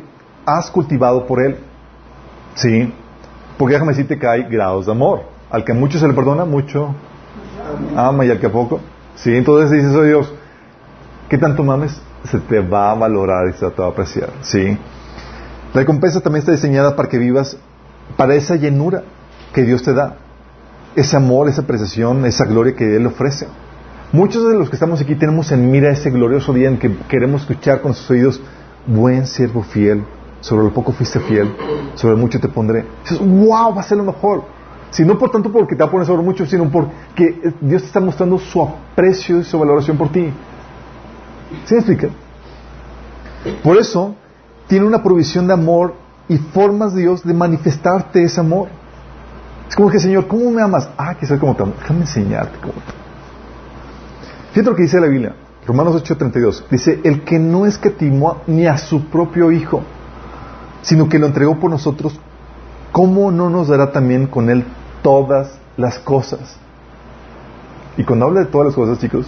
has 0.47 0.71
cultivado 0.71 1.27
por 1.27 1.43
él. 1.43 1.57
¿Sí? 2.55 2.91
Porque 3.57 3.73
déjame 3.73 3.91
decirte 3.91 4.17
que 4.17 4.27
hay 4.27 4.43
grados 4.43 4.85
de 4.85 4.93
amor. 4.93 5.23
Al 5.51 5.63
que 5.63 5.73
mucho 5.73 5.99
se 5.99 6.07
le 6.07 6.13
perdona, 6.13 6.45
mucho 6.45 6.95
ama 7.95 8.25
y 8.25 8.31
al 8.31 8.39
que 8.39 8.47
a 8.47 8.51
poco. 8.51 8.79
¿Sí? 9.15 9.35
Entonces 9.35 9.69
dices, 9.71 9.93
oh 9.93 10.03
Dios, 10.03 10.33
¿qué 11.29 11.37
tanto 11.37 11.63
mames? 11.63 12.01
Se 12.23 12.39
te 12.39 12.61
va 12.61 12.91
a 12.91 12.95
valorar 12.95 13.49
y 13.49 13.53
se 13.53 13.69
te 13.69 13.81
va 13.81 13.89
a 13.89 13.91
apreciar. 13.91 14.29
¿Sí? 14.41 14.77
La 15.73 15.81
recompensa 15.81 16.21
también 16.21 16.39
está 16.39 16.53
diseñada 16.53 16.95
para 16.95 17.09
que 17.09 17.17
vivas 17.17 17.57
para 18.15 18.35
esa 18.35 18.55
llenura 18.55 19.03
que 19.53 19.63
Dios 19.63 19.83
te 19.83 19.93
da. 19.93 20.15
Ese 20.95 21.17
amor, 21.17 21.49
esa 21.49 21.61
apreciación, 21.61 22.25
esa 22.25 22.45
gloria 22.45 22.75
que 22.75 22.95
Él 22.95 23.05
ofrece. 23.05 23.47
Muchos 24.13 24.47
de 24.47 24.57
los 24.57 24.69
que 24.69 24.77
estamos 24.77 25.01
aquí 25.01 25.15
tenemos 25.15 25.51
en 25.51 25.69
mira 25.69 25.91
ese 25.91 26.09
glorioso 26.09 26.53
día 26.53 26.69
en 26.69 26.77
que 26.77 26.95
queremos 27.09 27.41
escuchar 27.41 27.81
con 27.81 27.93
sus 27.93 28.09
oídos, 28.09 28.41
buen 28.85 29.27
siervo 29.27 29.63
fiel, 29.63 30.03
sobre 30.41 30.63
lo 30.63 30.73
poco 30.73 30.91
fuiste 30.91 31.19
fiel, 31.19 31.55
sobre 31.95 32.15
mucho 32.15 32.39
te 32.39 32.47
pondré. 32.47 32.85
Dices, 33.03 33.19
wow, 33.19 33.73
va 33.73 33.81
a 33.81 33.83
ser 33.83 33.97
lo 33.97 34.03
mejor. 34.03 34.43
Si 34.89 35.03
no 35.03 35.17
por 35.17 35.31
tanto 35.31 35.51
porque 35.51 35.75
te 35.75 35.83
va 35.83 35.89
a 35.89 35.91
poner 35.91 36.07
sobre 36.07 36.23
mucho, 36.23 36.45
sino 36.45 36.69
porque 36.69 37.53
Dios 37.59 37.81
te 37.81 37.87
está 37.87 37.99
mostrando 37.99 38.39
su 38.39 38.61
aprecio 38.61 39.39
y 39.39 39.43
su 39.43 39.59
valoración 39.59 39.97
por 39.97 40.09
ti. 40.09 40.31
¿Sí 41.65 41.75
explica? 41.75 42.09
Por 43.63 43.77
eso, 43.77 44.15
tiene 44.67 44.85
una 44.85 45.03
provisión 45.03 45.47
de 45.47 45.53
amor 45.53 45.95
y 46.29 46.37
formas 46.37 46.93
de 46.93 47.01
Dios 47.01 47.23
de 47.23 47.33
manifestarte 47.33 48.23
ese 48.23 48.39
amor. 48.39 48.69
Es 49.67 49.75
como 49.75 49.89
que, 49.89 49.99
Señor, 49.99 50.27
¿cómo 50.27 50.49
me 50.51 50.61
amas? 50.61 50.89
Ah, 50.97 51.15
que 51.15 51.27
como 51.37 51.55
te 51.55 51.63
amo. 51.63 51.73
Déjame 51.79 52.01
enseñarte 52.01 52.57
cómo 52.59 52.73
te 52.73 53.07
Fíjate 54.53 54.69
lo 54.71 54.75
que 54.75 54.83
dice 54.83 54.99
la 54.99 55.07
Biblia, 55.07 55.35
Romanos 55.65 55.95
8:32. 56.01 56.63
Dice, 56.69 57.01
el 57.03 57.23
que 57.23 57.37
no 57.37 57.65
escatimó 57.65 58.41
ni 58.47 58.65
a 58.65 58.77
su 58.77 59.05
propio 59.05 59.51
Hijo, 59.51 59.83
sino 60.87 61.09
que 61.09 61.19
lo 61.19 61.25
entregó 61.25 61.59
por 61.59 61.69
nosotros, 61.69 62.17
¿cómo 62.93 63.29
no 63.29 63.49
nos 63.49 63.67
dará 63.67 63.91
también 63.91 64.25
con 64.25 64.49
él 64.49 64.63
todas 65.01 65.59
las 65.75 65.99
cosas? 65.99 66.57
Y 67.97 68.05
cuando 68.05 68.27
habla 68.27 68.39
de 68.41 68.45
todas 68.45 68.67
las 68.67 68.75
cosas, 68.75 68.97
chicos, 68.97 69.27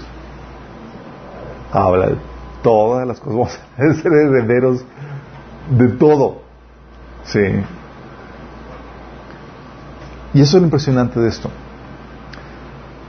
habla 1.73 2.07
de 2.07 2.17
todas 2.63 3.05
las 3.05 3.19
cosas. 3.19 3.59
Vamos 3.77 3.97
a 3.97 4.01
ser 4.01 4.13
herederos 4.13 4.85
de 5.69 5.89
todo. 5.89 6.43
Sí. 7.25 7.41
Y 10.33 10.41
eso 10.41 10.55
es 10.57 10.61
lo 10.61 10.67
impresionante 10.67 11.19
de 11.19 11.27
esto. 11.27 11.51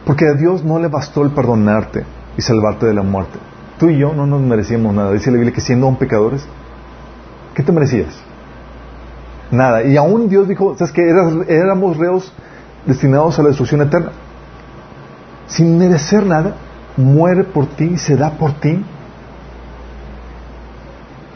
Porque 0.05 0.27
a 0.27 0.33
Dios 0.33 0.65
no 0.65 0.81
le 0.81 0.89
bastó 0.89 1.23
el 1.23 1.31
perdonarte 1.31 2.05
y 2.37 2.43
salvarte 2.43 2.87
de 2.87 2.95
la 2.95 3.03
muerte. 3.03 3.39
Tú 3.79 3.91
y 3.91 3.99
yo 3.99 4.13
no 4.13 4.27
nos 4.27 4.41
merecíamos 4.41 4.93
nada. 4.93 5.13
Dice 5.13 5.31
la 5.31 5.37
Biblia 5.37 5.55
que 5.55 5.61
siendo 5.61 5.87
aún 5.87 5.99
pecadores, 5.99 6.45
¿qué 7.55 7.63
te 7.63 7.71
merecías? 7.71 8.30
Nada. 9.51 9.83
Y 9.83 9.97
aún 9.97 10.29
Dios 10.29 10.47
dijo, 10.49 10.77
¿sabes 10.77 10.93
que 10.93 11.03
éramos 11.49 11.97
reos 11.97 12.33
destinados 12.87 13.39
a 13.39 13.43
la 13.43 13.49
destrucción 13.49 13.83
eterna. 13.83 14.13
Sin 15.47 15.79
merecer 15.79 16.25
nada, 16.25 16.55
muere 16.97 17.45
por 17.45 17.67
ti, 17.67 17.97
se 17.97 18.17
da 18.17 18.31
por 18.39 18.53
ti. 18.55 18.85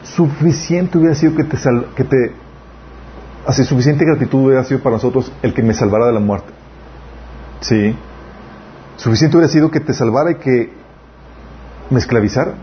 Suficiente 0.03 0.99
hubiera 0.99 1.15
sido 1.15 1.35
que 1.35 1.45
te, 1.45 1.57
que 1.97 2.05
te 2.05 2.33
así 3.47 3.65
suficiente 3.65 4.05
gratitud 4.05 4.47
hubiera 4.47 4.65
sido 4.65 4.81
para 4.81 4.97
nosotros 4.97 5.33
el 5.43 5.53
que 5.53 5.63
me 5.63 5.75
salvara 5.75 6.07
de 6.07 6.13
la 6.13 6.21
muerte. 6.21 6.53
Sí. 7.61 7.97
Suficiente 8.97 9.37
hubiera 9.37 9.53
sido 9.53 9.71
que 9.71 9.81
te 9.81 9.93
salvara 9.93 10.33
y 10.33 10.35
que 10.37 10.73
me 11.91 11.99
esclavizara. 11.99 12.55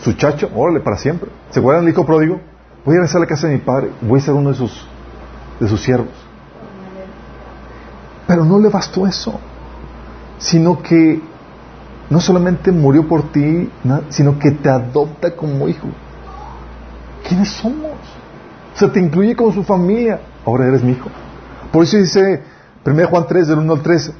Su 0.00 0.12
chacho, 0.14 0.50
órale, 0.54 0.80
para 0.80 0.96
siempre. 0.96 1.30
¿Se 1.50 1.60
acuerdan 1.60 1.84
del 1.84 1.94
hijo 1.94 2.06
pródigo? 2.06 2.40
Voy 2.88 2.94
a 2.94 3.00
regresar 3.00 3.18
a 3.18 3.24
la 3.24 3.26
casa 3.26 3.48
de 3.48 3.52
mi 3.52 3.60
padre, 3.60 3.90
voy 4.00 4.18
a 4.18 4.22
ser 4.22 4.32
uno 4.32 4.48
de 4.48 4.56
sus, 4.56 4.86
de 5.60 5.68
sus 5.68 5.78
siervos. 5.82 6.08
Pero 8.26 8.46
no 8.46 8.58
le 8.58 8.70
bastó 8.70 9.06
eso, 9.06 9.38
sino 10.38 10.82
que 10.82 11.20
no 12.08 12.18
solamente 12.18 12.72
murió 12.72 13.06
por 13.06 13.30
ti, 13.30 13.70
sino 14.08 14.38
que 14.38 14.52
te 14.52 14.70
adopta 14.70 15.36
como 15.36 15.68
hijo. 15.68 15.88
¿Quiénes 17.28 17.50
somos? 17.50 17.92
O 18.74 18.78
sea, 18.78 18.90
te 18.90 19.00
incluye 19.00 19.36
como 19.36 19.52
su 19.52 19.64
familia. 19.64 20.22
Ahora 20.46 20.66
eres 20.66 20.82
mi 20.82 20.92
hijo. 20.92 21.10
Por 21.70 21.84
eso 21.84 21.98
dice 21.98 22.42
1 22.86 23.06
Juan 23.06 23.26
3, 23.28 23.48
del 23.48 23.58
1 23.58 23.70
al 23.70 23.82
3, 23.82 24.12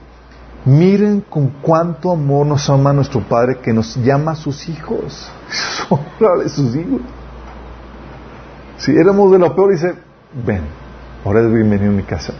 miren 0.66 1.23
con 1.23 1.55
cuánto 1.62 2.12
amor 2.12 2.45
nos 2.45 2.69
ama 2.69 2.93
nuestro 2.93 3.23
Padre 3.27 3.61
que 3.62 3.73
nos 3.73 3.97
llama 3.97 4.33
a 4.33 4.37
sus 4.37 4.69
hijos. 4.69 5.31
Sus 6.49 6.77
hijos. 6.77 7.01
Si 8.79 8.97
éramos 8.97 9.33
de 9.33 9.39
lo 9.39 9.57
peor, 9.57 9.72
dice, 9.72 9.93
ven, 10.47 10.62
ahora 11.24 11.41
es 11.41 11.53
bienvenido 11.53 11.91
a 11.91 11.95
mi 11.95 12.05
casa. 12.05 12.33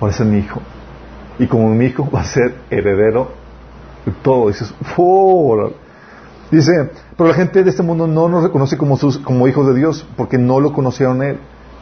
Ahora 0.00 0.14
es 0.14 0.20
mi 0.20 0.38
hijo. 0.38 0.60
Y 1.38 1.46
como 1.46 1.68
mi 1.74 1.86
hijo 1.86 2.08
va 2.10 2.22
a 2.22 2.24
ser 2.24 2.54
heredero 2.70 3.32
de 4.06 4.12
todo. 4.22 4.48
Dices, 4.48 4.72
¡Fora! 4.96 5.68
Dice, 6.50 6.90
pero 7.18 7.28
la 7.28 7.34
gente 7.34 7.62
de 7.62 7.68
este 7.68 7.82
mundo 7.82 8.06
no 8.06 8.30
nos 8.30 8.44
reconoce 8.44 8.78
como, 8.78 8.96
sus, 8.96 9.18
como 9.18 9.46
hijos 9.46 9.66
de 9.66 9.74
Dios 9.74 10.06
porque 10.16 10.38
no 10.38 10.58
lo 10.58 10.72
conocieron 10.72 11.22
Él. 11.22 11.38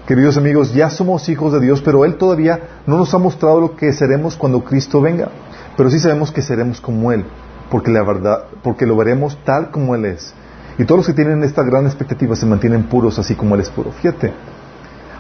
Queridos 0.09 0.37
amigos, 0.37 0.75
ya 0.75 0.91
somos 0.91 1.29
hijos 1.29 1.53
de 1.53 1.61
Dios, 1.61 1.81
pero 1.81 2.05
Él 2.05 2.17
todavía 2.17 2.61
no 2.87 2.97
nos 2.97 3.15
ha 3.15 3.19
mostrado 3.19 3.61
lo 3.61 3.77
que 3.77 3.93
seremos 3.93 4.35
cuando 4.37 4.65
Cristo 4.65 5.01
venga. 5.01 5.29
Pero 5.77 5.91
sí 5.91 6.01
sabemos 6.01 6.33
que 6.33 6.43
seremos 6.43 6.81
como 6.81 7.13
Él, 7.13 7.25
porque 7.71 7.93
la 7.93 8.03
verdad, 8.03 8.47
porque 8.65 8.85
lo 8.85 8.97
veremos 8.97 9.39
tal 9.45 9.71
como 9.71 9.95
Él 9.95 10.07
es. 10.07 10.35
Y 10.79 10.85
todos 10.85 10.99
los 10.99 11.07
que 11.07 11.15
tienen 11.15 11.43
esta 11.43 11.63
gran 11.63 11.87
expectativa 11.87 12.37
se 12.37 12.47
mantienen 12.47 12.85
puros 12.85 13.19
así 13.19 13.35
como 13.35 13.55
Él 13.55 13.63
es 13.63 13.71
puro. 13.71 13.93
Fíjate, 13.93 14.33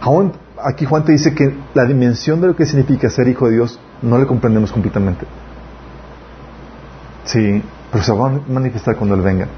Aún 0.07 0.33
aquí 0.63 0.85
Juan 0.85 1.05
te 1.05 1.13
dice 1.13 1.35
que 1.35 1.53
la 1.75 1.85
dimensión 1.85 2.41
de 2.41 2.49
lo 2.49 2.57
que 2.57 2.67
significa 2.67 3.09
ser 3.11 3.29
hijo 3.29 3.47
de 3.47 3.55
Dios 3.55 3.81
no 4.03 4.19
le 4.19 4.27
comprendemos 4.27 4.71
completamente. 4.71 5.27
Sí, 7.25 7.63
pero 7.91 8.05
se 8.05 8.13
va 8.13 8.29
a 8.29 8.41
manifestar 8.49 8.97
cuando 8.97 9.17
Él 9.17 9.23
venga. 9.23 9.49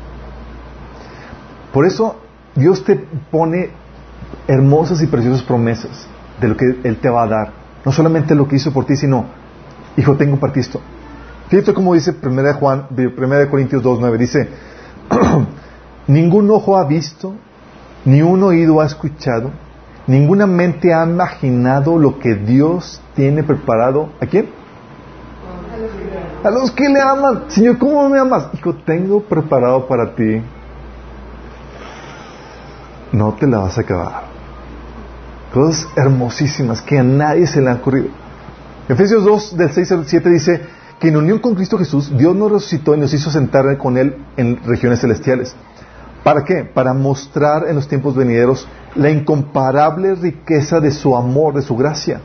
Por 1.73 1.85
eso 1.85 2.21
Dios 2.55 2.83
te 2.85 2.97
pone 3.31 3.71
hermosas 4.47 5.03
y 5.03 5.07
preciosas 5.07 5.43
promesas 5.43 6.09
de 6.41 6.49
lo 6.49 6.57
que 6.57 6.65
Él 6.83 6.97
te 6.97 7.11
va 7.11 7.25
a 7.25 7.27
dar. 7.27 7.53
No 7.85 7.93
solamente 7.93 8.35
lo 8.35 8.49
que 8.49 8.57
hizo 8.57 8.73
por 8.73 8.87
ti, 8.87 8.97
sino, 8.97 9.27
hijo, 9.97 10.17
tengo 10.17 10.39
para 10.39 10.53
ti 10.53 10.61
esto. 10.61 10.81
Fíjate 11.49 11.75
cómo 11.75 11.95
dice 11.95 12.15
1 12.23 12.55
Juan, 12.55 12.87
1 12.91 13.51
Corintios 13.51 13.83
2, 13.83 14.01
9, 14.01 14.19
dice, 14.19 14.49
ningún 16.09 16.51
ojo 16.51 16.77
ha 16.77 16.85
visto, 16.85 17.35
ni 18.05 18.23
un 18.23 18.43
oído 18.43 18.81
ha 18.81 18.87
escuchado, 18.87 19.53
ninguna 20.07 20.47
mente 20.47 20.93
ha 20.93 21.05
imaginado 21.05 21.99
lo 21.99 22.19
que 22.19 22.35
Dios 22.35 23.01
tiene 23.15 23.45
preparado. 23.45 24.09
¿A 24.21 24.27
quién? 24.27 24.49
A 26.43 26.51
los 26.51 26.71
que 26.71 26.89
le 26.89 27.01
aman. 27.01 27.45
Señor, 27.49 27.79
¿cómo 27.79 28.09
me 28.09 28.19
amas? 28.19 28.49
Hijo, 28.55 28.75
tengo 28.75 29.21
preparado 29.21 29.87
para 29.87 30.15
ti. 30.15 30.43
No 33.13 33.35
te 33.35 33.47
la 33.47 33.59
vas 33.59 33.79
a 33.79 33.83
acabar. 33.83 34.23
Cosas 35.53 35.89
hermosísimas 35.97 36.83
que 36.83 36.99
a 36.99 37.03
nadie 37.03 37.47
se 37.47 37.61
le 37.61 37.71
han 37.71 37.79
ocurrido. 37.79 38.09
Efesios 38.89 39.25
2, 39.25 39.57
del 39.57 39.71
6 39.71 39.93
al 39.93 40.07
7 40.07 40.31
dice 40.31 40.61
que 40.99 41.09
en 41.09 41.17
unión 41.17 41.39
con 41.39 41.55
Cristo 41.55 41.79
Jesús, 41.79 42.17
Dios 42.17 42.35
nos 42.35 42.51
resucitó 42.51 42.95
y 42.95 42.99
nos 42.99 43.13
hizo 43.13 43.31
sentar 43.31 43.77
con 43.77 43.97
Él 43.97 44.17
en 44.37 44.63
regiones 44.65 45.01
celestiales. 45.01 45.55
¿Para 46.23 46.45
qué? 46.45 46.65
Para 46.65 46.93
mostrar 46.93 47.69
en 47.69 47.77
los 47.77 47.89
tiempos 47.89 48.15
venideros 48.15 48.67
la 48.95 49.11
incomparable 49.11 50.15
riqueza 50.15 50.81
de 50.81 50.91
su 50.91 51.17
amor, 51.17 51.55
de 51.55 51.63
su 51.63 51.77
gracia, 51.77 52.21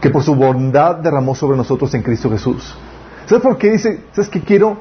que 0.00 0.10
por 0.10 0.22
su 0.22 0.34
bondad 0.34 0.96
derramó 0.96 1.34
sobre 1.34 1.56
nosotros 1.56 1.92
en 1.94 2.02
Cristo 2.02 2.30
Jesús. 2.30 2.76
¿Sabes 3.26 3.42
por 3.42 3.58
qué 3.58 3.70
dice? 3.70 4.04
¿Sabes 4.12 4.30
que 4.30 4.40
quiero 4.40 4.78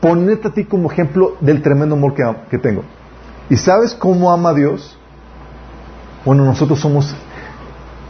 ponerte 0.00 0.48
a 0.48 0.52
ti 0.52 0.64
como 0.64 0.90
ejemplo 0.90 1.36
del 1.40 1.60
tremendo 1.60 1.96
amor 1.96 2.14
que, 2.14 2.24
que 2.50 2.58
tengo? 2.58 2.82
¿Y 3.48 3.56
sabes 3.56 3.94
cómo 3.94 4.30
ama 4.30 4.50
a 4.50 4.54
Dios? 4.54 4.96
Bueno, 6.24 6.44
nosotros 6.44 6.78
somos 6.78 7.14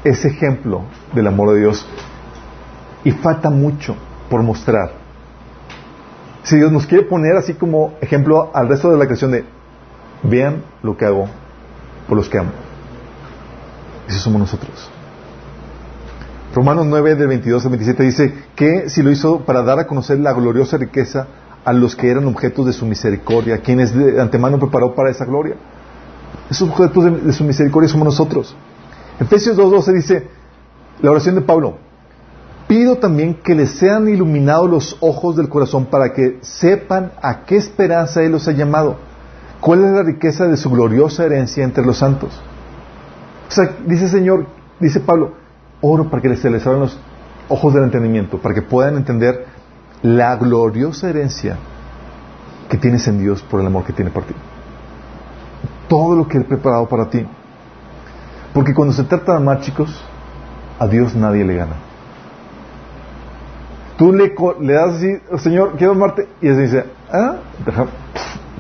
ese 0.05 0.29
ejemplo 0.29 0.83
del 1.15 1.27
amor 1.27 1.55
de 1.55 1.61
Dios. 1.61 1.87
Y 3.05 3.13
falta 3.13 3.51
mucho 3.51 3.97
por 4.29 4.43
mostrar. 4.43 5.00
Si 6.43 6.57
Dios 6.57 6.73
nos 6.73 6.87
quiere 6.87 7.05
poner 7.05 7.37
así 7.37 7.55
como 7.55 7.95
ejemplo 8.01 8.51
al 8.55 8.69
resto 8.69 8.91
de 8.91 8.99
la 8.99 9.05
creación 9.05 9.33
de, 9.33 9.45
vean 10.23 10.63
lo 10.83 10.97
que 10.97 11.05
hago 11.05 11.29
por 12.09 12.17
los 12.17 12.29
que 12.29 12.39
amo. 12.39 12.51
Esos 14.09 14.23
somos 14.23 14.41
nosotros. 14.41 14.91
Romanos 16.55 16.87
9 16.87 17.15
del 17.15 17.29
22 17.29 17.65
al 17.65 17.71
27 17.71 18.03
dice 18.03 18.35
que 18.57 18.89
si 18.89 19.03
lo 19.03 19.11
hizo 19.11 19.45
para 19.45 19.63
dar 19.63 19.79
a 19.79 19.87
conocer 19.87 20.19
la 20.19 20.33
gloriosa 20.33 20.79
riqueza 20.79 21.29
a 21.65 21.73
los 21.73 21.95
que 21.95 22.11
eran 22.11 22.27
objetos 22.27 22.67
de 22.67 22.73
su 22.73 22.87
misericordia, 22.87 23.59
quienes 23.59 23.95
de 23.95 24.21
antemano 24.21 24.59
preparó 24.59 24.95
para 24.95 25.11
esa 25.11 25.25
gloria. 25.25 25.55
Esos 26.51 26.69
objetos 26.69 27.25
de, 27.25 27.33
su 27.33 27.45
misericordia 27.45 27.89
somos 27.89 28.07
nosotros. 28.07 28.57
Efesios 29.21 29.57
2.12 29.57 29.93
dice, 29.93 30.29
la 31.01 31.13
oración 31.13 31.37
de 31.37 31.43
Pablo, 31.43 31.79
pido 32.71 32.99
también 32.99 33.35
que 33.35 33.57
les 33.57 33.71
sean 33.73 34.09
iluminados 34.09 34.71
los 34.71 34.97
ojos 35.01 35.35
del 35.35 35.49
corazón 35.49 35.87
para 35.87 36.13
que 36.13 36.39
sepan 36.43 37.11
a 37.21 37.41
qué 37.41 37.57
esperanza 37.57 38.23
Él 38.23 38.31
los 38.31 38.47
ha 38.47 38.53
llamado, 38.53 38.95
cuál 39.61 39.85
es 39.85 39.91
la 39.91 40.05
riqueza 40.05 40.47
de 40.47 40.57
su 40.57 40.71
gloriosa 40.71 41.25
herencia 41.25 41.65
entre 41.65 41.85
los 41.85 41.99
santos. 41.99 42.31
O 43.49 43.51
sea, 43.51 43.75
dice 43.85 44.09
Señor, 44.09 44.47
dice 44.79 45.01
Pablo, 45.01 45.33
oro 45.81 46.09
para 46.09 46.23
que 46.23 46.37
se 46.37 46.49
les 46.49 46.65
abran 46.65 46.83
los 46.83 46.97
ojos 47.49 47.75
del 47.75 47.83
entendimiento, 47.83 48.39
para 48.39 48.55
que 48.55 48.63
puedan 48.63 48.97
entender 48.97 49.47
la 50.03 50.37
gloriosa 50.37 51.11
herencia 51.11 51.57
que 52.69 52.77
tienes 52.77 53.09
en 53.09 53.19
Dios 53.19 53.43
por 53.43 53.59
el 53.59 53.67
amor 53.67 53.83
que 53.83 53.93
tiene 53.93 54.13
por 54.13 54.23
ti. 54.23 54.35
Todo 55.89 56.15
lo 56.15 56.29
que 56.29 56.37
Él 56.37 56.45
ha 56.45 56.49
preparado 56.49 56.89
para 56.89 57.11
ti. 57.11 57.27
Porque 58.55 58.75
cuando 58.75 58.95
se 58.95 59.03
trata 59.03 59.33
de 59.33 59.39
amar, 59.39 59.61
chicos, 59.61 60.05
a 60.79 60.87
Dios 60.87 61.17
nadie 61.17 61.45
le 61.45 61.57
gana. 61.57 61.90
Tú 64.01 64.15
le, 64.15 64.35
le 64.61 64.73
das 64.73 64.95
así, 64.95 65.13
Señor, 65.43 65.75
quiero 65.77 65.93
amarte, 65.93 66.27
y 66.41 66.49
Él 66.49 66.57
dice, 66.57 66.87
ah, 67.13 67.37
deja, 67.67 67.85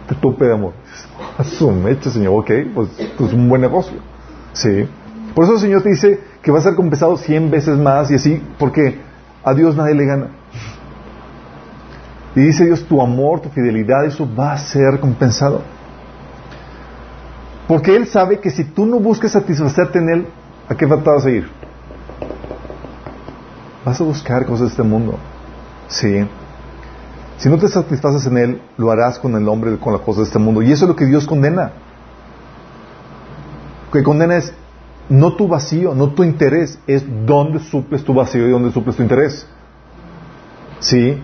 te 0.07 0.15
tope 0.17 0.45
de 0.45 0.53
amor. 0.53 0.75
Asume, 1.39 1.95
Señor, 2.03 2.41
ok, 2.41 2.51
pues, 2.75 2.91
es 3.01 3.33
un 3.33 3.49
buen 3.49 3.63
negocio. 3.63 3.97
Sí. 4.53 4.87
Por 5.35 5.45
eso 5.45 5.55
el 5.55 5.61
Señor 5.61 5.83
te 5.83 5.89
dice 5.89 6.21
que 6.43 6.53
va 6.53 6.59
a 6.59 6.63
ser 6.63 6.75
compensado 6.75 7.17
cien 7.17 7.51
veces 7.51 7.79
más 7.79 8.11
y 8.11 8.17
así, 8.17 8.43
porque 8.59 9.01
a 9.43 9.55
Dios 9.55 9.75
nadie 9.75 9.95
le 9.95 10.05
gana. 10.05 10.27
Y 12.37 12.41
dice 12.41 12.67
Dios, 12.67 12.85
tu 12.85 13.01
amor, 13.01 13.41
tu 13.41 13.49
fidelidad, 13.49 14.05
eso 14.05 14.29
va 14.39 14.53
a 14.53 14.59
ser 14.59 15.01
compensado. 15.01 15.63
Porque 17.67 17.97
Él 17.97 18.07
sabe 18.09 18.41
que 18.41 18.51
si 18.51 18.65
tú 18.65 18.85
no 18.85 19.01
buscas 19.01 19.33
satisfacerte 19.33 20.01
en 20.01 20.09
Él, 20.11 20.27
¿a 20.69 20.75
qué 20.75 20.85
vas 20.85 21.01
a 21.09 21.21
seguir? 21.21 21.49
Vas 23.87 23.99
a 23.99 24.05
buscar 24.05 24.45
cosas 24.45 24.67
de 24.67 24.67
este 24.73 24.83
mundo. 24.83 25.19
Sí. 25.91 26.27
Si 27.37 27.49
no 27.49 27.59
te 27.59 27.69
satisfaces 27.69 28.27
en 28.27 28.39
Él, 28.39 28.63
lo 28.79 28.91
harás 28.91 29.19
con 29.19 29.35
el 29.35 29.49
hombre, 29.49 29.77
con 29.79 29.93
las 29.93 30.03
cosas 30.03 30.19
de 30.19 30.25
este 30.25 30.39
mundo. 30.39 30.63
Y 30.63 30.73
eso 30.73 30.85
es 30.87 30.89
lo 30.89 30.97
que 30.97 31.07
Dios 31.07 31.27
condena. 31.27 31.73
Lo 33.87 33.93
que 33.93 34.03
condena 34.03 34.37
es 34.37 34.53
no 35.09 35.35
tu 35.35 35.49
vacío, 35.49 35.95
no 35.95 36.11
tu 36.11 36.23
interés, 36.23 36.79
es 36.87 37.05
dónde 37.27 37.59
suples 37.59 38.05
tu 38.05 38.15
vacío 38.15 38.47
y 38.47 38.51
dónde 38.51 38.73
suples 38.73 38.97
tu 38.97 39.03
interés. 39.03 39.47
Sí. 40.79 41.23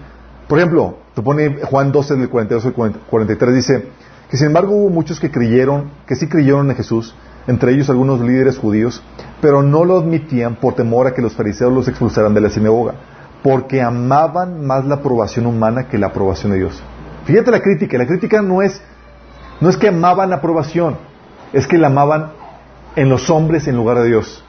Por 0.49 0.59
ejemplo, 0.59 0.99
te 1.15 1.23
pone 1.23 1.61
Juan 1.63 1.93
12 1.93 2.17
del 2.17 2.29
42 2.29 2.67
al 2.67 2.73
43 3.09 3.55
dice 3.55 3.89
que 4.31 4.37
sin 4.37 4.49
embargo 4.49 4.75
hubo 4.75 4.91
muchos 4.91 5.21
que 5.21 5.31
creyeron, 5.31 5.91
que 6.07 6.17
sí 6.17 6.29
creyeron 6.29 6.69
en 6.71 6.77
Jesús, 6.77 7.15
entre 7.47 7.73
ellos 7.73 7.89
algunos 7.91 8.21
líderes 8.21 8.59
judíos, 8.59 9.03
pero 9.41 9.63
no 9.63 9.85
lo 9.85 9.99
admitían 9.99 10.57
por 10.57 10.75
temor 10.75 11.07
a 11.07 11.15
que 11.15 11.23
los 11.23 11.35
fariseos 11.35 11.73
los 11.73 11.89
expulsaran 11.89 12.35
de 12.35 12.41
la 12.41 12.51
sinagoga, 12.51 12.95
porque 13.43 13.83
amaban 13.83 14.67
más 14.67 14.85
la 14.85 14.97
aprobación 14.97 15.47
humana 15.47 15.89
que 15.89 15.99
la 15.99 16.09
aprobación 16.09 16.53
de 16.53 16.59
Dios. 16.59 16.83
Fíjate 17.25 17.51
la 17.51 17.61
crítica, 17.61 17.99
la 17.99 18.07
crítica 18.07 18.43
no 18.43 18.63
es 18.63 18.81
no 19.61 19.71
es 19.71 19.77
que 19.77 19.89
amaban 19.89 20.31
la 20.31 20.37
aprobación, 20.37 20.97
es 21.53 21.67
que 21.67 21.79
la 21.79 21.87
amaban 21.87 22.33
en 22.95 23.09
los 23.09 23.31
hombres 23.31 23.67
en 23.69 23.77
lugar 23.77 23.99
de 23.99 24.09
Dios. 24.09 24.45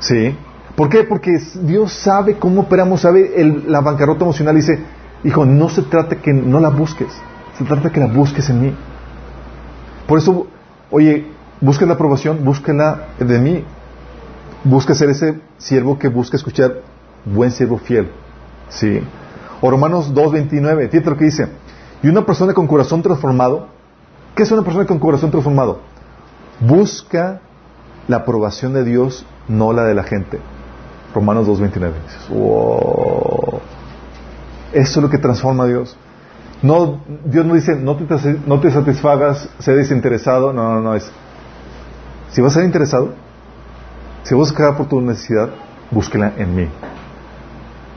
¿Sí? 0.00 0.36
¿Por 0.76 0.88
qué? 0.88 1.04
Porque 1.04 1.38
Dios 1.62 1.92
sabe 1.92 2.36
cómo 2.36 2.62
operamos, 2.62 3.02
sabe 3.02 3.32
la 3.66 3.80
bancarrota 3.80 4.24
emocional. 4.24 4.54
Dice, 4.54 4.78
hijo, 5.24 5.44
no 5.44 5.68
se 5.68 5.82
trata 5.82 6.16
que 6.16 6.32
no 6.32 6.60
la 6.60 6.68
busques, 6.68 7.08
se 7.56 7.64
trata 7.64 7.90
que 7.90 8.00
la 8.00 8.06
busques 8.06 8.48
en 8.50 8.62
mí. 8.62 8.74
Por 10.06 10.18
eso, 10.18 10.46
oye, 10.90 11.26
busca 11.60 11.86
la 11.86 11.94
aprobación, 11.94 12.44
búsquela 12.44 13.08
de 13.18 13.38
mí. 13.38 13.64
Busca 14.64 14.94
ser 14.94 15.10
ese 15.10 15.40
siervo 15.58 15.98
que 15.98 16.08
busca 16.08 16.36
escuchar, 16.36 16.82
buen 17.26 17.50
siervo 17.50 17.78
fiel. 17.78 18.10
¿Sí? 18.68 19.02
Romanos 19.62 20.14
2.29, 20.14 20.90
fíjate 20.90 21.10
lo 21.10 21.16
que 21.16 21.24
dice. 21.24 21.48
Y 22.02 22.08
una 22.08 22.24
persona 22.24 22.54
con 22.54 22.66
corazón 22.66 23.02
transformado, 23.02 23.68
¿qué 24.34 24.42
es 24.42 24.50
una 24.52 24.62
persona 24.62 24.86
con 24.86 24.98
corazón 24.98 25.30
transformado? 25.30 25.80
Busca 26.60 27.40
la 28.08 28.18
aprobación 28.18 28.72
de 28.72 28.84
Dios, 28.84 29.26
no 29.48 29.72
la 29.72 29.84
de 29.84 29.94
la 29.94 30.04
gente. 30.04 30.38
Romanos 31.14 31.48
2.29. 31.48 31.92
Wow. 32.30 33.60
Eso 34.72 35.00
es 35.00 35.02
lo 35.02 35.10
que 35.10 35.18
transforma 35.18 35.64
a 35.64 35.66
Dios. 35.66 35.96
No, 36.62 37.00
Dios 37.24 37.44
no 37.44 37.54
dice, 37.54 37.76
no 37.76 37.96
te, 38.60 38.70
satisfagas, 38.70 39.48
sé 39.58 39.74
desinteresado. 39.74 40.52
No, 40.52 40.74
no, 40.74 40.80
no. 40.80 40.94
Es, 40.94 41.10
si 42.30 42.40
vas 42.40 42.52
a 42.52 42.54
ser 42.56 42.64
interesado, 42.64 43.14
si 44.22 44.34
vas 44.34 44.48
a 44.48 44.52
buscar 44.52 44.76
por 44.76 44.88
tu 44.88 45.00
necesidad, 45.00 45.50
búsquela 45.90 46.32
en 46.36 46.54
mí. 46.54 46.68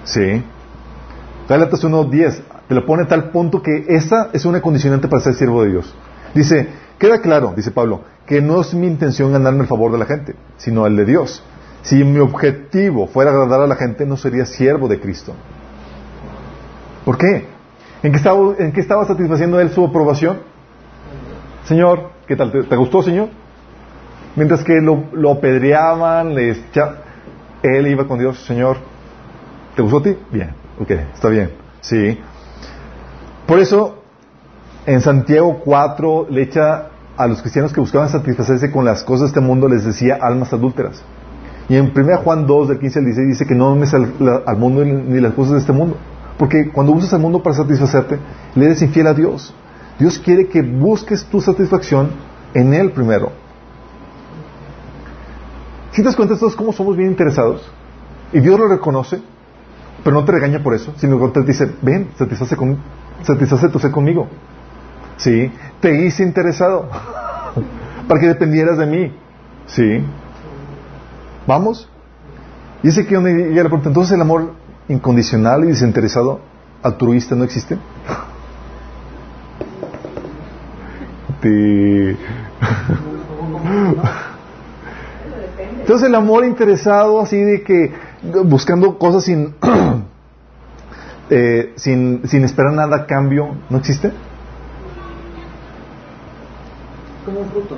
¿Sí? 0.09 0.43
Gálatas 1.47 1.83
1.10 1.83 2.41
te 2.67 2.75
lo 2.75 2.85
pone 2.85 3.03
a 3.03 3.07
tal 3.07 3.31
punto 3.31 3.61
que 3.63 3.85
esa 3.89 4.29
es 4.33 4.45
una 4.45 4.61
condicionante 4.61 5.07
para 5.07 5.23
ser 5.23 5.33
siervo 5.33 5.63
de 5.63 5.71
Dios. 5.71 5.95
Dice, 6.35 6.67
queda 6.99 7.21
claro, 7.21 7.53
dice 7.55 7.71
Pablo, 7.71 8.01
que 8.27 8.41
no 8.41 8.61
es 8.61 8.73
mi 8.75 8.85
intención 8.85 9.31
ganarme 9.31 9.61
el 9.61 9.67
favor 9.67 9.91
de 9.91 9.97
la 9.97 10.05
gente, 10.05 10.35
sino 10.57 10.85
el 10.85 10.95
de 10.95 11.05
Dios. 11.05 11.43
Si 11.81 12.03
mi 12.03 12.19
objetivo 12.19 13.07
fuera 13.07 13.31
agradar 13.31 13.61
a 13.61 13.67
la 13.67 13.75
gente, 13.75 14.05
no 14.05 14.17
sería 14.17 14.45
siervo 14.45 14.87
de 14.87 14.99
Cristo. 14.99 15.33
¿Por 17.05 17.17
qué? 17.17 17.47
¿En 18.03 18.11
qué 18.11 18.17
estaba, 18.17 18.55
en 18.59 18.71
qué 18.71 18.81
estaba 18.81 19.05
satisfaciendo 19.05 19.59
él 19.59 19.71
su 19.71 19.85
aprobación? 19.85 20.39
Señor, 21.65 22.11
¿qué 22.27 22.35
tal? 22.35 22.51
¿Te, 22.51 22.75
gustó, 22.75 23.01
Señor? 23.01 23.29
Mientras 24.35 24.63
que 24.63 24.79
lo, 24.79 25.31
apedreaban, 25.31 26.35
le 26.35 26.55
él 27.63 27.87
iba 27.87 28.07
con 28.07 28.19
Dios, 28.19 28.39
Señor, 28.45 28.77
¿te 29.79 29.83
gustó 29.83 29.99
a 29.99 30.03
ti? 30.03 30.17
Bien, 30.29 30.49
ok, 30.77 30.91
está 30.91 31.29
bien, 31.29 31.51
sí. 31.79 32.19
Por 33.47 33.59
eso, 33.59 33.99
en 34.85 34.99
Santiago 34.99 35.61
4 35.63 36.27
le 36.29 36.41
echa 36.41 36.89
a 37.15 37.27
los 37.27 37.41
cristianos 37.41 37.71
que 37.71 37.79
buscaban 37.79 38.09
satisfacerse 38.09 38.71
con 38.71 38.83
las 38.83 39.05
cosas 39.05 39.21
de 39.21 39.27
este 39.27 39.39
mundo 39.39 39.69
les 39.69 39.85
decía 39.85 40.17
almas 40.21 40.51
adúlteras. 40.51 41.01
Y 41.69 41.77
en 41.77 41.93
1 41.95 42.17
Juan 42.17 42.45
2, 42.45 42.67
del 42.67 42.79
15 42.79 42.99
al 42.99 43.05
16, 43.05 43.27
dice 43.29 43.47
que 43.47 43.55
no 43.55 43.71
ames 43.71 43.93
al, 43.93 44.57
mundo 44.57 44.83
ni 44.83 45.21
las 45.21 45.33
cosas 45.33 45.53
de 45.53 45.59
este 45.59 45.71
mundo. 45.71 45.95
Porque 46.37 46.71
cuando 46.73 46.91
usas 46.91 47.13
al 47.13 47.21
mundo 47.21 47.41
para 47.41 47.55
satisfacerte, 47.55 48.19
le 48.55 48.65
eres 48.65 48.81
infiel 48.81 49.07
a 49.07 49.13
Dios. 49.13 49.53
Dios 49.97 50.19
quiere 50.19 50.49
que 50.49 50.61
busques 50.61 51.23
tu 51.23 51.39
satisfacción 51.39 52.09
en 52.53 52.73
Él 52.73 52.91
primero. 52.91 53.31
Si 55.91 56.01
te 56.01 56.03
das 56.03 56.17
cuenta, 56.17 56.37
todos 56.37 56.57
cómo 56.57 56.73
somos 56.73 56.97
bien 56.97 57.11
interesados, 57.11 57.71
y 58.33 58.41
Dios 58.41 58.59
lo 58.59 58.67
reconoce, 58.67 59.21
pero 60.03 60.15
no 60.15 60.25
te 60.25 60.31
regaña 60.31 60.63
por 60.63 60.73
eso, 60.73 60.93
sino 60.97 61.19
que 61.19 61.27
te 61.29 61.43
dice, 61.43 61.71
ven, 61.81 62.09
satisface, 62.17 62.55
satisface 63.23 63.69
tu 63.69 63.79
ser 63.79 63.91
conmigo. 63.91 64.27
¿Sí? 65.17 65.51
Te 65.81 66.05
hice 66.05 66.23
interesado 66.23 66.89
para 68.07 68.19
que 68.19 68.27
dependieras 68.27 68.77
de 68.77 68.85
mí. 68.85 69.11
¿Sí? 69.67 70.03
¿Vamos? 71.45 71.89
Y 72.83 72.89
ese 72.89 73.05
que 73.05 73.15
donde 73.15 73.49
la 73.49 73.63
pregunta, 73.63 73.89
entonces 73.89 74.13
el 74.13 74.21
amor 74.21 74.53
incondicional 74.87 75.65
y 75.65 75.67
desinteresado 75.67 76.39
altruista 76.81 77.35
no 77.35 77.43
existe. 77.43 77.77
Entonces 85.79 86.07
el 86.07 86.15
amor 86.15 86.45
interesado 86.45 87.21
así 87.21 87.37
de 87.37 87.63
que 87.63 87.93
buscando 88.45 88.97
cosas 88.97 89.23
sin 89.23 89.55
eh, 91.29 91.73
sin, 91.75 92.27
sin 92.27 92.43
esperar 92.43 92.73
nada 92.73 92.95
a 92.97 93.05
cambio, 93.05 93.55
¿no 93.69 93.77
existe? 93.77 94.11
Como 97.25 97.41
un 97.41 97.49
fruto. 97.49 97.77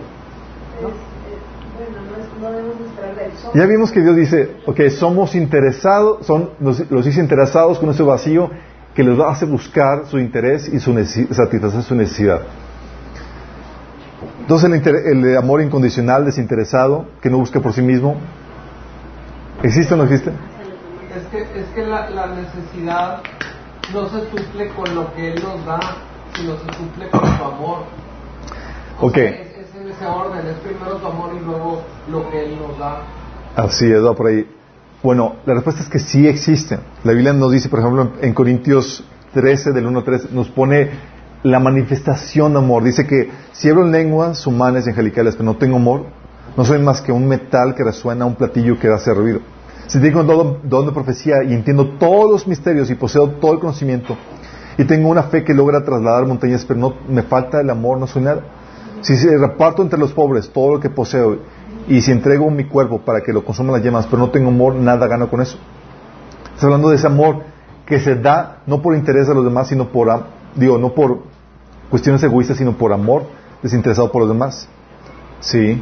Ya 3.54 3.66
vimos 3.66 3.92
que 3.92 4.02
Dios 4.02 4.16
dice, 4.16 4.56
ok, 4.66 4.90
somos 4.90 5.36
interesados, 5.36 6.26
son 6.26 6.52
los, 6.60 6.90
los 6.90 7.06
dice 7.06 7.20
interesados 7.20 7.78
con 7.78 7.90
ese 7.90 8.04
vacío 8.04 8.50
que 8.96 9.04
les 9.04 9.20
hace 9.20 9.46
buscar 9.46 10.08
su 10.08 10.18
interés 10.20 10.68
y 10.68 10.80
su 10.80 10.94
satisfacer 11.32 11.84
su 11.84 11.96
necesidad. 11.96 12.42
Entonces 14.42 14.72
el, 14.72 15.26
el, 15.26 15.38
amor 15.38 15.62
incondicional, 15.62 16.26
desinteresado, 16.26 17.06
que 17.22 17.30
no 17.30 17.38
busca 17.38 17.60
por 17.60 17.74
sí 17.74 17.82
mismo, 17.82 18.16
¿existe 19.64 19.94
o 19.94 19.98
no 19.98 20.04
existe? 20.04 20.32
Es 20.32 21.28
que, 21.28 21.42
es 21.42 21.68
que 21.76 21.86
la, 21.86 22.10
la 22.10 22.28
necesidad 22.28 23.22
no 23.94 24.10
se 24.10 24.30
suple 24.30 24.70
con 24.70 24.96
lo 24.96 25.14
que 25.14 25.34
Él 25.34 25.44
nos 25.44 25.66
da, 25.66 25.80
sino 26.36 26.54
se 26.58 26.78
suple 26.78 27.10
con 27.10 27.20
su 27.20 27.44
amor. 27.44 27.84
O 29.00 29.08
ok. 29.08 29.14
Sea, 29.14 29.30
es, 29.30 29.58
es, 29.58 29.76
en 29.76 29.90
ese 29.90 30.06
orden, 30.06 30.48
es 30.48 30.58
primero 30.58 31.00
su 31.00 31.06
amor 31.06 31.32
y 31.40 31.44
luego 31.44 31.84
lo 32.10 32.30
que 32.30 32.46
Él 32.46 32.58
nos 32.60 32.78
da. 32.78 33.02
Así 33.56 33.92
es, 33.92 34.04
va 34.04 34.16
por 34.16 34.28
ahí. 34.28 34.48
Bueno, 35.04 35.36
la 35.46 35.56
respuesta 35.56 35.82
es 35.82 35.90
que 35.90 36.00
sí 36.00 36.28
existe. 36.28 36.80
La 37.04 37.14
Biblia 37.14 37.34
nos 37.34 37.52
dice, 37.52 37.70
por 37.70 37.80
ejemplo, 37.80 38.12
en 38.22 38.34
Corintios 38.34 39.04
13, 39.34 39.72
del 39.72 39.88
1 39.88 40.00
al 40.00 40.06
3, 40.06 40.32
nos 40.32 40.50
pone 40.50 40.92
la 41.44 41.60
manifestación 41.60 42.54
de 42.54 42.60
amor. 42.60 42.84
Dice 42.84 43.08
que 43.08 43.32
si 43.52 43.70
hablo 43.70 43.84
en 43.84 43.92
lenguas 43.92 44.46
humanas 44.46 44.86
y 44.86 44.92
angelicales, 44.92 45.36
pero 45.36 45.46
no 45.46 45.58
tengo 45.58 45.78
amor, 45.78 46.06
no 46.56 46.66
soy 46.66 46.80
más 46.80 47.02
que 47.02 47.12
un 47.12 47.28
metal 47.28 47.76
que 47.76 47.84
resuena, 47.84 48.26
un 48.26 48.36
platillo 48.36 48.80
que 48.80 48.88
hace 48.88 49.14
ruido. 49.14 49.40
Si 49.88 50.00
tengo 50.00 50.24
don 50.24 50.86
de 50.86 50.92
profecía 50.92 51.44
y 51.44 51.54
entiendo 51.54 51.86
todos 52.00 52.32
los 52.32 52.48
misterios 52.48 52.90
y 52.90 52.96
poseo 52.96 53.30
todo 53.30 53.54
el 53.54 53.60
conocimiento, 53.60 54.16
y 54.78 54.86
tengo 54.86 55.10
una 55.10 55.24
fe 55.24 55.44
que 55.44 55.54
logra 55.54 55.84
trasladar 55.84 56.26
montañas, 56.26 56.66
pero 56.66 56.80
no 56.80 56.94
me 57.08 57.24
falta 57.24 57.60
el 57.60 57.70
amor, 57.70 57.98
no 57.98 58.08
soy 58.08 58.24
nada. 58.24 58.42
Si 59.02 59.16
reparto 59.28 59.82
entre 59.82 60.00
los 60.00 60.14
pobres 60.14 60.50
todo 60.50 60.76
lo 60.76 60.80
que 60.80 60.90
poseo 60.90 61.40
y 61.88 62.02
si 62.02 62.12
entrego 62.12 62.50
mi 62.50 62.66
cuerpo 62.66 63.02
para 63.02 63.22
que 63.22 63.34
lo 63.34 63.44
consuman 63.44 63.74
las 63.76 63.84
llamas, 63.84 64.06
pero 64.06 64.20
no 64.20 64.30
tengo 64.30 64.50
amor, 64.50 64.76
nada 64.76 65.08
gano 65.08 65.30
con 65.30 65.42
eso. 65.42 65.58
Está 66.54 66.68
hablando 66.68 66.90
de 66.90 66.96
ese 66.96 67.08
amor 67.08 67.44
que 67.86 68.00
se 68.00 68.16
da 68.16 68.62
no 68.68 68.82
por 68.82 68.96
interés 68.96 69.28
a 69.28 69.34
los 69.34 69.44
demás, 69.44 69.68
sino 69.68 69.90
por, 69.90 70.08
digo, 70.56 70.78
no 70.78 70.94
por 70.94 71.24
cuestiones 71.90 72.24
egoístas, 72.24 72.58
sino 72.58 72.78
por 72.78 72.94
amor 72.94 73.24
desinteresado 73.62 74.12
por 74.12 74.22
los 74.22 74.30
demás. 74.30 74.70
Sí. 75.40 75.82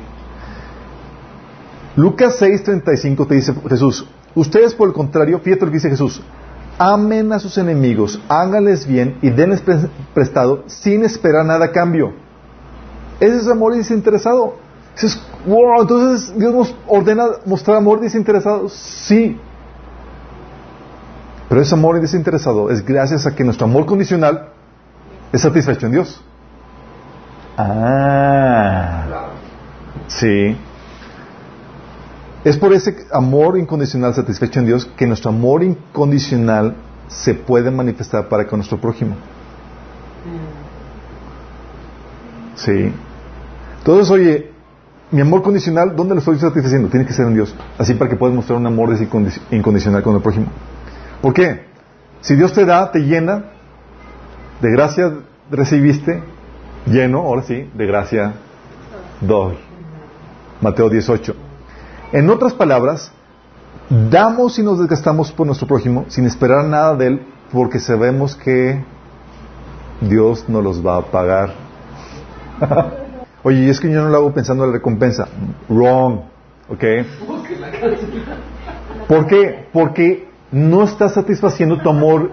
Lucas 1.95 2.41
6:35 2.41 3.27
te 3.27 3.35
dice 3.35 3.53
Jesús, 3.67 4.07
ustedes 4.35 4.73
por 4.73 4.87
el 4.87 4.93
contrario, 4.93 5.39
fíjate 5.39 5.65
lo 5.65 5.71
que 5.71 5.77
dice 5.77 5.89
Jesús, 5.89 6.21
amen 6.77 7.33
a 7.33 7.39
sus 7.39 7.57
enemigos, 7.57 8.21
háganles 8.29 8.87
bien 8.87 9.17
y 9.21 9.29
denles 9.29 9.63
prestado 10.13 10.63
sin 10.67 11.03
esperar 11.03 11.45
nada 11.45 11.65
a 11.65 11.71
cambio. 11.71 12.13
Ese 13.19 13.37
es 13.37 13.47
amor 13.47 13.75
desinteresado. 13.75 14.55
Dices, 14.93 15.21
wow, 15.45 15.81
entonces 15.81 16.37
Dios 16.37 16.53
nos 16.53 16.75
ordena 16.87 17.25
mostrar 17.45 17.77
amor 17.77 17.99
desinteresado. 17.99 18.69
Sí. 18.69 19.37
Pero 21.49 21.61
ese 21.61 21.75
amor 21.75 21.99
desinteresado 21.99 22.69
es 22.69 22.85
gracias 22.85 23.25
a 23.25 23.35
que 23.35 23.43
nuestro 23.43 23.65
amor 23.65 23.85
condicional 23.85 24.49
es 25.33 25.41
satisfecho 25.41 25.85
en 25.87 25.91
Dios. 25.91 26.21
Ah. 27.57 29.29
Sí. 30.07 30.55
Es 32.43 32.57
por 32.57 32.73
ese 32.73 33.05
amor 33.11 33.57
incondicional 33.57 34.13
satisfecho 34.13 34.59
en 34.59 34.65
Dios 34.65 34.85
que 34.97 35.05
nuestro 35.05 35.29
amor 35.29 35.63
incondicional 35.63 36.75
se 37.09 37.33
puede 37.33 37.69
manifestar 37.69 38.29
para 38.29 38.47
con 38.47 38.59
nuestro 38.59 38.79
prójimo. 38.79 39.15
Sí. 42.55 42.93
Entonces, 43.79 44.09
oye, 44.11 44.51
mi 45.11 45.21
amor 45.21 45.41
condicional, 45.41 45.95
¿dónde 45.95 46.13
lo 46.13 46.19
estoy 46.19 46.37
satisfaciendo? 46.39 46.87
Tiene 46.89 47.05
que 47.05 47.13
ser 47.13 47.27
en 47.27 47.33
Dios. 47.33 47.55
Así 47.77 47.93
para 47.93 48.09
que 48.09 48.15
puedas 48.15 48.35
mostrar 48.35 48.57
un 48.57 48.67
amor 48.67 48.95
incondicional 49.51 50.03
con 50.03 50.15
el 50.15 50.21
prójimo. 50.21 50.47
¿Por 51.21 51.33
qué? 51.33 51.65
Si 52.21 52.35
Dios 52.35 52.53
te 52.53 52.65
da, 52.65 52.91
te 52.91 52.99
llena, 52.99 53.45
de 54.61 54.71
gracia 54.71 55.13
recibiste, 55.49 56.21
lleno, 56.85 57.19
ahora 57.19 57.41
sí, 57.43 57.69
de 57.73 57.85
gracia 57.85 58.33
doy. 59.21 59.57
Mateo 60.61 60.89
18. 60.89 61.48
En 62.11 62.29
otras 62.29 62.53
palabras, 62.53 63.11
damos 63.89 64.57
y 64.57 64.63
nos 64.63 64.79
desgastamos 64.79 65.31
por 65.31 65.45
nuestro 65.45 65.67
prójimo 65.67 66.05
sin 66.07 66.25
esperar 66.25 66.65
nada 66.65 66.95
de 66.95 67.07
él 67.07 67.21
porque 67.51 67.79
sabemos 67.79 68.35
que 68.35 68.83
Dios 70.01 70.49
nos 70.49 70.63
los 70.63 70.85
va 70.85 70.97
a 70.97 71.01
pagar. 71.03 71.53
Oye, 73.43 73.69
es 73.69 73.79
que 73.79 73.91
yo 73.91 74.01
no 74.01 74.09
lo 74.09 74.17
hago 74.17 74.33
pensando 74.33 74.63
en 74.63 74.71
la 74.71 74.77
recompensa. 74.77 75.27
Wrong. 75.69 76.21
¿Ok? 76.67 76.83
¿Por 79.07 79.27
qué? 79.27 79.67
Porque 79.71 80.27
no 80.51 80.83
estás 80.83 81.13
satisfaciendo 81.13 81.77
tu 81.79 81.89
amor, 81.89 82.31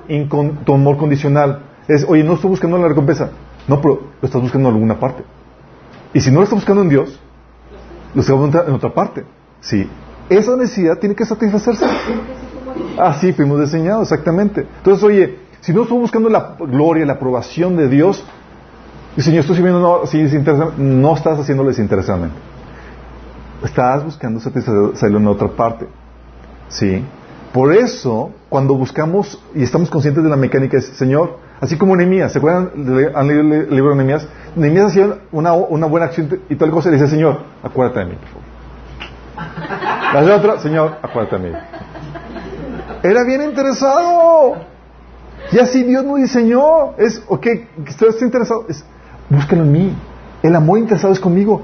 tu 0.65 0.75
amor 0.75 0.97
condicional. 0.97 1.61
Es, 1.87 2.05
oye, 2.09 2.25
no 2.25 2.35
estoy 2.35 2.51
buscando 2.51 2.79
la 2.79 2.89
recompensa. 2.89 3.31
No, 3.69 3.81
pero 3.81 4.01
lo 4.21 4.27
estás 4.27 4.41
buscando 4.41 4.69
en 4.69 4.75
alguna 4.75 4.99
parte. 4.99 5.23
Y 6.13 6.21
si 6.21 6.31
no 6.31 6.39
lo 6.39 6.45
estás 6.45 6.59
buscando 6.59 6.83
en 6.83 6.89
Dios, 6.89 7.21
lo 8.15 8.21
estás 8.21 8.37
buscando 8.37 8.69
en 8.69 8.75
otra 8.75 8.93
parte. 8.93 9.25
Sí. 9.67 9.89
Esa 10.29 10.57
necesidad 10.57 10.99
tiene 10.99 11.15
que 11.15 11.25
satisfacerse. 11.25 11.85
Así 12.99 13.33
fuimos 13.33 13.61
diseñados, 13.61 14.11
exactamente. 14.11 14.67
Entonces, 14.79 15.03
oye, 15.03 15.39
si 15.61 15.73
no 15.73 15.83
estoy 15.83 15.99
buscando 15.99 16.29
la 16.29 16.57
gloria, 16.59 17.05
la 17.05 17.15
aprobación 17.15 17.77
de 17.77 17.89
Dios, 17.89 18.25
y 19.17 19.23
Señor, 19.23 19.41
estoy 19.41 19.57
sirviendo 19.57 19.81
no, 19.81 20.73
no 20.77 21.15
estás 21.15 21.39
haciéndolo 21.39 21.71
desinteresadamente. 21.71 22.37
Estás 23.65 24.05
buscando 24.05 24.39
satisfacerlo 24.39 25.19
en 25.19 25.27
otra 25.27 25.49
parte. 25.49 25.89
¿Sí? 26.69 27.03
Por 27.53 27.73
eso, 27.73 28.33
cuando 28.49 28.75
buscamos 28.75 29.43
y 29.55 29.63
estamos 29.63 29.91
conscientes 29.91 30.23
de 30.23 30.31
la 30.31 30.37
mecánica, 30.37 30.77
es, 30.77 30.87
Señor, 30.89 31.39
así 31.61 31.77
como 31.77 31.97
Nehemías, 31.97 32.33
¿se 32.33 32.39
acuerdan? 32.39 32.71
¿Han 33.15 33.27
leído 33.27 33.41
el 33.41 33.71
libro 33.71 33.91
de 33.91 33.97
Nehemías? 33.97 34.29
Nehemías 34.55 34.87
hacía 34.87 35.19
una, 35.33 35.53
buena 35.53 36.07
acción 36.07 36.41
y 36.49 36.55
tal 36.57 36.71
cosa 36.71 36.89
y 36.89 36.93
le 36.93 36.99
dice, 36.99 37.11
Señor, 37.11 37.41
acuérdate 37.63 38.01
de 38.01 38.07
mí, 38.07 38.15
por 38.17 38.29
favor. 38.29 38.46
La 39.37 40.37
otra, 40.37 40.59
Señor, 40.61 40.99
acuérdate 41.03 41.39
de 41.39 41.51
mí. 41.51 41.57
Era 43.03 43.25
bien 43.25 43.43
interesado. 43.43 44.57
Y 45.53 45.59
así 45.59 45.83
Dios 45.83 46.05
nos 46.05 46.17
diseñó. 46.17 46.97
Es, 46.97 47.23
ok, 47.29 47.47
estás 47.87 48.21
interesado, 48.23 48.65
es, 48.69 48.85
búscalo 49.29 49.63
en 49.63 49.73
mí. 49.73 49.97
El 50.43 50.57
amor 50.57 50.79
interesado 50.79 51.13
es 51.13 51.21
conmigo. 51.21 51.63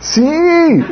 sí. 0.00 0.84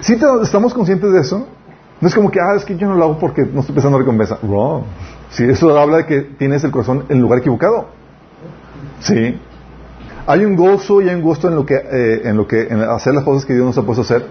¿Sí 0.00 0.18
estamos 0.42 0.72
conscientes 0.72 1.12
de 1.12 1.20
eso? 1.20 1.48
No 2.00 2.08
es 2.08 2.14
como 2.14 2.30
que, 2.30 2.38
ah, 2.40 2.54
es 2.56 2.64
que 2.64 2.76
yo 2.76 2.86
no 2.86 2.94
lo 2.94 3.04
hago 3.04 3.18
porque 3.18 3.44
no 3.44 3.60
estoy 3.60 3.74
pensando 3.74 3.96
en 3.96 4.04
recompensa. 4.04 4.38
Wrong. 4.42 4.84
Sí, 5.30 5.44
eso 5.44 5.76
habla 5.78 5.98
de 5.98 6.06
que 6.06 6.20
tienes 6.20 6.62
el 6.64 6.70
corazón 6.70 7.06
en 7.08 7.16
el 7.16 7.22
lugar 7.22 7.40
equivocado. 7.40 7.88
Sí. 9.00 9.38
Hay 10.26 10.44
un 10.44 10.56
gozo 10.56 11.00
y 11.00 11.08
hay 11.08 11.14
un 11.14 11.22
gusto 11.22 11.48
en 11.48 11.54
lo 11.54 11.64
que, 11.64 11.74
eh, 11.74 12.22
en 12.24 12.36
lo 12.36 12.46
que, 12.46 12.62
en 12.62 12.80
hacer 12.80 13.14
las 13.14 13.24
cosas 13.24 13.44
que 13.44 13.54
Dios 13.54 13.64
nos 13.64 13.78
ha 13.78 13.82
puesto 13.82 14.02
a 14.02 14.04
hacer. 14.04 14.26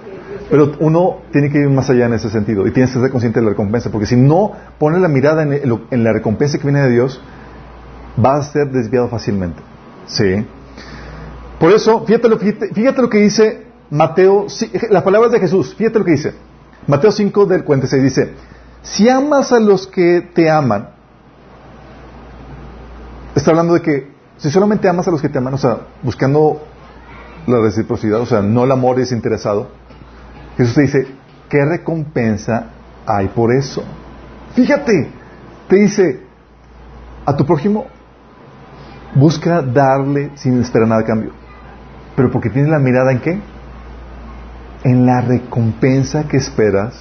Pero 0.50 0.74
uno 0.80 1.22
tiene 1.32 1.50
que 1.50 1.60
ir 1.60 1.70
más 1.70 1.90
allá 1.90 2.06
en 2.06 2.14
ese 2.14 2.30
sentido 2.30 2.68
y 2.68 2.72
tienes 2.72 2.94
que 2.94 3.00
ser 3.00 3.10
consciente 3.10 3.40
de 3.40 3.46
la 3.46 3.52
recompensa, 3.52 3.90
porque 3.90 4.06
si 4.06 4.16
no 4.16 4.52
pones 4.78 5.02
la 5.02 5.08
mirada 5.08 5.44
en, 5.44 5.80
en 5.90 6.04
la 6.04 6.14
recompensa 6.14 6.58
que 6.58 6.64
viene 6.64 6.82
de 6.82 6.92
Dios, 6.92 7.20
va 8.24 8.36
a 8.36 8.44
ser 8.44 8.70
desviado 8.70 9.08
fácilmente. 9.08 9.62
Sí. 10.08 10.46
Por 11.60 11.72
eso, 11.72 12.06
fíjate 12.06 12.30
lo, 12.30 12.38
fíjate, 12.38 13.02
lo 13.02 13.10
que 13.10 13.20
dice 13.20 13.66
Mateo, 13.90 14.48
las 14.90 15.04
palabras 15.04 15.32
de 15.32 15.40
Jesús, 15.40 15.74
fíjate 15.76 16.00
lo 16.00 16.06
que 16.06 16.12
dice. 16.12 16.34
Mateo 16.88 17.12
5 17.12 17.46
del 17.46 17.64
46 17.64 18.04
dice, 18.04 18.34
si 18.82 19.10
amas 19.10 19.52
a 19.52 19.60
los 19.60 19.88
que 19.88 20.30
te 20.34 20.50
aman, 20.50 20.90
está 23.34 23.52
hablando 23.52 23.74
de 23.74 23.82
que 23.82 24.15
si 24.38 24.50
solamente 24.52 24.90
amas 24.90 25.08
a 25.08 25.12
los 25.12 25.22
que 25.22 25.30
te 25.30 25.38
aman, 25.38 25.54
o 25.54 25.58
sea, 25.58 25.80
buscando 26.04 26.62
la 27.48 27.60
reciprocidad, 27.60 28.20
o 28.20 28.26
sea, 28.26 28.42
no 28.42 28.64
el 28.64 28.72
amor 28.72 28.98
desinteresado, 28.98 29.70
Jesús 30.58 30.76
te 30.76 30.82
dice, 30.82 31.08
¿qué 31.50 31.66
recompensa 31.66 32.68
hay 33.06 33.28
por 33.28 33.54
eso? 33.54 33.84
Fíjate, 34.54 35.10
te 35.68 35.76
dice, 35.76 36.22
a 37.26 37.36
tu 37.36 37.46
prójimo, 37.46 37.88
busca 39.16 39.62
darle 39.62 40.32
sin 40.36 40.62
esperar 40.62 40.88
nada 40.88 41.04
cambio. 41.04 41.32
Pero 42.16 42.32
porque 42.32 42.50
tienes 42.50 42.70
la 42.70 42.80
mirada 42.80 43.12
en 43.12 43.20
qué? 43.20 43.40
En 44.84 45.06
la 45.06 45.22
recompensa 45.22 46.28
que 46.28 46.38
esperas 46.38 46.94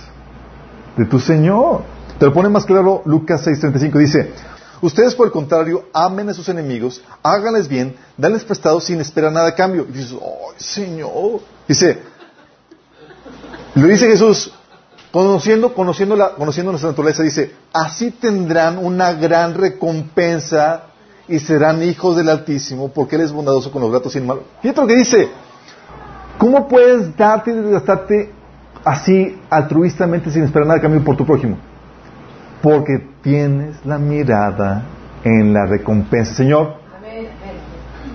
de 0.96 1.04
tu 1.04 1.20
Señor. 1.20 1.82
Te 2.18 2.26
lo 2.26 2.32
pone 2.32 2.48
más 2.48 2.64
claro 2.64 3.02
Lucas 3.04 3.46
6:35. 3.46 3.98
Dice, 3.98 4.32
ustedes 4.86 5.14
por 5.14 5.26
el 5.26 5.32
contrario, 5.32 5.86
amen 5.92 6.28
a 6.28 6.34
sus 6.34 6.48
enemigos, 6.48 7.02
háganles 7.22 7.68
bien, 7.68 7.96
danles 8.16 8.44
prestado 8.44 8.80
sin 8.80 9.00
esperar 9.00 9.32
nada 9.32 9.48
a 9.48 9.54
cambio. 9.54 9.86
Y 9.88 9.92
dices, 9.92 10.16
¡ay, 10.20 10.54
Señor! 10.56 11.40
Dice, 11.66 11.98
lo 13.74 13.86
dice 13.86 14.06
Jesús, 14.06 14.52
conociendo, 15.10 15.74
conociendo, 15.74 16.16
la, 16.16 16.30
conociendo 16.30 16.72
nuestra 16.72 16.90
naturaleza, 16.90 17.22
dice, 17.22 17.54
así 17.72 18.10
tendrán 18.10 18.78
una 18.78 19.12
gran 19.12 19.54
recompensa 19.54 20.84
y 21.26 21.38
serán 21.38 21.82
hijos 21.82 22.16
del 22.16 22.28
Altísimo, 22.28 22.88
porque 22.90 23.16
Él 23.16 23.22
es 23.22 23.32
bondadoso 23.32 23.72
con 23.72 23.82
los 23.82 23.90
gatos 23.90 24.14
y 24.14 24.18
el 24.18 24.24
malo. 24.24 24.44
Fíjate 24.60 24.80
lo 24.80 24.86
que 24.86 24.96
dice. 24.96 25.28
¿Cómo 26.38 26.68
puedes 26.68 27.16
darte 27.16 27.52
y 27.52 27.54
desgastarte 27.54 28.32
así 28.84 29.40
altruistamente 29.48 30.30
sin 30.30 30.42
esperar 30.42 30.66
nada 30.66 30.78
de 30.78 30.82
cambio 30.82 31.04
por 31.04 31.16
tu 31.16 31.24
prójimo? 31.24 31.58
Porque 32.64 32.98
tienes 33.20 33.84
la 33.84 33.98
mirada 33.98 34.84
en 35.22 35.52
la 35.52 35.66
recompensa. 35.66 36.32
Señor, 36.32 36.76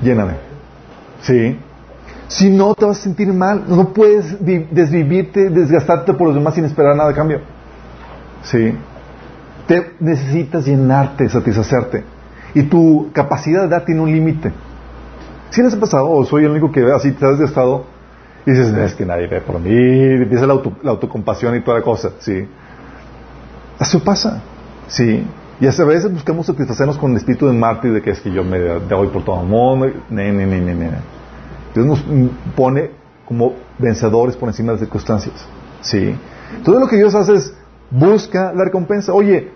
lléname. 0.02 0.34
Sí. 1.22 1.56
Si 2.28 2.50
no, 2.50 2.74
te 2.74 2.84
vas 2.84 2.98
a 2.98 3.02
sentir 3.04 3.32
mal. 3.32 3.66
No 3.68 3.94
puedes 3.94 4.44
desvivirte, 4.44 5.52
desgastarte 5.52 6.16
por 6.16 6.30
los 6.30 6.36
demás 6.36 6.56
sin 6.56 6.66
esperar 6.66 6.96
nada 6.96 7.10
de 7.10 7.16
cambio. 7.16 7.42
Sí. 8.42 8.74
Te 9.68 9.92
necesitas 10.00 10.66
llenarte, 10.66 11.30
satisfacerte. 11.30 12.04
Y 12.56 12.64
tu 12.64 13.12
capacidad 13.14 13.62
de 13.62 13.68
dar 13.68 13.86
tiene 13.86 14.02
un 14.02 14.12
límite. 14.12 14.52
Si 15.52 15.62
les 15.62 15.76
ha 15.76 15.80
pasado, 15.80 16.10
o 16.10 16.26
soy 16.26 16.46
el 16.46 16.50
único 16.50 16.72
que 16.72 16.82
ve 16.82 16.92
así, 16.92 17.12
te 17.12 17.24
has 17.24 17.40
estado 17.40 17.86
y 18.48 18.52
dices, 18.52 18.74
es 18.74 18.96
que 18.96 19.06
nadie 19.06 19.28
ve 19.28 19.42
por 19.42 19.60
mí, 19.60 19.76
empieza 19.76 20.48
la, 20.48 20.54
autocompasión 20.54 21.56
y 21.56 21.62
toda 21.62 21.78
la 21.78 21.84
cosa, 21.84 22.14
¿sí? 22.18 22.48
Eso 23.80 24.04
pasa, 24.04 24.42
¿sí? 24.88 25.26
Y 25.62 25.68
a 25.68 25.86
veces 25.86 26.12
buscamos 26.12 26.46
satisfacernos 26.46 26.98
con 26.98 27.12
el 27.12 27.18
espíritu 27.18 27.48
de 27.48 27.54
mártir 27.54 27.94
de 27.94 28.02
que 28.02 28.12
es 28.12 28.22
que 28.22 28.32
yo 28.32 28.44
me 28.44 28.60
doy 28.60 29.08
por 29.08 29.24
todo 29.24 29.44
ne, 30.10 30.32
ne, 30.32 30.92
Dios 31.74 31.86
nos 31.86 32.04
pone 32.56 32.92
como 33.26 33.54
vencedores 33.78 34.36
por 34.36 34.50
encima 34.50 34.68
de 34.68 34.74
las 34.74 34.80
circunstancias. 34.82 35.36
¿Sí? 35.82 36.16
Todo 36.64 36.80
lo 36.80 36.88
que 36.88 36.96
Dios 36.96 37.14
hace 37.14 37.36
es 37.36 37.54
busca 37.92 38.54
la 38.54 38.66
recompensa. 38.66 39.14
Oye, 39.14 39.52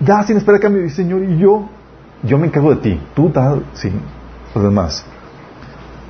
da 0.00 0.22
sin 0.22 0.36
esperar 0.36 0.60
cambio. 0.60 0.84
Y 0.84 0.90
Señor, 0.90 1.22
y 1.24 1.38
yo, 1.38 1.68
yo 2.22 2.38
me 2.38 2.46
encargo 2.46 2.74
de 2.74 2.80
ti. 2.80 3.00
Tú 3.14 3.30
da, 3.30 3.58
sí, 3.74 3.90
los 4.54 4.64
demás. 4.64 5.04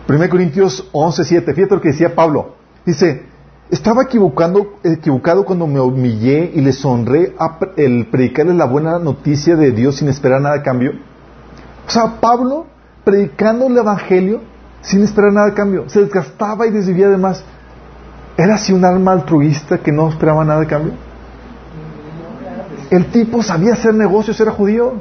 1 0.09 0.29
Corintios 0.29 0.89
11, 0.93 1.25
7. 1.25 1.55
Fíjate 1.55 1.75
lo 1.75 1.81
que 1.81 1.89
decía 1.89 2.15
Pablo. 2.15 2.55
Dice, 2.85 3.25
estaba 3.71 4.05
equivocando, 4.05 4.79
equivocado 4.83 5.45
cuando 5.45 5.67
me 5.67 5.81
humillé 5.81 6.53
y 6.55 6.61
les 6.61 6.85
honré 6.85 7.35
el 7.77 8.07
predicarles 8.07 8.57
la 8.57 8.67
buena 8.67 8.99
noticia 8.99 9.57
de 9.57 9.73
Dios 9.73 9.97
sin 9.97 10.09
esperar 10.09 10.41
nada 10.41 10.57
a 10.57 10.63
cambio. 10.63 10.93
O 11.87 11.91
sea, 11.91 12.21
Pablo 12.21 12.67
predicando 13.05 13.67
el 13.67 13.77
Evangelio 13.77 14.41
sin 14.81 15.03
esperar 15.03 15.33
nada 15.33 15.49
a 15.49 15.55
cambio. 15.55 15.89
Se 15.89 16.01
desgastaba 16.01 16.67
y 16.67 16.71
desvivía 16.71 17.07
además. 17.07 17.45
¿Era 18.37 18.57
así 18.57 18.73
un 18.73 18.85
alma 18.85 19.13
altruista 19.13 19.79
que 19.79 19.93
no 19.93 20.09
esperaba 20.09 20.45
nada 20.45 20.63
a 20.63 20.67
cambio? 20.67 20.93
El 22.91 23.07
tipo 23.07 23.43
sabía 23.43 23.75
hacer 23.75 23.95
negocios, 23.95 24.39
era 24.41 24.51
judío. 24.51 24.95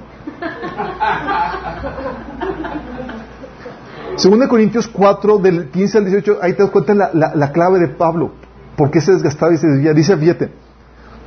Según 4.16 4.48
Corintios 4.48 4.88
4, 4.88 5.38
del 5.40 5.70
15 5.70 5.98
al 5.98 6.06
18, 6.06 6.40
ahí 6.42 6.54
te 6.54 6.64
das 6.64 6.72
cuenta 6.72 6.94
la, 6.94 7.10
la, 7.14 7.52
clave 7.52 7.80
de 7.80 7.88
Pablo. 7.88 8.32
¿Por 8.76 8.92
qué 8.92 9.02
se 9.02 9.14
desgastaba 9.14 9.54
y 9.54 9.58
se 9.58 9.68
desvivía? 9.68 9.94
Dice, 9.94 10.18
fíjate, 10.18 10.52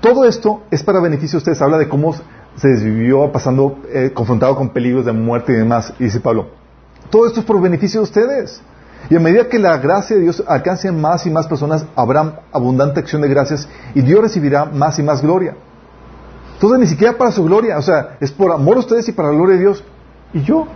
todo 0.00 0.24
esto 0.24 0.62
es 0.70 0.82
para 0.82 1.00
beneficio 1.00 1.38
de 1.38 1.38
ustedes. 1.38 1.62
Habla 1.62 1.78
de 1.78 1.88
cómo 1.88 2.14
se 2.56 2.68
desvivió 2.68 3.30
pasando, 3.32 3.78
eh, 3.92 4.10
confrontado 4.12 4.56
con 4.56 4.70
peligros 4.70 5.04
de 5.04 5.12
muerte 5.12 5.52
y 5.52 5.56
demás. 5.56 5.92
Dice 5.98 6.20
Pablo, 6.20 6.48
todo 7.10 7.26
esto 7.26 7.40
es 7.40 7.46
por 7.46 7.60
beneficio 7.60 8.00
de 8.00 8.04
ustedes. 8.04 8.60
Y 9.08 9.16
a 9.16 9.20
medida 9.20 9.48
que 9.48 9.58
la 9.58 9.76
gracia 9.78 10.16
de 10.16 10.22
Dios 10.22 10.42
alcance 10.46 10.90
más 10.90 11.26
y 11.26 11.30
más 11.30 11.46
personas, 11.46 11.86
habrá 11.94 12.40
abundante 12.52 12.98
acción 12.98 13.22
de 13.22 13.28
gracias 13.28 13.68
y 13.94 14.00
Dios 14.00 14.20
recibirá 14.20 14.64
más 14.64 14.98
y 14.98 15.02
más 15.02 15.22
gloria. 15.22 15.56
Entonces 16.54 16.80
ni 16.80 16.86
siquiera 16.86 17.16
para 17.16 17.30
su 17.30 17.44
gloria, 17.44 17.78
o 17.78 17.82
sea, 17.82 18.16
es 18.20 18.32
por 18.32 18.50
amor 18.50 18.78
a 18.78 18.80
ustedes 18.80 19.08
y 19.08 19.12
para 19.12 19.28
la 19.28 19.34
gloria 19.34 19.56
de 19.56 19.60
Dios. 19.60 19.84
Y 20.32 20.42
yo. 20.42 20.66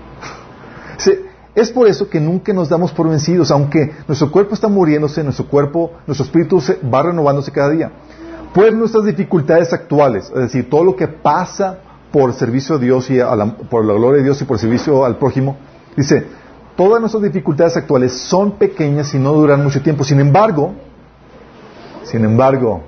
Es 1.54 1.70
por 1.72 1.88
eso 1.88 2.08
que 2.08 2.20
nunca 2.20 2.52
nos 2.52 2.68
damos 2.68 2.92
por 2.92 3.08
vencidos, 3.08 3.50
aunque 3.50 3.92
nuestro 4.06 4.30
cuerpo 4.30 4.54
está 4.54 4.68
muriéndose, 4.68 5.24
nuestro 5.24 5.46
cuerpo, 5.46 5.92
nuestro 6.06 6.24
espíritu 6.24 6.60
se 6.60 6.78
va 6.82 7.02
renovándose 7.02 7.50
cada 7.50 7.70
día. 7.70 7.90
Pues 8.54 8.72
nuestras 8.74 9.04
dificultades 9.04 9.72
actuales, 9.72 10.30
es 10.34 10.40
decir, 10.40 10.70
todo 10.70 10.84
lo 10.84 10.96
que 10.96 11.08
pasa 11.08 11.78
por 12.12 12.32
servicio 12.32 12.76
a 12.76 12.78
Dios 12.78 13.10
y 13.10 13.18
por 13.68 13.84
la 13.84 13.94
gloria 13.94 14.18
de 14.18 14.24
Dios 14.24 14.40
y 14.42 14.44
por 14.44 14.58
servicio 14.58 15.04
al 15.04 15.18
prójimo, 15.18 15.56
dice, 15.96 16.26
todas 16.76 17.00
nuestras 17.00 17.22
dificultades 17.22 17.76
actuales 17.76 18.12
son 18.12 18.52
pequeñas 18.52 19.12
y 19.14 19.18
no 19.18 19.32
duran 19.32 19.62
mucho 19.62 19.82
tiempo. 19.82 20.04
Sin 20.04 20.20
embargo, 20.20 20.74
sin 22.04 22.24
embargo, 22.24 22.82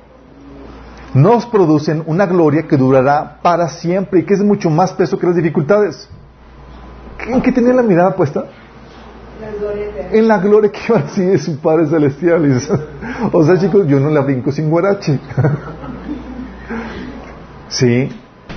nos 1.14 1.46
producen 1.46 2.02
una 2.06 2.26
gloria 2.26 2.66
que 2.66 2.76
durará 2.76 3.38
para 3.42 3.68
siempre 3.68 4.20
y 4.20 4.22
que 4.24 4.34
es 4.34 4.42
mucho 4.42 4.70
más 4.70 4.92
peso 4.92 5.18
que 5.18 5.26
las 5.26 5.36
dificultades. 5.36 6.08
¿En 7.28 7.40
qué 7.40 7.52
tenía 7.52 7.72
la 7.72 7.82
mirada 7.82 8.14
puesta? 8.14 8.44
en 10.12 10.28
la 10.28 10.38
gloria 10.38 10.70
que 10.70 10.80
iba 10.88 10.98
así 10.98 11.24
de 11.24 11.38
su 11.38 11.58
Padre 11.58 11.86
Celestial. 11.86 12.60
o 13.32 13.44
sea, 13.44 13.58
chicos, 13.58 13.86
yo 13.86 13.98
no 13.98 14.10
la 14.10 14.20
brinco 14.20 14.52
sin 14.52 14.70
guarache. 14.70 15.18
sí. 17.68 18.08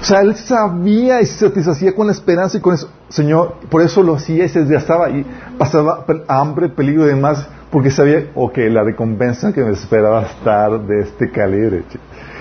O 0.01 0.03
sea, 0.03 0.21
él 0.21 0.35
sabía 0.35 1.21
y 1.21 1.25
se 1.25 1.47
satisfacía 1.47 1.95
con 1.95 2.07
la 2.07 2.13
esperanza 2.13 2.57
y 2.57 2.61
con 2.61 2.73
eso. 2.73 2.89
Señor, 3.09 3.55
por 3.69 3.81
eso 3.81 4.03
lo 4.03 4.15
hacía 4.15 4.45
y 4.45 4.49
se 4.49 4.59
desgastaba 4.59 5.09
y 5.09 5.25
pasaba 5.57 6.05
hambre, 6.27 6.69
peligro 6.69 7.05
y 7.05 7.09
demás, 7.09 7.47
porque 7.71 7.89
sabía, 7.89 8.27
ok, 8.35 8.57
la 8.69 8.83
recompensa 8.83 9.53
que 9.53 9.63
me 9.63 9.71
esperaba 9.71 10.23
estar 10.23 10.79
de 10.81 11.01
este 11.01 11.31
calibre. 11.31 11.83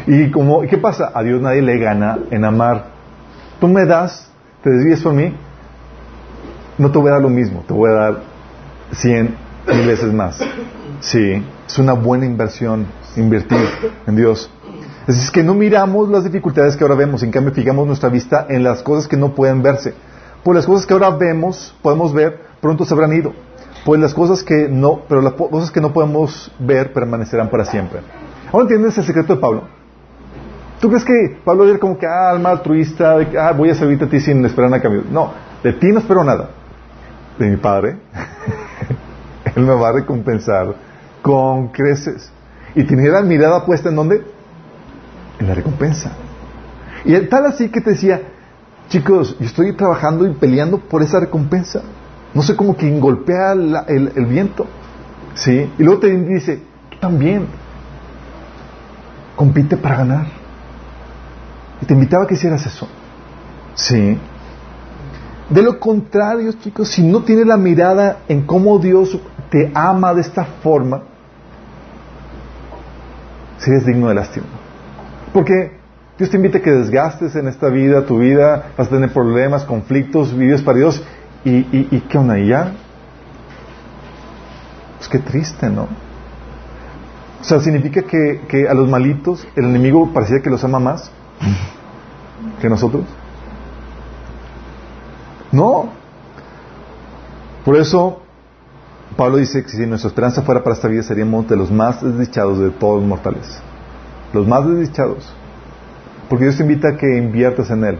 Y 0.06 0.30
como, 0.30 0.62
¿qué 0.62 0.76
pasa? 0.76 1.12
A 1.14 1.22
Dios 1.22 1.40
nadie 1.40 1.62
le 1.62 1.78
gana 1.78 2.18
en 2.30 2.44
amar. 2.44 2.86
Tú 3.60 3.68
me 3.68 3.86
das, 3.86 4.30
te 4.62 4.70
desvíes 4.70 5.02
por 5.02 5.14
mí, 5.14 5.34
no 6.78 6.90
te 6.90 6.98
voy 6.98 7.08
a 7.08 7.12
dar 7.12 7.22
lo 7.22 7.30
mismo, 7.30 7.64
te 7.66 7.72
voy 7.72 7.90
a 7.90 7.94
dar 7.94 8.20
cien 8.92 9.36
mil 9.66 9.86
veces 9.86 10.12
más. 10.12 10.40
Sí, 11.00 11.44
es 11.66 11.78
una 11.78 11.92
buena 11.92 12.26
inversión 12.26 12.86
invertir 13.16 13.66
en 14.06 14.16
Dios. 14.16 14.50
Es 15.06 15.30
que 15.30 15.42
no 15.42 15.54
miramos 15.54 16.08
las 16.08 16.24
dificultades 16.24 16.76
que 16.76 16.84
ahora 16.84 16.96
vemos, 16.96 17.22
en 17.22 17.30
cambio 17.30 17.52
fijamos 17.52 17.86
nuestra 17.86 18.08
vista 18.08 18.46
en 18.48 18.62
las 18.62 18.82
cosas 18.82 19.06
que 19.06 19.16
no 19.16 19.34
pueden 19.34 19.62
verse. 19.62 19.94
Pues 20.42 20.56
las 20.56 20.66
cosas 20.66 20.86
que 20.86 20.94
ahora 20.94 21.10
vemos, 21.10 21.74
podemos 21.82 22.12
ver, 22.12 22.40
pronto 22.60 22.84
se 22.84 22.94
habrán 22.94 23.12
ido. 23.12 23.32
Pues 23.84 24.00
las 24.00 24.14
cosas 24.14 24.42
que 24.42 24.68
no, 24.68 25.02
pero 25.08 25.20
las 25.20 25.34
cosas 25.34 25.70
que 25.70 25.80
no 25.80 25.92
podemos 25.92 26.50
ver 26.58 26.92
permanecerán 26.92 27.50
para 27.50 27.66
siempre. 27.66 28.00
¿Ahora 28.50 28.62
entiendes 28.62 28.96
el 28.96 29.04
secreto 29.04 29.34
de 29.34 29.40
Pablo? 29.40 29.64
¿Tú 30.80 30.88
crees 30.88 31.04
que 31.04 31.38
Pablo 31.44 31.66
era 31.66 31.78
como 31.78 31.98
que, 31.98 32.06
ah, 32.06 32.30
alma 32.30 32.50
altruista, 32.50 33.16
ah, 33.38 33.52
voy 33.52 33.70
a 33.70 33.74
servirte 33.74 34.04
a 34.04 34.08
ti 34.08 34.20
sin 34.20 34.44
esperar 34.44 34.70
nada 34.70 34.82
cambio? 34.82 35.02
No, 35.10 35.32
de 35.62 35.72
ti 35.74 35.88
no 35.88 35.98
espero 35.98 36.24
nada. 36.24 36.50
De 37.38 37.48
mi 37.48 37.56
padre, 37.56 37.96
Él 39.56 39.64
me 39.64 39.74
va 39.74 39.88
a 39.88 39.92
recompensar 39.92 40.74
con 41.22 41.68
creces. 41.68 42.30
Y 42.74 42.84
tenía 42.84 43.10
la 43.12 43.22
mirada 43.22 43.64
puesta 43.64 43.88
en 43.88 43.96
dónde? 43.96 44.22
En 45.38 45.48
la 45.48 45.54
recompensa. 45.54 46.12
Y 47.04 47.18
tal 47.26 47.46
así 47.46 47.68
que 47.68 47.80
te 47.80 47.90
decía, 47.90 48.20
chicos, 48.88 49.36
yo 49.38 49.46
estoy 49.46 49.74
trabajando 49.74 50.26
y 50.26 50.32
peleando 50.34 50.78
por 50.78 51.02
esa 51.02 51.20
recompensa. 51.20 51.82
No 52.32 52.42
sé 52.42 52.56
cómo 52.56 52.76
quien 52.76 53.00
golpea 53.00 53.52
el, 53.52 54.12
el, 54.16 54.26
viento. 54.26 54.66
¿Sí? 55.34 55.70
Y 55.78 55.82
luego 55.82 56.00
te 56.00 56.10
dice, 56.10 56.62
tú 56.90 56.98
también. 56.98 57.46
Compite 59.36 59.76
para 59.76 59.98
ganar. 59.98 60.26
Y 61.80 61.86
te 61.86 61.94
invitaba 61.94 62.24
a 62.24 62.26
que 62.26 62.34
hicieras 62.34 62.64
eso. 62.66 62.88
Sí. 63.74 64.18
De 65.50 65.62
lo 65.62 65.78
contrario, 65.78 66.52
chicos, 66.52 66.88
si 66.88 67.02
no 67.02 67.22
tienes 67.22 67.46
la 67.46 67.56
mirada 67.56 68.20
en 68.28 68.42
cómo 68.42 68.78
Dios 68.78 69.18
te 69.50 69.70
ama 69.74 70.14
de 70.14 70.22
esta 70.22 70.44
forma, 70.44 71.02
serías 73.58 73.84
digno 73.84 74.08
de 74.08 74.14
lástima. 74.14 74.46
Porque 75.32 75.72
Dios 76.18 76.30
te 76.30 76.36
invita 76.36 76.58
a 76.58 76.62
que 76.62 76.70
desgastes 76.70 77.36
en 77.36 77.48
esta 77.48 77.68
vida, 77.68 78.06
tu 78.06 78.18
vida, 78.18 78.70
vas 78.78 78.86
a 78.86 78.90
tener 78.90 79.12
problemas, 79.12 79.64
conflictos, 79.64 80.36
vives 80.36 80.62
para 80.62 80.78
Dios. 80.78 81.02
¿Y, 81.44 81.58
y, 81.72 82.00
qué 82.08 82.16
onda? 82.16 82.38
¿Y 82.38 82.48
ya? 82.48 82.72
Pues 84.96 85.08
qué 85.10 85.18
triste, 85.18 85.68
¿no? 85.68 85.88
O 87.40 87.44
sea, 87.44 87.60
significa 87.60 88.00
que, 88.02 88.40
que 88.48 88.66
a 88.66 88.72
los 88.72 88.88
malitos 88.88 89.46
el 89.54 89.66
enemigo 89.66 90.10
parecía 90.14 90.40
que 90.40 90.48
los 90.48 90.64
ama 90.64 90.78
más 90.78 91.10
que 92.62 92.70
nosotros. 92.70 93.04
No. 95.54 95.88
Por 97.64 97.76
eso, 97.76 98.20
Pablo 99.16 99.36
dice 99.36 99.62
que 99.62 99.68
si 99.70 99.86
nuestra 99.86 100.08
esperanza 100.08 100.42
fuera 100.42 100.62
para 100.62 100.74
esta 100.74 100.88
vida, 100.88 101.02
seríamos 101.02 101.48
de 101.48 101.56
los 101.56 101.70
más 101.70 102.02
desdichados 102.02 102.58
de 102.58 102.70
todos 102.70 103.00
los 103.00 103.08
mortales. 103.08 103.60
Los 104.32 104.46
más 104.46 104.66
desdichados. 104.66 105.32
Porque 106.28 106.44
Dios 106.46 106.56
te 106.56 106.64
invita 106.64 106.88
a 106.88 106.96
que 106.96 107.16
inviertas 107.16 107.70
en 107.70 107.84
Él. 107.84 107.98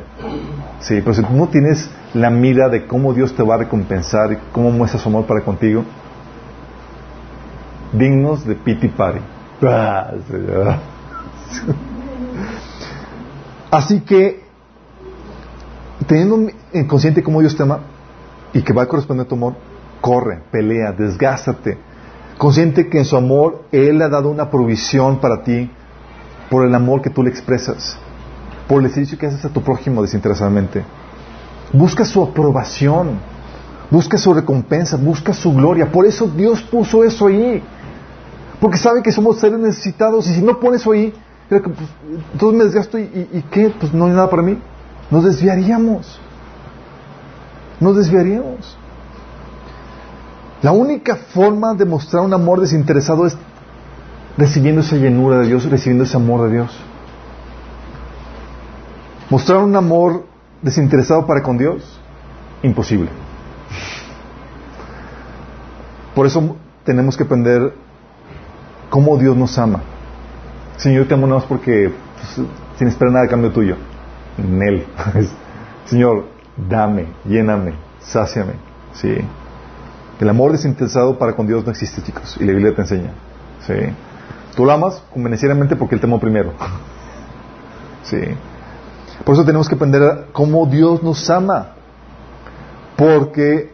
Sí, 0.80 1.00
pero 1.00 1.14
si 1.14 1.22
tú 1.22 1.32
no 1.32 1.46
tienes 1.46 1.88
la 2.12 2.30
mira 2.30 2.68
de 2.68 2.86
cómo 2.86 3.14
Dios 3.14 3.34
te 3.34 3.42
va 3.42 3.54
a 3.54 3.58
recompensar 3.58 4.32
y 4.32 4.38
cómo 4.52 4.70
muestra 4.70 4.98
su 4.98 5.08
amor 5.08 5.26
para 5.26 5.42
contigo, 5.42 5.84
dignos 7.92 8.44
de 8.44 8.56
pity 8.56 8.88
party. 8.88 9.20
Ah, 9.62 10.10
Así 13.70 14.00
que, 14.00 14.43
teniendo 16.06 16.50
en 16.72 16.86
consciente 16.86 17.22
cómo 17.22 17.40
Dios 17.40 17.56
te 17.56 17.62
ama 17.62 17.80
y 18.52 18.62
que 18.62 18.72
va 18.72 18.82
a 18.82 18.86
corresponder 18.86 19.26
a 19.26 19.28
tu 19.28 19.34
amor, 19.34 19.54
corre, 20.00 20.42
pelea, 20.50 20.92
desgástate. 20.92 21.78
Consciente 22.38 22.88
que 22.88 22.98
en 22.98 23.04
su 23.04 23.16
amor 23.16 23.64
Él 23.72 24.02
ha 24.02 24.08
dado 24.08 24.28
una 24.28 24.50
provisión 24.50 25.18
para 25.20 25.42
ti 25.42 25.70
por 26.50 26.66
el 26.66 26.74
amor 26.74 27.00
que 27.00 27.10
tú 27.10 27.22
le 27.22 27.30
expresas, 27.30 27.96
por 28.68 28.82
el 28.82 28.90
servicio 28.90 29.18
que 29.18 29.26
haces 29.26 29.44
a 29.44 29.48
tu 29.48 29.62
prójimo 29.62 30.02
desinteresadamente. 30.02 30.84
Busca 31.72 32.04
su 32.04 32.22
aprobación, 32.22 33.18
busca 33.90 34.18
su 34.18 34.34
recompensa, 34.34 34.96
busca 34.96 35.32
su 35.32 35.52
gloria. 35.54 35.90
Por 35.90 36.06
eso 36.06 36.26
Dios 36.26 36.62
puso 36.62 37.02
eso 37.04 37.26
ahí. 37.26 37.62
Porque 38.60 38.78
sabe 38.78 39.02
que 39.02 39.12
somos 39.12 39.38
seres 39.38 39.58
necesitados 39.58 40.28
y 40.28 40.34
si 40.34 40.42
no 40.42 40.58
pones 40.58 40.80
eso 40.80 40.92
ahí, 40.92 41.12
pues, 41.48 41.62
entonces 42.32 42.58
me 42.58 42.64
desgasto 42.64 42.98
y, 42.98 43.02
y, 43.02 43.44
¿qué? 43.50 43.72
Pues 43.78 43.92
no 43.92 44.06
hay 44.06 44.12
nada 44.12 44.30
para 44.30 44.42
mí. 44.42 44.58
Nos 45.10 45.24
desviaríamos. 45.24 46.20
Nos 47.80 47.96
desviaríamos. 47.96 48.76
La 50.62 50.72
única 50.72 51.16
forma 51.16 51.74
de 51.74 51.84
mostrar 51.84 52.22
un 52.22 52.32
amor 52.32 52.60
desinteresado 52.60 53.26
es 53.26 53.36
recibiendo 54.36 54.80
esa 54.80 54.96
llenura 54.96 55.40
de 55.40 55.48
Dios, 55.48 55.64
recibiendo 55.64 56.04
ese 56.04 56.16
amor 56.16 56.48
de 56.48 56.52
Dios. 56.54 56.74
Mostrar 59.28 59.58
un 59.58 59.76
amor 59.76 60.24
desinteresado 60.62 61.26
para 61.26 61.42
con 61.42 61.58
Dios, 61.58 62.00
imposible. 62.62 63.10
Por 66.14 66.26
eso 66.26 66.56
tenemos 66.84 67.16
que 67.16 67.24
aprender 67.24 67.74
cómo 68.88 69.18
Dios 69.18 69.36
nos 69.36 69.58
ama. 69.58 69.82
Señor, 70.76 71.06
te 71.06 71.14
amo 71.14 71.26
nada 71.26 71.40
más 71.40 71.48
porque 71.48 71.92
pues, 72.14 72.48
sin 72.78 72.88
esperar 72.88 73.12
nada 73.12 73.26
a 73.26 73.28
cambio 73.28 73.52
tuyo. 73.52 73.76
En 74.38 74.62
Él. 74.62 74.86
Señor, 75.86 76.24
dame, 76.68 77.06
lléname, 77.24 77.74
sáciame. 78.00 78.54
Sí. 78.94 79.16
El 80.20 80.28
amor 80.28 80.52
desinteresado 80.52 81.18
para 81.18 81.34
con 81.34 81.46
Dios 81.46 81.64
no 81.64 81.70
existe, 81.70 82.02
chicos. 82.02 82.36
Y 82.40 82.44
la 82.44 82.52
Biblia 82.52 82.74
te 82.74 82.82
enseña. 82.82 83.10
Sí. 83.66 83.74
Tú 84.56 84.64
lo 84.64 84.72
amas 84.72 85.02
convenencieramente 85.12 85.76
porque 85.76 85.96
Él 85.96 86.00
te 86.00 86.06
amó 86.06 86.20
primero. 86.20 86.52
Sí. 88.04 88.20
Por 89.24 89.34
eso 89.34 89.46
tenemos 89.46 89.66
que 89.66 89.76
aprender 89.76 90.26
cómo 90.32 90.66
Dios 90.66 91.02
nos 91.02 91.30
ama. 91.30 91.68
Porque 92.98 93.72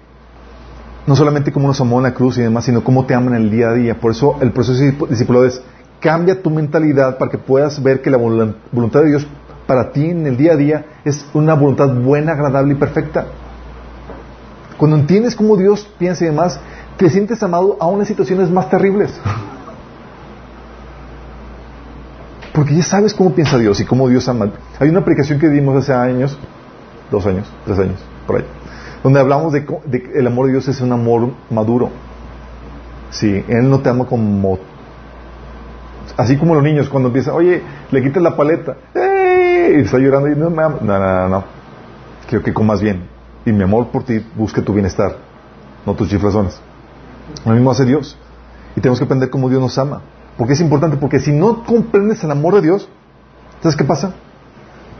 no 1.04 1.16
solamente 1.16 1.50
cómo 1.50 1.66
nos 1.66 1.80
amó 1.80 1.98
en 1.98 2.04
la 2.04 2.14
cruz 2.14 2.38
y 2.38 2.42
demás, 2.42 2.64
sino 2.64 2.84
cómo 2.84 3.06
te 3.06 3.14
ama 3.14 3.32
en 3.32 3.42
el 3.42 3.50
día 3.50 3.70
a 3.70 3.74
día. 3.74 3.98
Por 3.98 4.12
eso 4.12 4.36
el 4.40 4.52
proceso 4.52 4.80
discipulado 5.08 5.46
es 5.46 5.61
cambia 5.98 6.40
tu 6.40 6.50
mentalidad 6.50 7.18
para 7.18 7.30
que 7.30 7.38
puedas 7.38 7.82
ver 7.82 8.00
que 8.02 8.11
la 8.11 8.16
voluntad 8.16 9.00
de 9.00 9.08
Dios 9.08 9.26
para 9.70 9.92
ti 9.92 10.04
en 10.10 10.26
el 10.26 10.36
día 10.36 10.54
a 10.54 10.56
día 10.56 10.84
es 11.04 11.24
una 11.32 11.54
voluntad 11.54 11.94
buena, 11.94 12.32
agradable 12.32 12.72
y 12.72 12.76
perfecta. 12.76 13.26
Cuando 14.76 14.96
entiendes 14.96 15.36
cómo 15.36 15.56
Dios 15.56 15.88
piensa 15.96 16.24
y 16.24 16.26
demás, 16.26 16.58
te 16.96 17.08
sientes 17.08 17.40
amado 17.44 17.76
aún 17.78 18.00
en 18.00 18.06
situaciones 18.06 18.50
más 18.50 18.68
terribles. 18.68 19.12
Porque 22.52 22.74
ya 22.74 22.82
sabes 22.82 23.14
cómo 23.14 23.32
piensa 23.32 23.58
Dios 23.58 23.78
y 23.78 23.84
cómo 23.84 24.08
Dios 24.08 24.28
ama. 24.28 24.50
Hay 24.80 24.88
una 24.88 24.98
aplicación 24.98 25.38
que 25.38 25.48
dimos 25.48 25.76
hace 25.76 25.94
años, 25.94 26.36
dos 27.12 27.24
años, 27.26 27.46
tres 27.64 27.78
años, 27.78 28.04
por 28.26 28.38
ahí, 28.38 28.44
donde 29.04 29.20
hablamos 29.20 29.52
de, 29.52 29.64
que 29.64 30.10
el 30.16 30.26
amor 30.26 30.46
de 30.46 30.52
Dios 30.54 30.66
es 30.66 30.80
un 30.80 30.90
amor 30.90 31.30
maduro. 31.48 31.90
Sí, 33.10 33.44
Él 33.46 33.70
no 33.70 33.78
te 33.78 33.88
ama 33.88 34.04
como 34.04 34.58
Así 36.16 36.36
como 36.36 36.56
los 36.56 36.64
niños 36.64 36.88
cuando 36.88 37.10
empiezan, 37.10 37.34
oye, 37.34 37.62
le 37.92 38.02
quitas 38.02 38.20
la 38.20 38.34
paleta, 38.34 38.76
¡eh! 38.96 39.09
Y 39.78 39.80
está 39.82 39.98
llorando 39.98 40.28
y 40.28 40.36
no, 40.36 40.50
no, 40.50 40.68
no, 40.80 40.98
no, 40.98 41.28
no, 41.28 41.44
quiero 42.28 42.44
que 42.44 42.52
comas 42.52 42.80
bien. 42.80 43.08
Y 43.44 43.52
mi 43.52 43.62
amor 43.62 43.88
por 43.88 44.04
ti 44.04 44.24
busque 44.36 44.61
tu 44.62 44.72
bienestar, 44.72 45.16
no 45.86 45.94
tus 45.94 46.08
chiflazones. 46.08 46.61
Lo 47.44 47.52
mismo 47.52 47.70
hace 47.70 47.84
Dios. 47.84 48.16
Y 48.76 48.80
tenemos 48.80 48.98
que 48.98 49.04
aprender 49.04 49.30
cómo 49.30 49.48
Dios 49.48 49.61
nos 49.61 49.78
ama. 49.78 50.02
Porque 50.36 50.54
es 50.54 50.61
importante, 50.61 50.96
porque 50.96 51.18
si 51.18 51.32
no 51.32 51.64
comprendes 51.64 52.22
el 52.24 52.30
amor 52.30 52.54
de 52.54 52.62
Dios, 52.62 52.88
¿sabes 53.61 53.76
qué 53.76 53.84
pasa? 53.84 54.14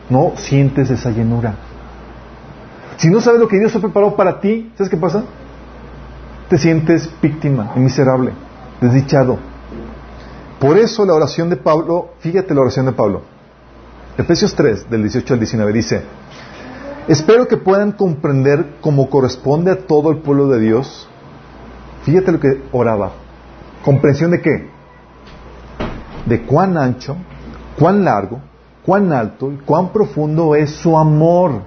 No 0.09 0.33
sientes 0.37 0.91
esa 0.91 1.11
llenura. 1.11 1.55
Si 2.97 3.09
no 3.09 3.21
sabes 3.21 3.41
lo 3.41 3.49
que 3.49 3.59
Dios 3.59 3.75
ha 3.75 3.81
preparado 3.81 4.17
para 4.17 4.41
ti, 4.41 4.73
¿sabes 4.77 4.91
qué 4.91 4.97
pasa? 4.97 5.25
Te 6.49 6.59
sientes 6.59 7.11
víctima 7.23 7.73
miserable, 7.77 8.33
desdichado. 8.81 9.39
Por 10.59 10.77
eso 10.77 11.07
la 11.07 11.15
oración 11.15 11.49
de 11.49 11.57
Pablo, 11.57 12.11
fíjate 12.19 12.55
la 12.55 12.61
oración 12.61 12.87
de 12.87 12.93
Pablo. 12.93 13.23
Efesios 14.19 14.55
3, 14.55 14.91
del 14.91 15.03
18 15.03 15.35
al 15.35 15.41
19, 15.41 15.73
dice, 15.73 16.03
espero 17.09 17.49
que 17.49 17.57
puedan 17.57 17.93
comprender 17.93 18.77
como 18.81 19.09
corresponde 19.09 19.71
a 19.71 19.87
todo 19.87 20.11
el 20.11 20.19
pueblo 20.19 20.49
de 20.49 20.61
Dios. 20.61 21.09
Fíjate 22.05 22.33
lo 22.33 22.41
que 22.41 22.63
oraba. 22.73 23.13
¿Comprensión 23.85 24.31
de 24.31 24.41
qué? 24.41 24.69
De 26.27 26.43
cuán 26.43 26.77
ancho, 26.77 27.17
cuán 27.79 28.05
largo, 28.05 28.41
cuán 28.85 29.13
alto 29.13 29.53
y 29.53 29.57
cuán 29.59 29.91
profundo 29.91 30.55
es 30.55 30.71
su 30.71 30.99
amor. 30.99 31.63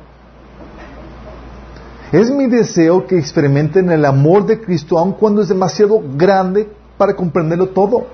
Es 2.12 2.30
mi 2.30 2.48
deseo 2.48 3.08
que 3.08 3.18
experimenten 3.18 3.90
el 3.90 4.06
amor 4.06 4.46
de 4.46 4.62
Cristo 4.62 5.00
aun 5.00 5.14
cuando 5.14 5.42
es 5.42 5.50
demasiado 5.50 6.00
grande 6.16 6.70
para 6.98 7.16
comprenderlo 7.16 7.70
todo 7.70 8.06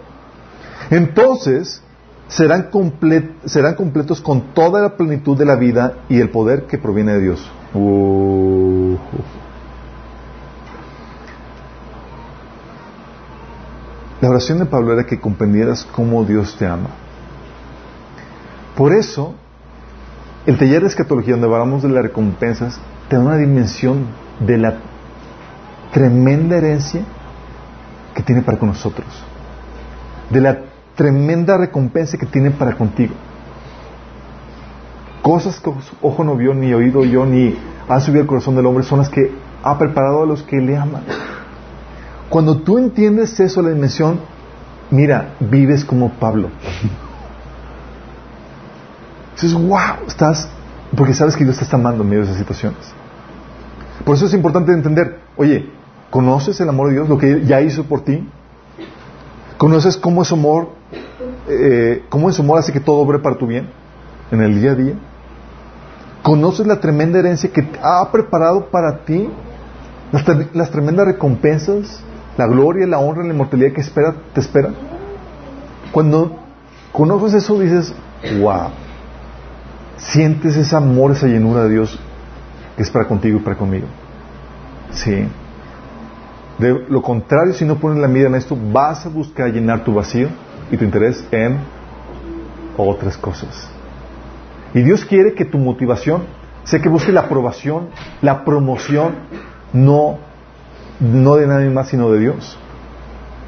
entonces 0.89 1.81
serán, 2.29 2.69
completos 2.69 4.21
con 4.21 4.53
toda 4.53 4.81
la 4.81 4.95
plenitud 4.95 5.37
de 5.37 5.45
la 5.45 5.55
vida 5.55 5.93
y 6.07 6.19
el 6.19 6.29
poder 6.29 6.63
que 6.67 6.77
proviene 6.77 7.13
de 7.13 7.21
Dios. 7.21 7.51
Uh. 7.73 8.97
La 14.21 14.29
oración 14.29 14.59
de 14.59 14.65
Pablo 14.65 14.93
era 14.93 15.05
que 15.05 15.19
comprendieras 15.19 15.85
cómo 15.85 16.23
Dios 16.23 16.55
te 16.57 16.67
ama. 16.67 16.89
Por 18.75 18.93
eso, 18.93 19.33
el 20.45 20.57
taller 20.57 20.81
de 20.81 20.87
escatología, 20.87 21.33
donde 21.33 21.47
hablamos 21.47 21.83
de 21.83 21.89
las 21.89 22.03
recompensas, 22.03 22.79
te 23.07 23.15
da 23.15 23.21
una 23.21 23.37
dimensión 23.37 24.05
de 24.39 24.57
la 24.57 24.77
tremenda 25.91 26.57
herencia 26.57 27.01
que 28.13 28.21
tiene 28.21 28.41
para 28.41 28.59
con 28.59 28.69
nosotros. 28.69 29.07
De 30.29 30.41
la 30.41 30.68
tremenda 30.99 31.55
recompensa 31.55 32.17
que 32.17 32.25
tiene 32.25 32.51
para 32.51 32.75
contigo. 32.75 33.13
Cosas 35.21 35.57
que 35.61 35.71
ojo 36.01 36.23
no 36.25 36.35
vio, 36.35 36.53
ni 36.53 36.73
oído 36.73 37.05
yo, 37.05 37.25
ni 37.25 37.55
ha 37.87 38.01
subido 38.01 38.23
el 38.23 38.27
corazón 38.27 38.57
del 38.57 38.65
hombre, 38.65 38.83
son 38.83 38.99
las 38.99 39.07
que 39.07 39.31
ha 39.63 39.77
preparado 39.77 40.23
a 40.23 40.25
los 40.25 40.43
que 40.43 40.57
le 40.57 40.75
aman. 40.75 41.03
Cuando 42.27 42.57
tú 42.57 42.77
entiendes 42.77 43.39
eso, 43.39 43.61
la 43.61 43.69
dimensión, 43.69 44.19
mira, 44.91 45.35
vives 45.39 45.85
como 45.85 46.09
Pablo. 46.09 46.49
Dices, 49.35 49.53
wow, 49.53 50.05
estás, 50.05 50.49
porque 50.97 51.13
sabes 51.13 51.37
que 51.37 51.45
Dios 51.45 51.57
te 51.59 51.63
está 51.63 51.77
amando 51.77 52.03
en 52.03 52.09
medio 52.09 52.23
de 52.23 52.27
esas 52.27 52.39
situaciones. 52.39 52.91
Por 54.03 54.17
eso 54.17 54.25
es 54.25 54.33
importante 54.33 54.73
entender, 54.73 55.21
oye, 55.37 55.69
¿conoces 56.09 56.59
el 56.59 56.67
amor 56.67 56.89
de 56.89 56.95
Dios, 56.95 57.07
lo 57.07 57.17
que 57.17 57.45
ya 57.45 57.61
hizo 57.61 57.85
por 57.85 58.01
ti? 58.01 58.27
¿Conoces 59.59 59.97
cómo 59.97 60.23
es 60.23 60.31
amor 60.31 60.79
eh, 61.49 62.03
cómo 62.09 62.29
en 62.29 62.33
su 62.33 62.43
amor 62.43 62.59
hace 62.59 62.71
que 62.71 62.79
todo 62.79 62.97
obre 62.97 63.19
para 63.19 63.37
tu 63.37 63.47
bien 63.47 63.69
en 64.31 64.41
el 64.41 64.61
día 64.61 64.71
a 64.71 64.75
día. 64.75 64.93
¿Conoces 66.21 66.67
la 66.67 66.79
tremenda 66.79 67.17
herencia 67.17 67.51
que 67.51 67.67
ha 67.81 68.07
preparado 68.11 68.67
para 68.67 68.99
ti? 68.99 69.29
Las, 70.11 70.25
las 70.53 70.69
tremendas 70.69 71.07
recompensas, 71.07 72.01
la 72.37 72.45
gloria, 72.45 72.85
la 72.85 72.99
honra, 72.99 73.23
la 73.23 73.33
inmortalidad 73.33 73.73
que 73.73 73.81
espera, 73.81 74.15
te 74.33 74.41
espera. 74.41 74.69
Cuando 75.91 76.37
conoces 76.91 77.43
eso 77.43 77.59
dices, 77.59 77.93
wow, 78.39 78.69
sientes 79.97 80.55
ese 80.55 80.75
amor, 80.75 81.11
esa 81.11 81.27
llenura 81.27 81.63
de 81.63 81.69
Dios 81.69 81.99
que 82.75 82.83
es 82.83 82.91
para 82.91 83.07
contigo 83.07 83.39
y 83.39 83.41
para 83.41 83.57
conmigo. 83.57 83.87
Sí. 84.91 85.27
De 86.59 86.85
lo 86.89 87.01
contrario, 87.01 87.53
si 87.53 87.65
no 87.65 87.75
pones 87.75 87.99
la 87.99 88.07
mira 88.07 88.27
en 88.27 88.35
esto, 88.35 88.57
vas 88.71 89.05
a 89.05 89.09
buscar 89.09 89.51
llenar 89.51 89.83
tu 89.83 89.93
vacío 89.93 90.27
y 90.71 90.77
tu 90.77 90.83
interés 90.83 91.25
en 91.31 91.57
otras 92.77 93.17
cosas. 93.17 93.69
Y 94.73 94.81
Dios 94.81 95.05
quiere 95.05 95.33
que 95.33 95.45
tu 95.45 95.57
motivación 95.57 96.23
sea 96.69 96.79
que 96.79 96.89
busque 96.89 97.11
la 97.11 97.21
aprobación, 97.21 97.89
la 98.21 98.45
promoción, 98.45 99.15
no, 99.73 100.19
no 100.99 101.35
de 101.35 101.47
nadie 101.47 101.69
más, 101.69 101.87
sino 101.87 102.11
de 102.11 102.19
Dios. 102.19 102.59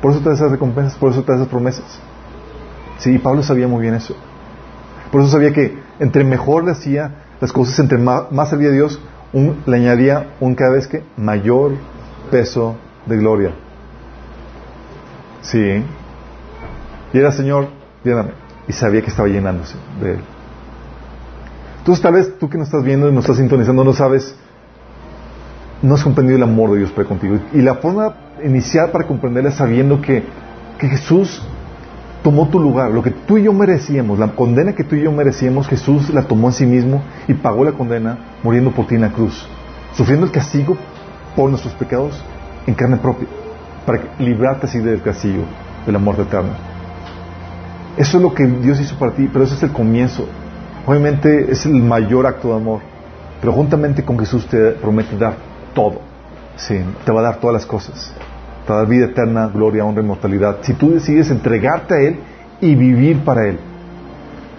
Por 0.01 0.11
eso 0.11 0.21
te 0.21 0.31
esas 0.31 0.49
recompensas, 0.49 0.97
por 0.97 1.11
eso 1.11 1.23
te 1.23 1.33
esas 1.33 1.47
promesas. 1.47 1.99
Sí, 2.97 3.17
Pablo 3.19 3.43
sabía 3.43 3.67
muy 3.67 3.81
bien 3.81 3.93
eso. 3.93 4.15
Por 5.11 5.21
eso 5.21 5.29
sabía 5.29 5.53
que 5.53 5.77
entre 5.99 6.23
mejor 6.23 6.63
le 6.63 6.71
hacía 6.71 7.11
las 7.39 7.51
cosas, 7.51 7.77
entre 7.77 7.99
más, 7.99 8.31
más 8.31 8.49
servía 8.49 8.71
Dios, 8.71 8.99
le 9.33 9.75
añadía 9.75 10.31
un 10.39 10.55
cada 10.55 10.71
vez 10.71 10.87
que 10.87 11.03
mayor 11.15 11.73
peso 12.31 12.75
de 13.05 13.17
gloria. 13.17 13.51
Sí. 15.41 15.83
Y 17.13 17.17
era 17.17 17.31
Señor, 17.31 17.67
lléname. 18.03 18.31
Y 18.67 18.73
sabía 18.73 19.01
que 19.01 19.09
estaba 19.09 19.27
llenándose 19.27 19.75
de 20.01 20.13
Él. 20.13 20.19
Entonces 21.79 22.01
tal 22.01 22.13
vez 22.13 22.37
tú 22.37 22.49
que 22.49 22.57
nos 22.57 22.67
estás 22.67 22.83
viendo 22.83 23.09
y 23.09 23.11
nos 23.11 23.23
estás 23.23 23.37
sintonizando 23.37 23.83
no 23.83 23.93
sabes, 23.93 24.35
no 25.81 25.95
has 25.95 26.03
comprendido 26.03 26.37
el 26.37 26.43
amor 26.43 26.71
de 26.71 26.77
Dios 26.77 26.91
para 26.91 27.07
contigo. 27.07 27.39
Y 27.53 27.61
la 27.61 27.75
forma 27.75 28.13
inicial 28.43 28.91
para 28.91 29.07
comprenderla 29.07 29.49
es 29.49 29.55
sabiendo 29.55 29.99
que, 29.99 30.23
que 30.77 30.87
Jesús 30.87 31.41
tomó 32.21 32.49
tu 32.49 32.59
lugar, 32.59 32.91
lo 32.91 33.01
que 33.01 33.09
tú 33.09 33.39
y 33.39 33.43
yo 33.43 33.53
merecíamos, 33.53 34.19
la 34.19 34.27
condena 34.35 34.73
que 34.73 34.83
tú 34.83 34.95
y 34.95 35.01
yo 35.01 35.11
merecíamos, 35.11 35.67
Jesús 35.67 36.11
la 36.11 36.21
tomó 36.21 36.49
en 36.49 36.53
sí 36.53 36.67
mismo 36.67 37.01
y 37.27 37.33
pagó 37.33 37.63
la 37.63 37.71
condena 37.71 38.35
muriendo 38.43 38.71
por 38.71 38.85
ti 38.85 38.93
en 38.93 39.01
la 39.01 39.11
cruz, 39.11 39.47
sufriendo 39.93 40.27
el 40.27 40.31
castigo 40.31 40.77
por 41.35 41.49
nuestros 41.49 41.73
pecados 41.73 42.23
en 42.67 42.73
carne 42.73 42.97
propia, 42.97 43.27
para 43.85 44.01
librarte 44.19 44.67
así 44.67 44.79
del 44.79 45.01
castigo, 45.01 45.43
de 45.85 45.91
la 45.91 45.99
muerte 45.99 46.23
eterna. 46.23 46.53
Eso 47.97 48.17
es 48.17 48.23
lo 48.23 48.33
que 48.33 48.45
Dios 48.45 48.79
hizo 48.79 48.97
para 48.97 49.11
ti, 49.11 49.29
pero 49.31 49.43
eso 49.43 49.55
es 49.55 49.63
el 49.63 49.71
comienzo. 49.71 50.27
Obviamente 50.85 51.51
es 51.51 51.65
el 51.65 51.73
mayor 51.73 52.25
acto 52.25 52.49
de 52.49 52.55
amor, 52.55 52.81
pero 53.39 53.53
juntamente 53.53 54.03
con 54.03 54.17
Jesús 54.17 54.47
te 54.47 54.71
promete 54.71 55.17
dar 55.17 55.35
todo. 55.73 56.01
Sí, 56.55 56.79
te 57.05 57.11
va 57.11 57.19
a 57.21 57.23
dar 57.23 57.39
todas 57.39 57.53
las 57.53 57.65
cosas. 57.65 58.13
Te 58.65 58.71
va 58.71 58.79
a 58.79 58.81
dar 58.83 58.89
vida 58.89 59.05
eterna, 59.05 59.47
gloria, 59.47 59.83
honra, 59.83 60.01
inmortalidad. 60.01 60.57
Si 60.61 60.73
tú 60.73 60.91
decides 60.91 61.29
entregarte 61.31 61.93
a 61.95 61.99
Él 61.99 62.19
y 62.61 62.75
vivir 62.75 63.19
para 63.23 63.47
Él. 63.47 63.59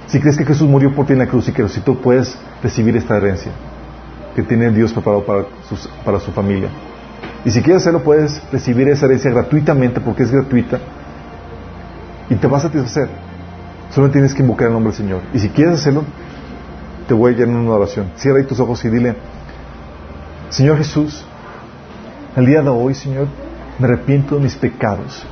Si 0.07 0.21
crees 0.21 0.37
que 0.37 0.45
Jesús 0.45 0.69
murió 0.69 0.95
por 0.95 1.07
ti 1.07 1.13
en 1.13 1.21
la 1.21 1.27
cruz 1.27 1.49
y 1.49 1.53
que 1.53 1.65
tú 1.85 2.01
puedes 2.01 2.37
recibir 2.63 2.97
esta 2.97 3.17
herencia 3.17 3.53
que 4.35 4.43
tiene 4.43 4.71
Dios 4.71 4.93
preparado 4.93 5.25
para, 5.25 5.45
para 6.05 6.21
su 6.21 6.33
familia. 6.33 6.69
Y 7.45 7.51
si 7.51 7.61
quieres 7.62 7.82
hacerlo, 7.82 8.03
puedes 8.03 8.40
recibir 8.53 8.88
esa 8.88 9.07
herencia 9.07 9.30
gratuitamente 9.30 10.01
porque 10.01 10.22
es 10.22 10.30
gratuita 10.30 10.78
y 12.30 12.36
te 12.36 12.47
va 12.47 12.59
a 12.59 12.61
satisfacer. 12.61 13.09
Solo 13.90 14.11
tienes 14.11 14.32
que 14.32 14.43
invocar 14.43 14.68
el 14.68 14.72
nombre 14.72 14.93
del 14.93 14.99
Señor. 14.99 15.22
Y 15.34 15.38
si 15.38 15.49
quieres 15.49 15.80
hacerlo, 15.80 16.05
te 17.09 17.14
voy 17.14 17.34
a 17.34 17.36
llenar 17.36 17.57
una 17.57 17.72
oración. 17.72 18.12
Cierra 18.16 18.38
ahí 18.38 18.45
tus 18.45 18.61
ojos 18.61 18.84
y 18.84 18.88
dile, 18.88 19.16
Señor 20.51 20.78
Jesús, 20.78 21.24
el 22.36 22.47
día 22.47 22.62
de 22.62 22.68
hoy, 22.68 22.95
Señor, 22.95 23.26
me 23.78 23.86
arrepiento 23.86 24.36
de 24.36 24.43
mis 24.43 24.55
pecados. 24.55 25.24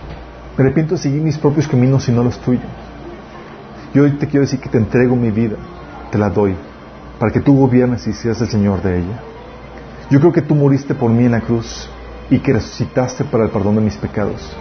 Me 0.58 0.64
arrepiento 0.64 0.96
de 0.96 1.00
seguir 1.00 1.22
mis 1.22 1.38
propios 1.38 1.68
caminos 1.68 2.08
y 2.08 2.12
no 2.12 2.24
los 2.24 2.38
tuyos. 2.40 2.64
Y 3.94 3.98
hoy 3.98 4.12
te 4.12 4.26
quiero 4.26 4.44
decir 4.44 4.60
que 4.60 4.68
te 4.68 4.78
entrego 4.78 5.16
mi 5.16 5.30
vida, 5.30 5.56
te 6.10 6.18
la 6.18 6.28
doy, 6.28 6.54
para 7.18 7.32
que 7.32 7.40
tú 7.40 7.56
gobiernes 7.56 8.06
y 8.06 8.12
seas 8.12 8.40
el 8.40 8.48
Señor 8.48 8.82
de 8.82 8.98
ella. 8.98 9.20
Yo 10.10 10.20
creo 10.20 10.32
que 10.32 10.42
tú 10.42 10.54
moriste 10.54 10.94
por 10.94 11.10
mí 11.10 11.24
en 11.24 11.32
la 11.32 11.40
cruz 11.40 11.88
y 12.30 12.38
que 12.38 12.52
resucitaste 12.52 13.24
para 13.24 13.44
el 13.44 13.50
perdón 13.50 13.76
de 13.76 13.82
mis 13.82 13.96
pecados. 13.96 14.56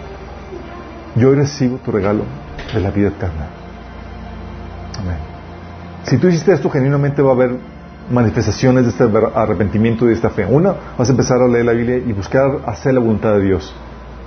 Yo 1.16 1.30
hoy 1.30 1.36
recibo 1.36 1.78
tu 1.78 1.92
regalo 1.92 2.24
de 2.74 2.80
la 2.80 2.92
vida 2.92 3.10
eterna. 3.10 3.48
Si 6.04 6.18
tú 6.18 6.28
hiciste 6.28 6.54
esto, 6.54 6.70
genuinamente 6.70 7.22
va 7.22 7.32
a 7.32 7.34
haber 7.34 7.58
manifestaciones 8.10 8.84
de 8.84 8.90
este 8.90 9.04
arrepentimiento 9.36 10.06
y 10.06 10.10
de 10.10 10.14
esta 10.16 10.32
fe. 10.32 10.46
Una, 10.46 10.74
vas 10.98 11.08
a 11.08 11.12
empezar 11.12 11.42
a 11.42 11.48
leer 11.48 11.66
la 11.66 11.74
Biblia 11.74 11.98
y 11.98 12.14
buscar 12.14 12.62
hacer 12.66 12.94
la 12.94 13.00
voluntad 13.00 13.34
de 13.34 13.42
Dios. 13.42 13.74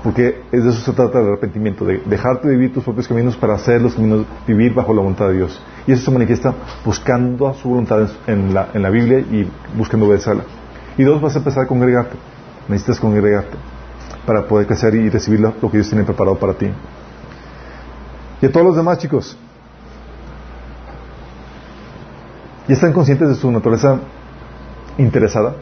Porque 0.04 0.42
es 0.50 0.64
de 0.64 0.70
eso 0.70 0.80
se 0.80 0.92
trata 0.92 1.20
el 1.20 1.28
arrepentimiento, 1.28 1.84
de 1.84 2.02
dejarte 2.06 2.48
vivir 2.48 2.72
tus 2.72 2.84
propios 2.84 3.06
caminos 3.06 3.36
para 3.36 3.54
hacer 3.54 3.80
los 3.80 3.94
caminos, 3.94 4.26
vivir 4.46 4.74
bajo 4.74 4.92
la 4.92 5.00
voluntad 5.00 5.28
de 5.28 5.34
Dios. 5.34 5.60
Y 5.86 5.92
eso 5.92 6.04
se 6.04 6.10
manifiesta 6.10 6.54
buscando 6.84 7.48
a 7.48 7.54
su 7.54 7.68
voluntad 7.68 8.08
en 8.26 8.52
la, 8.52 8.68
en 8.74 8.82
la 8.82 8.90
Biblia 8.90 9.18
y 9.20 9.48
buscando 9.76 10.06
obedecerla. 10.06 10.44
Y 10.98 11.04
dos, 11.04 11.20
vas 11.20 11.34
a 11.34 11.38
empezar 11.38 11.64
a 11.64 11.66
congregarte. 11.66 12.16
Necesitas 12.72 12.98
congregarte 12.98 13.56
para 14.26 14.46
poder 14.48 14.66
crecer 14.66 14.94
y 14.94 15.10
recibir 15.10 15.40
lo 15.40 15.52
que 15.52 15.76
Dios 15.76 15.88
tiene 15.88 16.04
preparado 16.04 16.38
para 16.38 16.54
ti. 16.54 16.66
Y 18.40 18.46
a 18.46 18.50
todos 18.50 18.66
los 18.66 18.76
demás, 18.76 18.98
chicos, 18.98 19.36
¿Ya 22.68 22.74
están 22.74 22.92
conscientes 22.92 23.28
de 23.28 23.34
su 23.34 23.50
naturaleza 23.50 23.98
interesada? 24.96 25.56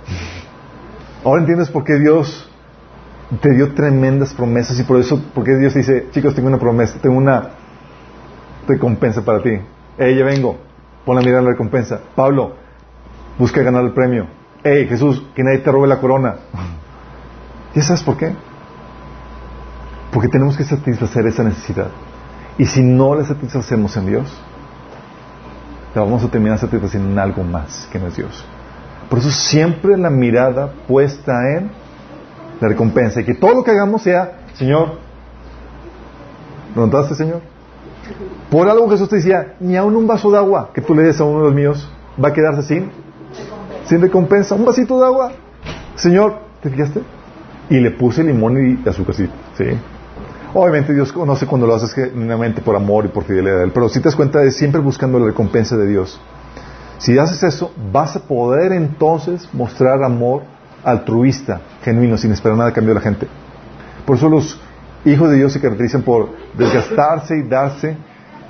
Ahora 1.24 1.40
entiendes 1.40 1.70
por 1.70 1.82
qué 1.82 1.98
Dios 1.98 2.48
te 3.40 3.54
dio 3.54 3.72
tremendas 3.72 4.34
promesas 4.34 4.78
y 4.78 4.82
por 4.82 4.98
eso, 4.98 5.22
porque 5.34 5.56
Dios 5.56 5.74
dice, 5.74 6.08
chicos, 6.10 6.34
tengo 6.34 6.48
una 6.48 6.58
promesa, 6.58 6.98
tengo 7.00 7.16
una 7.16 7.50
recompensa 8.68 9.24
para 9.24 9.42
ti. 9.42 9.50
Hey, 9.96 10.16
ya 10.16 10.24
vengo, 10.24 10.58
pon 11.06 11.16
la 11.16 11.22
mirada 11.22 11.38
en 11.38 11.46
la 11.46 11.50
recompensa. 11.52 12.00
Pablo, 12.14 12.54
busca 13.38 13.62
ganar 13.62 13.82
el 13.84 13.92
premio. 13.92 14.26
Hey, 14.62 14.86
Jesús, 14.86 15.24
que 15.34 15.42
nadie 15.42 15.58
te 15.58 15.72
robe 15.72 15.88
la 15.88 16.00
corona. 16.00 16.36
¿Ya 17.74 17.82
sabes 17.82 18.02
por 18.02 18.16
qué? 18.16 18.34
Porque 20.12 20.28
tenemos 20.28 20.56
que 20.56 20.64
satisfacer 20.64 21.26
esa 21.26 21.44
necesidad. 21.44 21.88
Y 22.58 22.66
si 22.66 22.82
no 22.82 23.14
la 23.14 23.24
satisfacemos 23.24 23.96
en 23.96 24.06
Dios, 24.06 24.36
la 25.94 26.02
vamos 26.02 26.24
a 26.24 26.28
terminar 26.28 26.58
satisfaciendo 26.58 27.10
en 27.10 27.18
algo 27.18 27.42
más 27.42 27.88
que 27.92 27.98
no 27.98 28.08
es 28.08 28.16
Dios. 28.16 28.44
Por 29.08 29.18
eso 29.18 29.30
siempre 29.30 29.96
la 29.96 30.10
mirada 30.10 30.72
puesta 30.86 31.32
en 31.56 31.70
la 32.60 32.68
recompensa 32.68 33.20
y 33.20 33.24
que 33.24 33.34
todo 33.34 33.54
lo 33.54 33.64
que 33.64 33.70
hagamos 33.70 34.02
sea, 34.02 34.40
Señor, 34.54 34.98
¿lo 36.74 36.86
notaste, 36.86 37.14
Señor? 37.14 37.40
Por 38.50 38.68
algo 38.68 38.88
Jesús 38.90 39.08
te 39.08 39.16
decía, 39.16 39.54
ni 39.60 39.76
aún 39.76 39.96
un 39.96 40.06
vaso 40.06 40.30
de 40.30 40.38
agua 40.38 40.70
que 40.74 40.80
tú 40.80 40.94
le 40.94 41.02
des 41.02 41.20
a 41.20 41.24
uno 41.24 41.38
de 41.38 41.44
los 41.44 41.54
míos 41.54 41.90
va 42.22 42.28
a 42.28 42.32
quedarse 42.32 42.62
sin, 42.62 42.90
sin 43.84 44.00
recompensa. 44.00 44.54
Un 44.54 44.64
vasito 44.64 44.98
de 44.98 45.06
agua. 45.06 45.32
Señor, 45.94 46.40
¿te 46.62 46.70
fijaste? 46.70 47.00
Y 47.70 47.80
le 47.80 47.92
puse 47.92 48.22
limón 48.22 48.82
y 48.84 48.88
azúcar, 48.88 49.14
sí. 49.14 49.28
¿sí? 49.56 49.64
Obviamente 50.52 50.92
Dios 50.92 51.12
conoce 51.12 51.46
cuando 51.46 51.66
lo 51.66 51.76
haces 51.76 51.92
genuinamente 51.92 52.60
por 52.60 52.74
amor 52.74 53.04
y 53.04 53.08
por 53.08 53.24
fidelidad 53.24 53.60
a 53.60 53.64
Él, 53.64 53.70
pero 53.72 53.88
si 53.88 54.00
te 54.00 54.06
das 54.06 54.16
cuenta 54.16 54.40
de 54.40 54.50
siempre 54.50 54.80
buscando 54.80 55.18
la 55.18 55.26
recompensa 55.26 55.76
de 55.76 55.86
Dios. 55.86 56.20
Si 56.98 57.16
haces 57.18 57.42
eso, 57.44 57.72
vas 57.92 58.16
a 58.16 58.20
poder 58.20 58.72
entonces 58.72 59.48
mostrar 59.52 60.02
amor 60.02 60.42
altruista, 60.84 61.60
genuino, 61.82 62.16
sin 62.18 62.32
esperar 62.32 62.58
nada 62.58 62.70
a 62.70 62.72
cambio 62.72 62.94
de 62.94 63.00
la 63.00 63.04
gente. 63.04 63.28
Por 64.04 64.16
eso 64.16 64.28
los 64.28 64.60
hijos 65.04 65.30
de 65.30 65.36
Dios 65.36 65.52
se 65.52 65.60
caracterizan 65.60 66.02
por 66.02 66.30
desgastarse 66.58 67.38
y 67.38 67.42
darse 67.42 67.96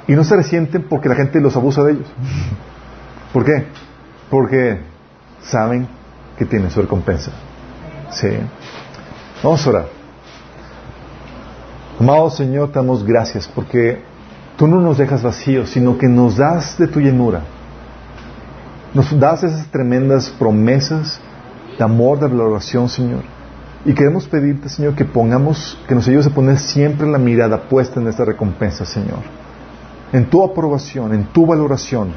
y 0.09 0.13
no 0.13 0.25
se 0.25 0.37
resienten 0.37 0.87
porque 0.89 1.09
la 1.09 1.15
gente 1.15 1.41
los 1.41 1.55
abusa 1.57 1.85
de 1.85 1.93
ellos. 1.93 2.07
¿Por 3.33 3.45
qué? 3.45 3.67
Porque 4.31 4.81
saben 5.43 5.87
que 6.39 6.45
tienen 6.47 6.71
su 6.71 6.81
recompensa. 6.81 7.31
Sí. 8.11 8.29
Vamos 9.43 9.67
a 9.67 9.71
orar. 9.71 9.87
Amado 11.99 12.31
Señor, 12.31 12.69
te 12.69 12.75
damos 12.75 13.05
gracias 13.05 13.49
porque 13.49 14.03
tú 14.57 14.67
no 14.67 14.81
nos 14.81 14.99
dejas 14.99 15.23
vacíos, 15.23 15.71
sino 15.71 15.97
que 15.97 16.09
nos 16.09 16.37
das 16.37 16.77
de 16.79 16.87
tu 16.87 17.01
llenura. 17.01 17.43
Nos 18.93 19.19
das 19.19 19.43
esas 19.45 19.67
tremendas 19.69 20.29
promesas 20.31 21.21
de 21.79 21.85
amor, 21.85 22.19
de 22.19 22.27
valoración, 22.27 22.89
Señor. 22.89 23.23
Y 23.87 23.95
queremos 23.95 24.27
pedirte, 24.27 24.69
Señor, 24.69 24.95
que 24.95 25.07
pongamos, 25.07 25.79
que 25.89 25.95
nos 25.95 26.07
ayudes 26.07 26.27
a 26.27 26.31
poner 26.31 26.59
siempre 26.59 27.07
la 27.07 27.19
mirada 27.19 27.63
puesta 27.63 27.99
en 27.99 28.09
esta 28.09 28.27
recompensa, 28.27 28.85
Señor. 28.85 29.21
En 30.13 30.29
tu 30.29 30.45
aprobación, 30.45 31.15
en 31.15 31.25
tu 31.25 31.47
valoración, 31.47 32.13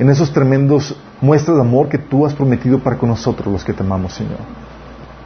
en 0.00 0.10
esos 0.10 0.32
tremendos 0.32 0.96
muestras 1.20 1.56
de 1.56 1.62
amor 1.62 1.88
que 1.88 1.98
tú 1.98 2.26
has 2.26 2.34
prometido 2.34 2.80
para 2.80 2.98
con 2.98 3.10
nosotros, 3.10 3.52
los 3.52 3.62
que 3.62 3.72
te 3.72 3.82
amamos, 3.84 4.14
Señor. 4.14 4.38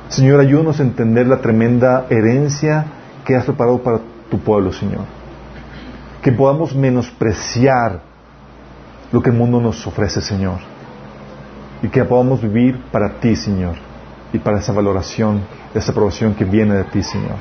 Señor, 0.09 0.41
ayúdanos 0.41 0.81
a 0.81 0.83
entender 0.83 1.27
la 1.27 1.39
tremenda 1.39 2.07
herencia 2.11 2.87
que 3.25 3.35
has 3.35 3.45
preparado 3.45 3.83
para 3.83 4.01
tu 4.31 4.39
pueblo, 4.39 4.73
Señor. 4.73 5.05
Que 6.23 6.33
podamos 6.33 6.75
menospreciar 6.75 8.01
lo 9.13 9.23
que 9.23 9.31
el 9.31 9.37
mundo 9.37 9.61
nos 9.61 9.87
ofrece, 9.87 10.21
Señor. 10.21 10.59
y 11.83 11.89
que 11.89 12.03
podamos 12.03 12.41
vivir 12.41 12.81
para 12.91 13.21
ti, 13.21 13.37
Señor, 13.37 13.75
y 14.33 14.39
para 14.39 14.59
esa 14.59 14.73
valoración, 14.73 15.43
esa 15.75 15.93
aprobación 15.93 16.35
que 16.35 16.47
viene 16.47 16.75
de 16.75 16.85
ti, 16.85 17.03
Señor. 17.03 17.37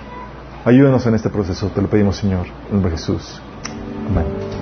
Ayúdanos 0.66 1.06
en 1.06 1.16
este 1.16 1.30
proceso, 1.30 1.70
te 1.70 1.82
lo 1.82 1.88
pedimos, 1.88 2.18
Señor, 2.18 2.48
en 2.68 2.74
nombre 2.74 2.92
de 2.92 2.98
Jesús. 2.98 3.42
Amén. 4.10 4.53